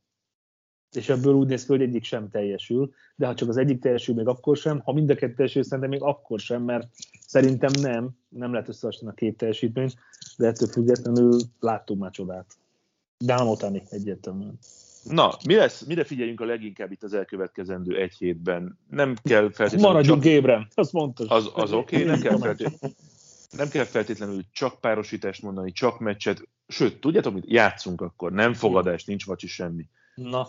és 0.91 1.09
ebből 1.09 1.33
úgy 1.33 1.47
néz 1.47 1.65
ki, 1.65 1.71
hogy 1.71 1.81
egyik 1.81 2.03
sem 2.03 2.29
teljesül, 2.29 2.93
de 3.15 3.25
ha 3.25 3.33
csak 3.33 3.49
az 3.49 3.57
egyik 3.57 3.81
teljesül, 3.81 4.15
még 4.15 4.27
akkor 4.27 4.57
sem, 4.57 4.79
ha 4.79 4.93
mind 4.93 5.09
a 5.09 5.15
kettő 5.15 5.33
teljesül, 5.33 5.63
szerintem 5.63 5.89
még 5.89 6.01
akkor 6.01 6.39
sem, 6.39 6.63
mert 6.63 6.87
szerintem 7.27 7.71
nem, 7.81 8.09
nem 8.29 8.51
lehet 8.51 8.67
összehasonlítani 8.67 9.11
a 9.11 9.29
két 9.29 9.37
teljesítményt, 9.37 9.95
de 10.37 10.47
ettől 10.47 10.67
függetlenül 10.67 11.39
láttunk 11.59 11.99
már 11.99 12.11
csodát. 12.11 12.45
De 13.17 13.35
nem 13.35 13.47
otani 13.47 13.83
egyértelműen. 13.89 14.57
Na, 15.03 15.37
mi 15.45 15.55
lesz, 15.55 15.85
mire 15.85 16.03
figyeljünk 16.03 16.41
a 16.41 16.45
leginkább 16.45 16.91
itt 16.91 17.03
az 17.03 17.13
elkövetkezendő 17.13 17.97
egy 18.01 18.13
hétben? 18.13 18.79
Nem 18.89 19.15
kell 19.23 19.51
feltétlenül... 19.51 19.91
Maradjunk 19.91 20.23
csak... 20.23 20.31
ébren, 20.31 20.67
az 20.75 20.89
fontos. 20.89 21.27
Az, 21.29 21.49
az 21.53 21.71
oké, 21.71 21.95
okay, 21.95 22.07
nem 22.07 22.19
kell 22.19 22.37
feltétlenül 22.37 22.95
nem 23.51 23.69
kell 23.69 23.83
feltétlenül 23.83 24.41
csak 24.51 24.81
párosítást 24.81 25.41
mondani, 25.41 25.71
csak 25.71 25.99
meccset, 25.99 26.47
sőt, 26.67 26.99
tudjátok 26.99 27.33
mit, 27.33 27.43
játszunk 27.47 28.01
akkor, 28.01 28.31
nem 28.31 28.53
fogadás, 28.53 29.05
nincs 29.05 29.25
vacsi 29.25 29.47
semmi. 29.47 29.87
Na. 30.17 30.47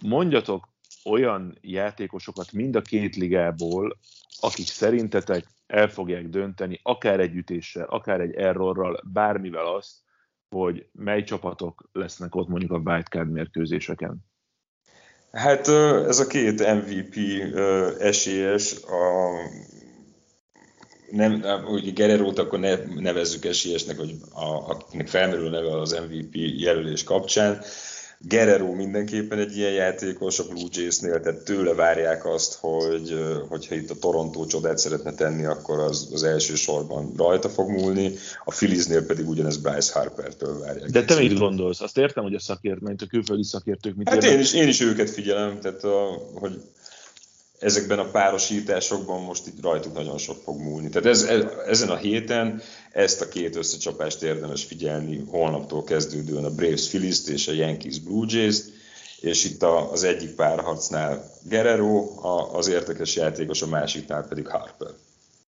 Mondjatok 0.00 0.68
olyan 1.04 1.58
játékosokat 1.60 2.52
mind 2.52 2.76
a 2.76 2.80
két 2.80 3.16
ligából, 3.16 3.98
akik 4.40 4.66
szerintetek 4.66 5.46
el 5.66 5.88
fogják 5.88 6.28
dönteni, 6.28 6.80
akár 6.82 7.20
egy 7.20 7.34
ütéssel, 7.34 7.84
akár 7.84 8.20
egy 8.20 8.34
errorral, 8.34 9.00
bármivel 9.12 9.66
azt, 9.66 9.92
hogy 10.48 10.86
mely 10.92 11.22
csapatok 11.22 11.88
lesznek 11.92 12.34
ott 12.34 12.48
mondjuk 12.48 12.70
a 12.70 12.82
wildcard 12.84 13.30
mérkőzéseken. 13.30 14.24
Hát 15.32 15.68
ez 16.08 16.18
a 16.18 16.26
két 16.26 16.74
MVP 16.74 17.16
esélyes, 17.98 18.82
a 18.82 19.30
nem, 21.10 21.44
úgy 21.66 21.92
Guerrero-t 21.92 22.38
akkor 22.38 22.58
ne, 22.58 22.76
nevezzük 22.84 23.44
esélyesnek, 23.44 23.98
hogy 23.98 24.14
a, 24.32 24.70
akinek 24.70 25.08
felmerül 25.08 25.50
neve 25.50 25.80
az 25.80 26.00
MVP 26.08 26.34
jelölés 26.34 27.04
kapcsán. 27.04 27.62
Guerrero 28.18 28.72
mindenképpen 28.72 29.38
egy 29.38 29.56
ilyen 29.56 29.72
játékos 29.72 30.38
a 30.38 30.44
Blue 30.48 30.68
Jays-nél, 30.70 31.20
tehát 31.20 31.44
tőle 31.44 31.74
várják 31.74 32.26
azt, 32.26 32.56
hogy 32.60 33.14
hogyha 33.48 33.74
itt 33.74 33.90
a 33.90 33.94
Toronto 33.94 34.46
csodát 34.46 34.78
szeretne 34.78 35.14
tenni, 35.14 35.44
akkor 35.44 35.78
az, 35.78 36.08
az 36.12 36.22
első 36.22 36.54
sorban 36.54 37.12
rajta 37.16 37.48
fog 37.48 37.70
múlni, 37.70 38.12
a 38.44 38.50
Philliesnél 38.50 39.06
pedig 39.06 39.28
ugyanez 39.28 39.56
Bryce 39.56 39.98
Harper-től 39.98 40.58
várják. 40.58 40.90
De 40.90 41.04
te 41.04 41.18
mit 41.18 41.38
gondolsz? 41.38 41.80
Azt 41.80 41.98
értem, 41.98 42.22
hogy 42.22 42.34
a 42.34 42.40
szakért, 42.40 42.80
a 42.82 43.06
külföldi 43.08 43.44
szakértők 43.44 43.96
mit 43.96 44.08
Hát 44.08 44.24
én 44.24 44.38
is, 44.38 44.54
én 44.54 44.68
is 44.68 44.80
őket 44.80 45.10
figyelem, 45.10 45.60
tehát 45.60 45.84
a, 45.84 46.20
hogy 46.34 46.60
ezekben 47.64 47.98
a 47.98 48.10
párosításokban 48.10 49.22
most 49.22 49.46
itt 49.46 49.62
rajtuk 49.62 49.94
nagyon 49.94 50.18
sok 50.18 50.36
fog 50.42 50.60
múlni. 50.60 50.88
Tehát 50.88 51.08
ez, 51.08 51.22
ez, 51.22 51.44
ezen 51.66 51.88
a 51.88 51.96
héten 51.96 52.62
ezt 52.90 53.20
a 53.20 53.28
két 53.28 53.56
összecsapást 53.56 54.22
érdemes 54.22 54.64
figyelni, 54.64 55.24
holnaptól 55.28 55.84
kezdődően 55.84 56.44
a 56.44 56.54
Braves 56.54 56.88
phillies 56.88 57.26
és 57.26 57.48
a 57.48 57.52
Yankees 57.52 57.98
Blue 57.98 58.26
Jays, 58.28 58.58
és 59.20 59.44
itt 59.44 59.62
a, 59.62 59.92
az 59.92 60.02
egyik 60.02 60.34
párharcnál 60.34 61.30
Guerrero, 61.48 62.20
a, 62.22 62.54
az 62.54 62.68
értekes 62.68 63.16
játékos, 63.16 63.62
a 63.62 63.66
másiknál 63.66 64.28
pedig 64.28 64.46
Harper. 64.46 64.90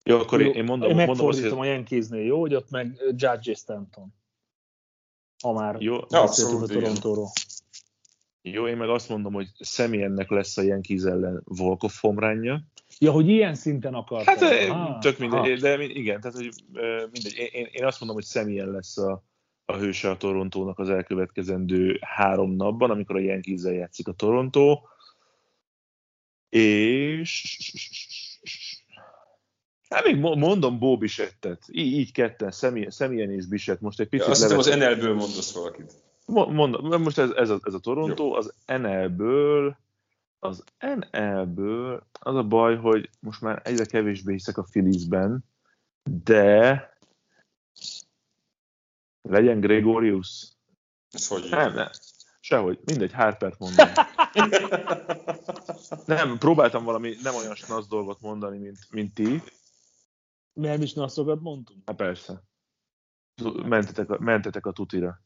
Jó, 0.05 0.19
akkor 0.19 0.41
jó, 0.41 0.51
én 0.51 0.65
mondom, 0.65 0.91
én 0.91 0.97
megfordítom 0.97 1.43
mondom, 1.43 1.61
a 1.61 1.65
Yankeesnél, 1.65 2.25
jó, 2.25 2.41
hogy 2.41 2.55
ott 2.55 2.71
meg 2.71 3.01
Judge 3.17 3.55
Stanton. 3.55 4.15
Ha 5.43 5.53
már 5.53 5.77
jó, 5.81 5.97
abszolút, 6.09 6.63
a 6.63 6.67
Torontóról. 6.73 7.31
Jó, 8.43 8.69
én 8.69 8.77
meg 8.77 8.89
azt 8.89 9.09
mondom, 9.09 9.33
hogy 9.33 9.49
személyennek 9.59 10.31
lesz 10.31 10.57
a 10.57 10.63
Yankees 10.63 11.03
ellen 11.03 11.43
Volkov 11.45 11.93
homránja. 12.01 12.63
Ja, 12.99 13.13
hogy 13.13 13.29
ilyen 13.29 13.55
szinten 13.55 13.95
akar. 13.95 14.25
Hát 14.25 14.43
ah, 14.43 14.99
tök 14.99 15.19
mindegy, 15.19 15.51
ah. 15.53 15.59
de 15.59 15.83
igen, 15.83 16.21
tehát 16.21 16.37
hogy 16.37 16.49
mindegy. 17.13 17.35
Én, 17.53 17.69
én 17.73 17.85
azt 17.85 18.01
mondom, 18.01 18.17
hogy 18.17 18.27
személyen 18.27 18.71
lesz 18.71 18.99
a, 18.99 19.25
a 19.65 19.77
hőse 19.77 20.11
a 20.11 20.17
Torontónak 20.17 20.79
az 20.79 20.91
elkövetkezendő 20.91 21.99
három 22.01 22.51
napban, 22.51 22.91
amikor 22.91 23.17
a 23.17 23.21
yankees 23.21 23.63
játszik 23.63 24.09
a 24.09 24.13
Torontó. 24.13 24.89
És 26.49 27.59
Hát 29.89 30.05
még 30.05 30.17
mondom 30.17 30.79
Bó 30.79 30.99
Bisettet, 30.99 31.65
így, 31.71 31.93
így 31.93 32.13
ketten, 32.13 32.51
Személyen 32.89 33.31
és 33.31 33.47
Biset. 33.47 33.81
Most 33.81 34.01
egy 34.01 34.09
picit 34.09 34.27
ja, 34.27 34.33
azt 34.33 34.43
hiszem 34.43 34.59
az 34.59 34.67
NL-ből 34.67 35.15
mondasz 35.15 35.53
valakit. 35.55 35.93
Mond, 36.29 37.01
most 37.01 37.19
ez, 37.19 37.31
ez, 37.31 37.51
a, 37.51 37.59
ez 37.63 37.75
a 37.75 37.79
Toronto, 37.79 38.25
Jó. 38.25 38.35
az 38.35 38.55
NL-ből, 38.67 39.77
az 40.39 40.65
NL-ből 40.79 42.07
az 42.21 42.35
a 42.35 42.43
baj, 42.43 42.77
hogy 42.77 43.11
most 43.21 43.41
már 43.41 43.61
egyre 43.65 43.85
kevésbé 43.85 44.33
hiszek 44.33 44.59
a 44.59 44.63
Philliesben, 44.63 45.45
de 46.25 46.93
legyen 49.23 49.61
Gregorius. 49.61 50.53
Ez 51.11 51.29
hogy 51.29 51.47
nem, 51.51 51.75
nem, 51.75 51.89
sehogy, 52.41 52.79
mindegy, 52.85 53.13
Harpert 53.13 53.59
mondom. 53.59 53.87
nem, 56.07 56.39
próbáltam 56.39 56.85
valami 56.85 57.15
nem 57.23 57.35
olyan 57.35 57.55
snasz 57.55 57.89
dolgot 57.89 58.21
mondani, 58.21 58.59
mint, 58.59 58.79
mint 58.91 59.15
ti. 59.15 59.43
Mert 60.53 60.83
is 60.83 60.93
naszokat 60.93 61.41
mondtunk? 61.41 61.83
Hát 61.87 61.97
persze. 61.97 62.43
Mentetek 63.65 64.11
a, 64.11 64.19
mentetek 64.21 64.67
a 64.67 64.73
tutira. 64.73 65.21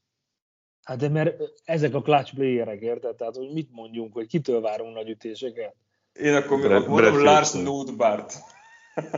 Hát 0.82 0.98
de 0.98 1.08
mert 1.08 1.42
ezek 1.64 1.94
a 1.94 2.02
clutch 2.02 2.34
playerek, 2.34 2.80
érted? 2.80 3.16
Tehát, 3.16 3.36
hogy 3.36 3.52
mit 3.52 3.68
mondjunk, 3.72 4.12
hogy 4.12 4.26
kitől 4.26 4.60
várunk 4.60 4.94
nagy 4.94 5.08
ütéseket? 5.08 5.74
Én 6.12 6.34
akkor 6.34 6.60
Bre- 6.60 6.86
mondom 6.86 7.22
Lars 7.22 7.52
Nordbart. 7.52 8.34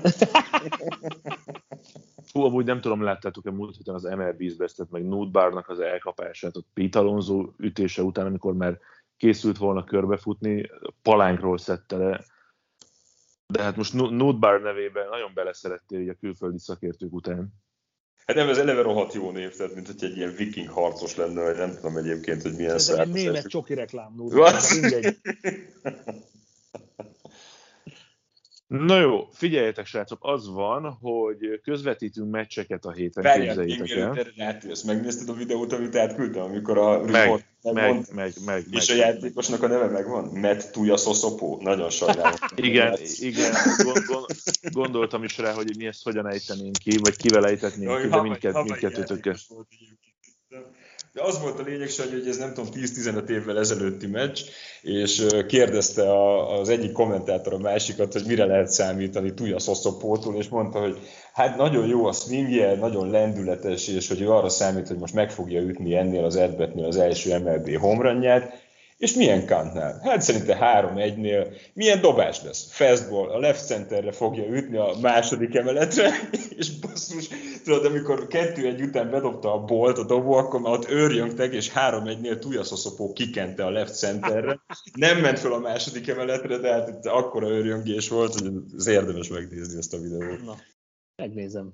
Hú, 2.32 2.42
amúgy 2.42 2.64
nem 2.64 2.80
tudom, 2.80 3.02
láttátok-e 3.02 3.50
múlt 3.50 3.76
héten 3.76 3.94
az 3.94 4.02
MLB-s 4.02 4.54
besztet, 4.54 4.90
meg 4.90 5.04
Nudbárnak 5.04 5.68
az 5.68 5.80
elkapását, 5.80 6.56
ott 6.56 6.66
Pete 6.74 6.98
Alonso 6.98 7.48
ütése 7.58 8.02
után, 8.02 8.26
amikor 8.26 8.54
már 8.54 8.78
készült 9.16 9.56
volna 9.56 9.84
körbefutni, 9.84 10.70
palánkról 11.02 11.58
szedte 11.58 11.96
le. 11.96 12.24
De 13.46 13.62
hát 13.62 13.76
most 13.76 13.92
Nudbár 13.92 14.60
nevében 14.60 15.08
nagyon 15.08 15.30
beleszerettél 15.34 16.00
így 16.00 16.08
a 16.08 16.14
külföldi 16.14 16.58
szakértők 16.58 17.12
után. 17.12 17.63
Hát 18.26 18.36
nem, 18.36 18.48
ez 18.48 18.58
eleve 18.58 18.82
rohadt 18.82 19.14
jó 19.14 19.30
név, 19.30 19.56
tehát 19.56 19.74
mint 19.74 19.86
hogy 19.86 20.04
egy 20.04 20.16
ilyen 20.16 20.34
viking 20.36 20.68
harcos 20.68 21.16
lenne, 21.16 21.42
vagy 21.42 21.56
nem 21.56 21.74
tudom 21.74 21.96
egyébként, 21.96 22.42
hogy 22.42 22.52
milyen 22.52 22.78
szár. 22.78 23.00
Ez 23.00 23.06
egy 23.06 23.12
német 23.12 23.46
csoki 23.48 23.74
reklám. 23.74 24.12
Mindegy. 24.80 25.16
Na 28.78 29.00
jó, 29.00 29.28
figyeljetek 29.32 29.86
srácok, 29.86 30.18
az 30.20 30.52
van, 30.52 30.98
hogy 31.00 31.60
közvetítünk 31.62 32.30
meccseket 32.30 32.84
a 32.84 32.92
héten, 32.92 33.22
Várjál, 33.22 33.64
képzeljétek 33.64 34.34
el. 34.36 34.46
Átjössz, 34.46 34.82
megnézted 34.82 35.28
a 35.28 35.32
videót, 35.32 35.72
amit 35.72 35.96
átküldtem, 35.96 36.42
amikor 36.42 36.78
a 36.78 37.02
meg, 37.02 37.30
meg, 37.62 37.74
meg, 37.74 38.04
meg, 38.14 38.32
meg, 38.44 38.64
És 38.70 38.88
meg, 38.88 38.98
a 38.98 39.00
játékosnak 39.00 39.62
a 39.62 39.66
neve 39.66 39.86
megvan? 39.86 40.24
Matt 40.24 40.70
Tuja 40.72 40.96
Szoszopó. 40.96 41.60
Nagyon 41.62 41.90
sajnálom. 41.90 42.38
igen, 42.56 42.98
igen, 43.18 43.52
gond, 43.84 44.04
gond, 44.06 44.26
gondoltam 44.72 45.24
is 45.24 45.38
rá, 45.38 45.52
hogy 45.52 45.76
mi 45.78 45.86
ezt 45.86 46.04
hogyan 46.04 46.28
ejtenénk 46.28 46.76
ki, 46.76 46.98
vagy 46.98 47.16
kivel 47.16 47.46
ejtetnénk 47.46 48.00
ki, 48.00 48.08
de 48.08 48.22
mindkett, 48.22 48.62
mindkettőtökkel. 48.62 49.36
De 51.14 51.22
az 51.22 51.40
volt 51.40 51.58
a 51.58 51.62
lényeg, 51.62 51.88
Sanyi, 51.88 52.10
hogy 52.10 52.28
ez 52.28 52.36
nem 52.36 52.54
tudom, 52.54 52.70
10-15 52.72 53.28
évvel 53.28 53.58
ezelőtti 53.58 54.06
meccs, 54.06 54.40
és 54.82 55.26
kérdezte 55.46 56.10
a, 56.10 56.58
az 56.58 56.68
egyik 56.68 56.92
kommentátor 56.92 57.52
a 57.52 57.58
másikat, 57.58 58.12
hogy 58.12 58.24
mire 58.26 58.44
lehet 58.44 58.68
számítani 58.68 59.34
Tuja 59.34 59.58
Szoszopótól, 59.58 60.36
és 60.36 60.48
mondta, 60.48 60.80
hogy 60.80 60.98
hát 61.32 61.56
nagyon 61.56 61.86
jó 61.86 62.06
a 62.06 62.12
swingje, 62.12 62.74
nagyon 62.74 63.10
lendületes, 63.10 63.88
és 63.88 64.08
hogy 64.08 64.20
ő 64.20 64.30
arra 64.30 64.48
számít, 64.48 64.88
hogy 64.88 64.98
most 64.98 65.14
meg 65.14 65.30
fogja 65.30 65.60
ütni 65.60 65.96
ennél 65.96 66.24
az 66.24 66.36
Edbetnél 66.36 66.84
az 66.84 66.96
első 66.96 67.38
MLB 67.38 67.76
homranját, 67.76 68.63
és 68.96 69.14
milyen 69.14 69.46
kantnál? 69.46 70.00
Hát 70.02 70.22
szerintem 70.22 70.58
3-1-nél 70.60 71.56
milyen 71.74 72.00
dobás 72.00 72.42
lesz? 72.42 72.72
Fastball, 72.72 73.28
a 73.28 73.38
left 73.38 73.66
centerre 73.66 74.12
fogja 74.12 74.46
ütni 74.46 74.76
a 74.76 74.94
második 75.00 75.54
emeletre, 75.54 76.10
és 76.58 76.78
basszus, 76.78 77.28
tudod, 77.64 77.84
amikor 77.84 78.26
kettő 78.26 78.66
egy 78.66 78.82
után 78.82 79.10
bedobta 79.10 79.52
a 79.52 79.64
bolt 79.64 79.98
a 79.98 80.04
dobó, 80.04 80.32
akkor 80.32 80.60
már 80.60 80.72
ott 80.72 80.90
őrjöngtek, 80.90 81.52
és 81.52 81.72
3-1-nél 81.74 82.38
Tujaszoszopó 82.38 83.12
kikente 83.12 83.64
a 83.64 83.70
left 83.70 83.96
centerre. 83.96 84.60
Nem 84.94 85.20
ment 85.20 85.38
fel 85.38 85.52
a 85.52 85.58
második 85.58 86.08
emeletre, 86.08 86.58
de 86.58 86.72
hát 86.72 86.88
itt 86.88 87.06
akkora 87.06 87.48
őrjöngés 87.48 88.08
volt, 88.08 88.40
hogy 88.40 88.52
az 88.76 88.86
érdemes 88.86 89.28
megnézni 89.28 89.78
ezt 89.78 89.94
a 89.94 89.98
videót. 89.98 90.44
Na, 90.44 90.56
megnézem. 91.16 91.72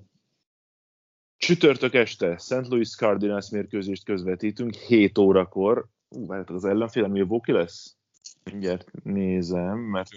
Csütörtök 1.37 1.93
este 1.93 2.37
St. 2.37 2.67
Louis 2.67 2.95
Cardinals 2.95 3.49
mérkőzést 3.49 4.03
közvetítünk 4.03 4.73
7 4.73 5.17
órakor 5.17 5.89
várjátok, 6.11 6.55
hát 6.55 6.63
az 6.63 6.65
ellenfél 6.65 7.07
Milwaukee 7.07 7.55
lesz? 7.55 7.95
Mindjárt 8.43 9.03
nézem, 9.03 9.77
mert... 9.77 10.09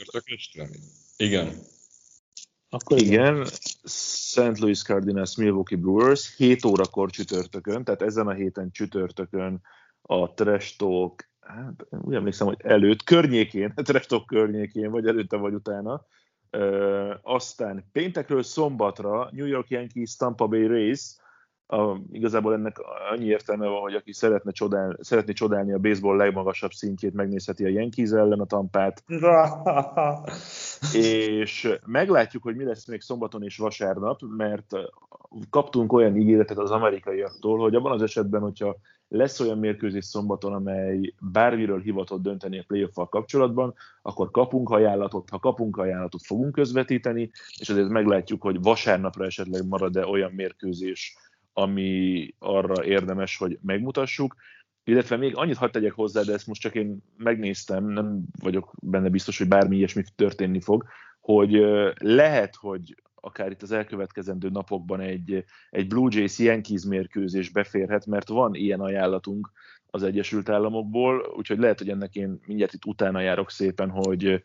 Igen. 1.16 1.52
Akkor 2.68 2.98
igen. 2.98 3.34
igen. 3.34 3.46
St. 3.84 4.58
Louis 4.58 4.82
Cardinals 4.82 5.36
Milwaukee 5.36 5.78
Brewers 5.78 6.36
7 6.36 6.64
órakor 6.64 7.10
csütörtökön, 7.10 7.84
tehát 7.84 8.02
ezen 8.02 8.26
a 8.26 8.32
héten 8.32 8.70
csütörtökön 8.70 9.60
a 10.02 10.34
Trash 10.34 10.76
Talk, 10.76 11.28
hát 11.40 11.86
úgy 11.90 12.14
emlékszem, 12.14 12.46
hogy 12.46 12.60
előtt, 12.62 13.02
környékén, 13.02 13.72
a 13.76 13.82
Trash 13.82 14.08
Talk 14.08 14.26
környékén, 14.26 14.90
vagy 14.90 15.06
előtte, 15.06 15.36
vagy 15.36 15.54
utána. 15.54 16.06
Ö, 16.50 17.14
aztán 17.22 17.88
péntekről 17.92 18.42
szombatra 18.42 19.28
New 19.32 19.46
York 19.46 19.68
Yankees 19.68 20.16
Tampa 20.16 20.46
Bay 20.46 20.66
Rays, 20.66 21.16
a, 21.66 21.96
igazából 22.12 22.54
ennek 22.54 22.76
annyi 23.12 23.24
értelme 23.24 23.66
van, 23.66 23.80
hogy 23.80 23.94
aki 23.94 24.12
szeretne 24.12 24.50
csodál, 24.50 24.96
szeretné 25.00 25.32
csodálni 25.32 25.72
a 25.72 25.78
baseball 25.78 26.16
legmagasabb 26.16 26.72
szintjét, 26.72 27.14
megnézheti 27.14 27.64
a 27.64 27.68
Yankees 27.68 28.10
ellen 28.10 28.40
a 28.40 28.44
tampát. 28.44 29.02
és 30.92 31.78
meglátjuk, 31.86 32.42
hogy 32.42 32.56
mi 32.56 32.64
lesz 32.64 32.86
még 32.86 33.00
szombaton 33.00 33.42
és 33.42 33.56
vasárnap, 33.56 34.20
mert 34.36 34.72
kaptunk 35.50 35.92
olyan 35.92 36.16
ígéretet 36.16 36.58
az 36.58 36.70
amerikaiaktól, 36.70 37.58
hogy 37.58 37.74
abban 37.74 37.92
az 37.92 38.02
esetben, 38.02 38.40
hogyha 38.40 38.76
lesz 39.08 39.40
olyan 39.40 39.58
mérkőzés 39.58 40.04
szombaton, 40.04 40.52
amely 40.52 41.14
bármiről 41.32 41.80
hivatott 41.80 42.22
dönteni 42.22 42.58
a 42.58 42.64
playoff 42.66 42.94
kapcsolatban, 43.10 43.74
akkor 44.02 44.30
kapunk 44.30 44.70
ajánlatot, 44.70 45.30
ha 45.30 45.38
kapunk 45.38 45.76
ajánlatot, 45.76 46.22
fogunk 46.22 46.52
közvetíteni, 46.52 47.30
és 47.60 47.70
azért 47.70 47.88
meglátjuk, 47.88 48.42
hogy 48.42 48.62
vasárnapra 48.62 49.24
esetleg 49.24 49.66
marad-e 49.66 50.06
olyan 50.06 50.32
mérkőzés, 50.32 51.16
ami 51.56 52.28
arra 52.38 52.84
érdemes, 52.84 53.36
hogy 53.36 53.58
megmutassuk. 53.62 54.34
Illetve 54.84 55.16
még 55.16 55.36
annyit 55.36 55.56
hadd 55.56 55.70
tegyek 55.70 55.92
hozzá, 55.92 56.22
de 56.22 56.32
ezt 56.32 56.46
most 56.46 56.60
csak 56.60 56.74
én 56.74 56.98
megnéztem, 57.16 57.84
nem 57.88 58.22
vagyok 58.40 58.72
benne 58.82 59.08
biztos, 59.08 59.38
hogy 59.38 59.48
bármi 59.48 59.76
ilyesmi 59.76 60.02
történni 60.16 60.60
fog, 60.60 60.84
hogy 61.20 61.64
lehet, 61.98 62.56
hogy 62.56 62.94
akár 63.14 63.50
itt 63.50 63.62
az 63.62 63.72
elkövetkezendő 63.72 64.48
napokban 64.48 65.00
egy, 65.00 65.44
egy 65.70 65.86
Blue 65.86 66.08
Jays 66.12 66.38
Yankees 66.38 66.84
mérkőzés 66.84 67.50
beférhet, 67.50 68.06
mert 68.06 68.28
van 68.28 68.54
ilyen 68.54 68.80
ajánlatunk 68.80 69.50
az 69.86 70.02
Egyesült 70.02 70.48
Államokból, 70.48 71.34
úgyhogy 71.36 71.58
lehet, 71.58 71.78
hogy 71.78 71.88
ennek 71.88 72.14
én 72.14 72.40
mindjárt 72.46 72.72
itt 72.72 72.84
utána 72.84 73.20
járok 73.20 73.50
szépen, 73.50 73.90
hogy, 73.90 74.42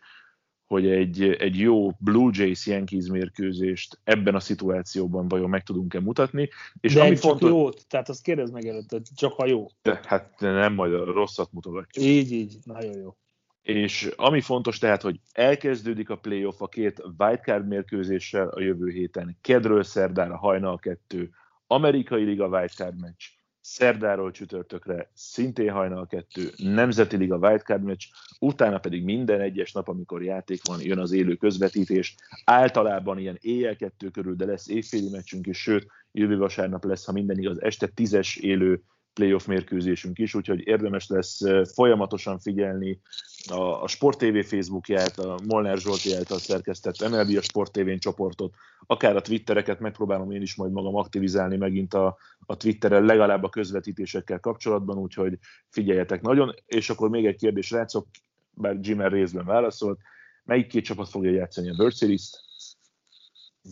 hogy 0.69 0.87
egy, 0.87 1.21
egy 1.23 1.59
jó 1.59 1.91
Blue 1.99 2.31
Jays 2.33 2.65
Yankees 2.65 3.07
mérkőzést 3.07 3.99
ebben 4.03 4.35
a 4.35 4.39
szituációban 4.39 5.27
vajon 5.27 5.49
meg 5.49 5.63
tudunk-e 5.63 5.99
mutatni. 5.99 6.49
És 6.79 6.93
De 6.93 7.01
ami 7.01 7.09
csak 7.09 7.19
fontos... 7.19 7.49
jót, 7.49 7.85
tehát 7.87 8.09
azt 8.09 8.23
kérdezd 8.23 8.53
meg 8.53 8.65
előtte, 8.65 9.01
csak 9.15 9.37
a 9.37 9.45
jó. 9.45 9.67
De, 9.81 9.99
hát 10.03 10.39
nem 10.39 10.73
majd 10.73 10.93
a 10.93 11.11
rosszat 11.11 11.51
mutogatjuk. 11.51 12.05
Így, 12.05 12.31
így, 12.31 12.57
nagyon 12.63 12.97
jó. 12.97 13.15
És 13.61 14.11
ami 14.15 14.41
fontos 14.41 14.77
tehát, 14.77 15.01
hogy 15.01 15.19
elkezdődik 15.31 16.09
a 16.09 16.17
playoff 16.17 16.61
a 16.61 16.67
két 16.67 17.03
wildcard 17.17 17.67
mérkőzéssel 17.67 18.47
a 18.47 18.61
jövő 18.61 18.89
héten. 18.89 19.37
Kedről 19.41 19.83
szerdára 19.83 20.37
hajnal 20.37 20.77
kettő, 20.77 21.29
amerikai 21.67 22.23
liga 22.23 22.47
wildcard 22.47 22.99
meccs, 22.99 23.23
szerdáról 23.71 24.31
csütörtökre 24.31 25.09
szintén 25.13 25.71
hajnal 25.71 26.07
kettő, 26.07 26.51
Nemzeti 26.57 27.17
Liga 27.17 27.37
Wildcard 27.37 27.83
meccs, 27.83 28.03
utána 28.39 28.79
pedig 28.79 29.03
minden 29.03 29.41
egyes 29.41 29.71
nap, 29.71 29.87
amikor 29.87 30.23
játék 30.23 30.61
van, 30.67 30.81
jön 30.81 30.99
az 30.99 31.11
élő 31.11 31.35
közvetítés. 31.35 32.15
Általában 32.45 33.17
ilyen 33.19 33.37
éjjel 33.41 33.75
kettő 33.75 34.09
körül, 34.09 34.35
de 34.35 34.45
lesz 34.45 34.69
évféli 34.69 35.09
meccsünk 35.09 35.47
is, 35.47 35.61
sőt, 35.61 35.87
jövő 36.11 36.37
vasárnap 36.37 36.83
lesz, 36.83 37.05
ha 37.05 37.11
minden 37.11 37.39
igaz, 37.39 37.61
este 37.61 37.87
tízes 37.87 38.35
élő 38.35 38.81
playoff 39.13 39.45
mérkőzésünk 39.45 40.19
is, 40.19 40.35
úgyhogy 40.35 40.67
érdemes 40.67 41.07
lesz 41.07 41.41
folyamatosan 41.73 42.39
figyelni 42.39 43.01
a, 43.47 43.83
a 43.83 43.87
Sport 43.87 44.17
TV 44.17 44.45
Facebookját, 44.45 45.17
a 45.17 45.39
Molnár 45.47 45.77
Zsolti 45.77 46.13
által 46.13 46.39
szerkesztett 46.39 47.09
MLB 47.09 47.37
a 47.37 47.41
Sport 47.41 47.71
tv 47.71 47.89
csoportot, 47.97 48.55
akár 48.87 49.15
a 49.15 49.21
Twittereket 49.21 49.79
megpróbálom 49.79 50.31
én 50.31 50.41
is 50.41 50.55
majd 50.55 50.71
magam 50.71 50.95
aktivizálni 50.95 51.57
megint 51.57 51.93
a, 51.93 52.17
a 52.45 52.57
Twitterrel, 52.57 53.01
legalább 53.01 53.43
a 53.43 53.49
közvetítésekkel 53.49 54.39
kapcsolatban, 54.39 54.97
úgyhogy 54.97 55.37
figyeljetek 55.69 56.21
nagyon. 56.21 56.55
És 56.65 56.89
akkor 56.89 57.09
még 57.09 57.25
egy 57.25 57.37
kérdés, 57.37 57.71
rácok, 57.71 58.07
bár 58.51 58.77
Jimmer 58.81 59.11
részben 59.11 59.45
válaszolt, 59.45 59.99
melyik 60.43 60.67
két 60.67 60.83
csapat 60.83 61.09
fogja 61.09 61.31
játszani 61.31 61.69
a 61.69 61.75
World 61.77 61.95
Series-t? 61.95 62.39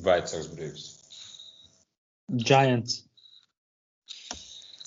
White 0.04 0.26
Sox 0.26 0.48
Braves. 0.48 0.82
Giants. 2.26 2.94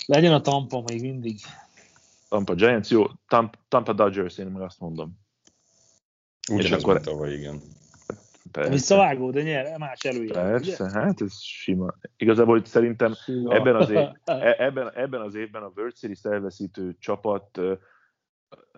Legyen 0.06 0.32
a 0.32 0.40
Tampa 0.40 0.82
még 0.86 1.00
mindig. 1.00 1.40
Tampa 2.30 2.54
Giants, 2.54 2.90
jó, 2.90 3.06
Tampa, 3.28 3.58
Tampa 3.68 3.92
Dodgers, 3.92 4.38
én 4.38 4.46
meg 4.46 4.62
azt 4.62 4.80
mondom. 4.80 5.18
Úgy 6.52 6.64
és 6.64 6.70
akkor 6.70 7.00
tavaly, 7.00 7.32
igen. 7.32 7.60
Persze. 8.52 8.70
Visszavágó, 8.70 9.30
de 9.30 9.42
nyer, 9.42 9.78
más 9.78 10.00
előjön. 10.00 10.32
Persze, 10.32 10.84
ugye? 10.84 11.00
hát 11.00 11.20
ez 11.20 11.42
sima. 11.42 11.94
Igazából 12.16 12.54
hogy 12.54 12.66
szerintem 12.66 13.14
ebben 13.48 13.76
az, 13.76 13.90
év, 13.90 13.98
e- 14.24 14.56
ebben, 14.58 14.92
ebben 14.94 15.20
az 15.20 15.34
évben 15.34 15.62
a 15.62 15.72
World 15.76 15.96
Series 15.96 16.22
elveszítő 16.22 16.96
csapat 16.98 17.60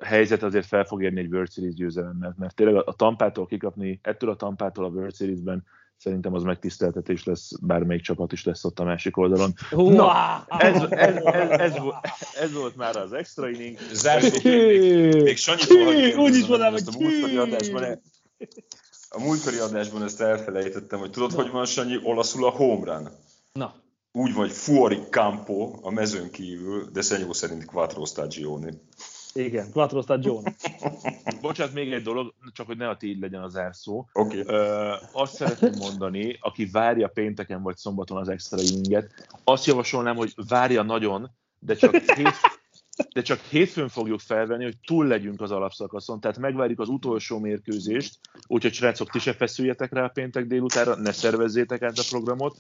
helyzet 0.00 0.42
azért 0.42 0.66
fel 0.66 0.84
fog 0.84 1.03
érni 1.03 1.20
egy 1.20 1.32
World 1.32 1.53
Series 1.53 1.74
győzelemmel, 1.74 2.34
mert 2.38 2.55
tényleg 2.55 2.88
a 2.88 2.92
tampától 2.92 3.46
kikapni, 3.46 4.00
ettől 4.03 4.30
a 4.30 4.36
tampától 4.36 4.84
a 4.84 4.88
World 4.88 5.14
Series-ben 5.14 5.64
szerintem 6.03 6.34
az 6.34 6.42
megtiszteltetés 6.42 7.24
lesz, 7.24 7.50
bármelyik 7.61 8.03
csapat 8.03 8.32
is 8.32 8.44
lesz 8.44 8.64
ott 8.64 8.78
a 8.78 8.84
másik 8.84 9.16
oldalon. 9.16 9.55
Wow. 9.70 9.90
Na, 9.90 10.44
ez, 10.48 10.82
ez, 10.90 11.16
ez, 11.16 11.50
ez, 11.50 11.78
volt, 11.78 11.96
ez 12.40 12.53
volt 12.53 12.76
már 12.76 12.96
az 12.96 13.12
extra 13.12 13.48
inning. 13.48 13.78
Zárszóként 13.92 14.66
még, 14.66 15.22
még 15.22 15.36
Sanyitól 15.36 15.76
Úgy 16.24 16.34
is 16.34 16.46
mondanám, 16.46 16.72
hogy 16.72 16.82
a 16.86 16.98
múltkori 16.98 17.36
adásban, 17.36 18.00
a 19.09 19.20
múltkori 19.20 19.59
adásban 19.59 20.03
ezt 20.03 20.20
elfelejtettem, 20.20 20.98
hogy 20.98 21.11
tudod, 21.11 21.32
hogy 21.32 21.50
van 21.50 21.64
Sanyi 21.64 22.00
olaszul 22.03 22.46
a 22.46 22.50
home 22.50 22.92
run? 22.92 23.09
Na. 23.53 23.74
Úgy 24.12 24.34
vagy 24.34 24.50
fuori 24.50 24.98
campo 25.11 25.78
a 25.82 25.90
mezőn 25.90 26.30
kívül, 26.30 26.90
de 26.92 27.03
Szenyó 27.03 27.32
szerint 27.32 27.64
quattro 27.64 28.05
stagioni. 28.05 28.70
Igen, 29.34 29.70
Quattro 29.72 30.02
Stagioni. 30.02 30.54
Bocsánat, 31.40 31.74
még 31.74 31.92
egy 31.92 32.02
dolog, 32.02 32.34
csak 32.52 32.66
hogy 32.66 32.76
ne 32.76 32.88
a 32.88 32.96
tiéd 32.96 33.20
legyen 33.20 33.42
az 33.42 33.52
zárszó. 33.52 34.08
Okay. 34.12 34.42
Ö, 34.46 34.92
azt 35.12 35.34
szeretném 35.34 35.72
mondani, 35.78 36.38
aki 36.40 36.66
várja 36.66 37.08
pénteken 37.08 37.62
vagy 37.62 37.76
szombaton 37.76 38.16
az 38.16 38.28
extra 38.28 38.60
inninget, 38.60 39.28
azt 39.44 39.66
javasolnám, 39.66 40.16
hogy 40.16 40.32
várja 40.48 40.82
nagyon, 40.82 41.30
de 41.58 41.74
csak, 41.74 41.96
hét, 42.16 42.34
de 43.12 43.22
csak 43.22 43.40
hétfőn 43.40 43.88
fogjuk 43.88 44.20
felvenni, 44.20 44.64
hogy 44.64 44.76
túl 44.86 45.06
legyünk 45.06 45.40
az 45.40 45.50
alapszakaszon, 45.50 46.20
tehát 46.20 46.38
megvárjuk 46.38 46.80
az 46.80 46.88
utolsó 46.88 47.38
mérkőzést, 47.38 48.18
úgyhogy 48.46 48.72
srácok, 48.72 49.10
ti 49.10 49.18
se 49.18 49.32
feszüljetek 49.32 49.92
rá 49.92 50.04
a 50.04 50.08
péntek 50.08 50.46
délutára, 50.46 50.96
ne 50.96 51.12
szervezzétek 51.12 51.82
át 51.82 51.98
a 51.98 52.04
programot, 52.10 52.58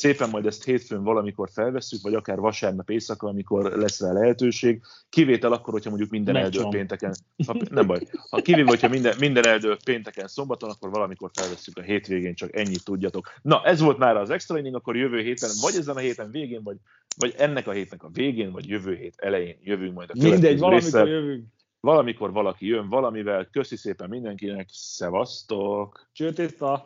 szépen 0.00 0.30
majd 0.30 0.46
ezt 0.46 0.64
hétfőn 0.64 1.02
valamikor 1.02 1.48
felveszünk, 1.52 2.02
vagy 2.02 2.14
akár 2.14 2.38
vasárnap 2.38 2.90
éjszaka, 2.90 3.28
amikor 3.28 3.72
lesz 3.72 4.00
rá 4.00 4.12
lehetőség. 4.12 4.82
Kivétel 5.08 5.52
akkor, 5.52 5.72
hogyha 5.72 5.88
mondjuk 5.88 6.10
minden 6.10 6.36
eldől 6.36 6.68
pénteken. 6.68 7.14
Ha, 7.46 7.56
nem 7.70 7.86
baj. 7.86 8.00
Ha 8.30 8.40
kivéve, 8.42 8.68
hogyha 8.68 8.88
minden, 8.88 9.16
minden 9.18 9.46
eldől 9.46 9.76
pénteken 9.84 10.26
szombaton, 10.26 10.70
akkor 10.70 10.90
valamikor 10.90 11.30
felveszünk 11.32 11.78
a 11.78 11.82
hétvégén, 11.82 12.34
csak 12.34 12.56
ennyit 12.56 12.84
tudjatok. 12.84 13.26
Na, 13.42 13.64
ez 13.64 13.80
volt 13.80 13.98
már 13.98 14.16
az 14.16 14.30
extra 14.30 14.58
inning, 14.58 14.74
akkor 14.74 14.96
jövő 14.96 15.20
héten, 15.20 15.50
vagy 15.60 15.74
ezen 15.74 15.96
a 15.96 15.98
héten 15.98 16.30
végén, 16.30 16.62
vagy, 16.62 16.76
vagy 17.16 17.34
ennek 17.38 17.66
a 17.66 17.72
hétnek 17.72 18.02
a 18.02 18.08
végén, 18.12 18.52
vagy 18.52 18.68
jövő 18.68 18.94
hét 18.94 19.14
elején 19.16 19.56
jövünk 19.62 19.94
majd 19.94 20.10
a 20.12 20.22
Mindegy, 20.22 20.58
valamikor 20.58 21.08
jövünk. 21.08 21.44
Valamikor 21.80 22.32
valaki 22.32 22.66
jön 22.66 22.88
valamivel. 22.88 23.48
Köszi 23.52 23.76
szépen 23.76 24.08
mindenkinek. 24.08 24.68
Szevasztok! 24.72 26.08
Csőtészta! 26.12 26.84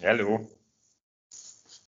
Hello! 0.00 0.59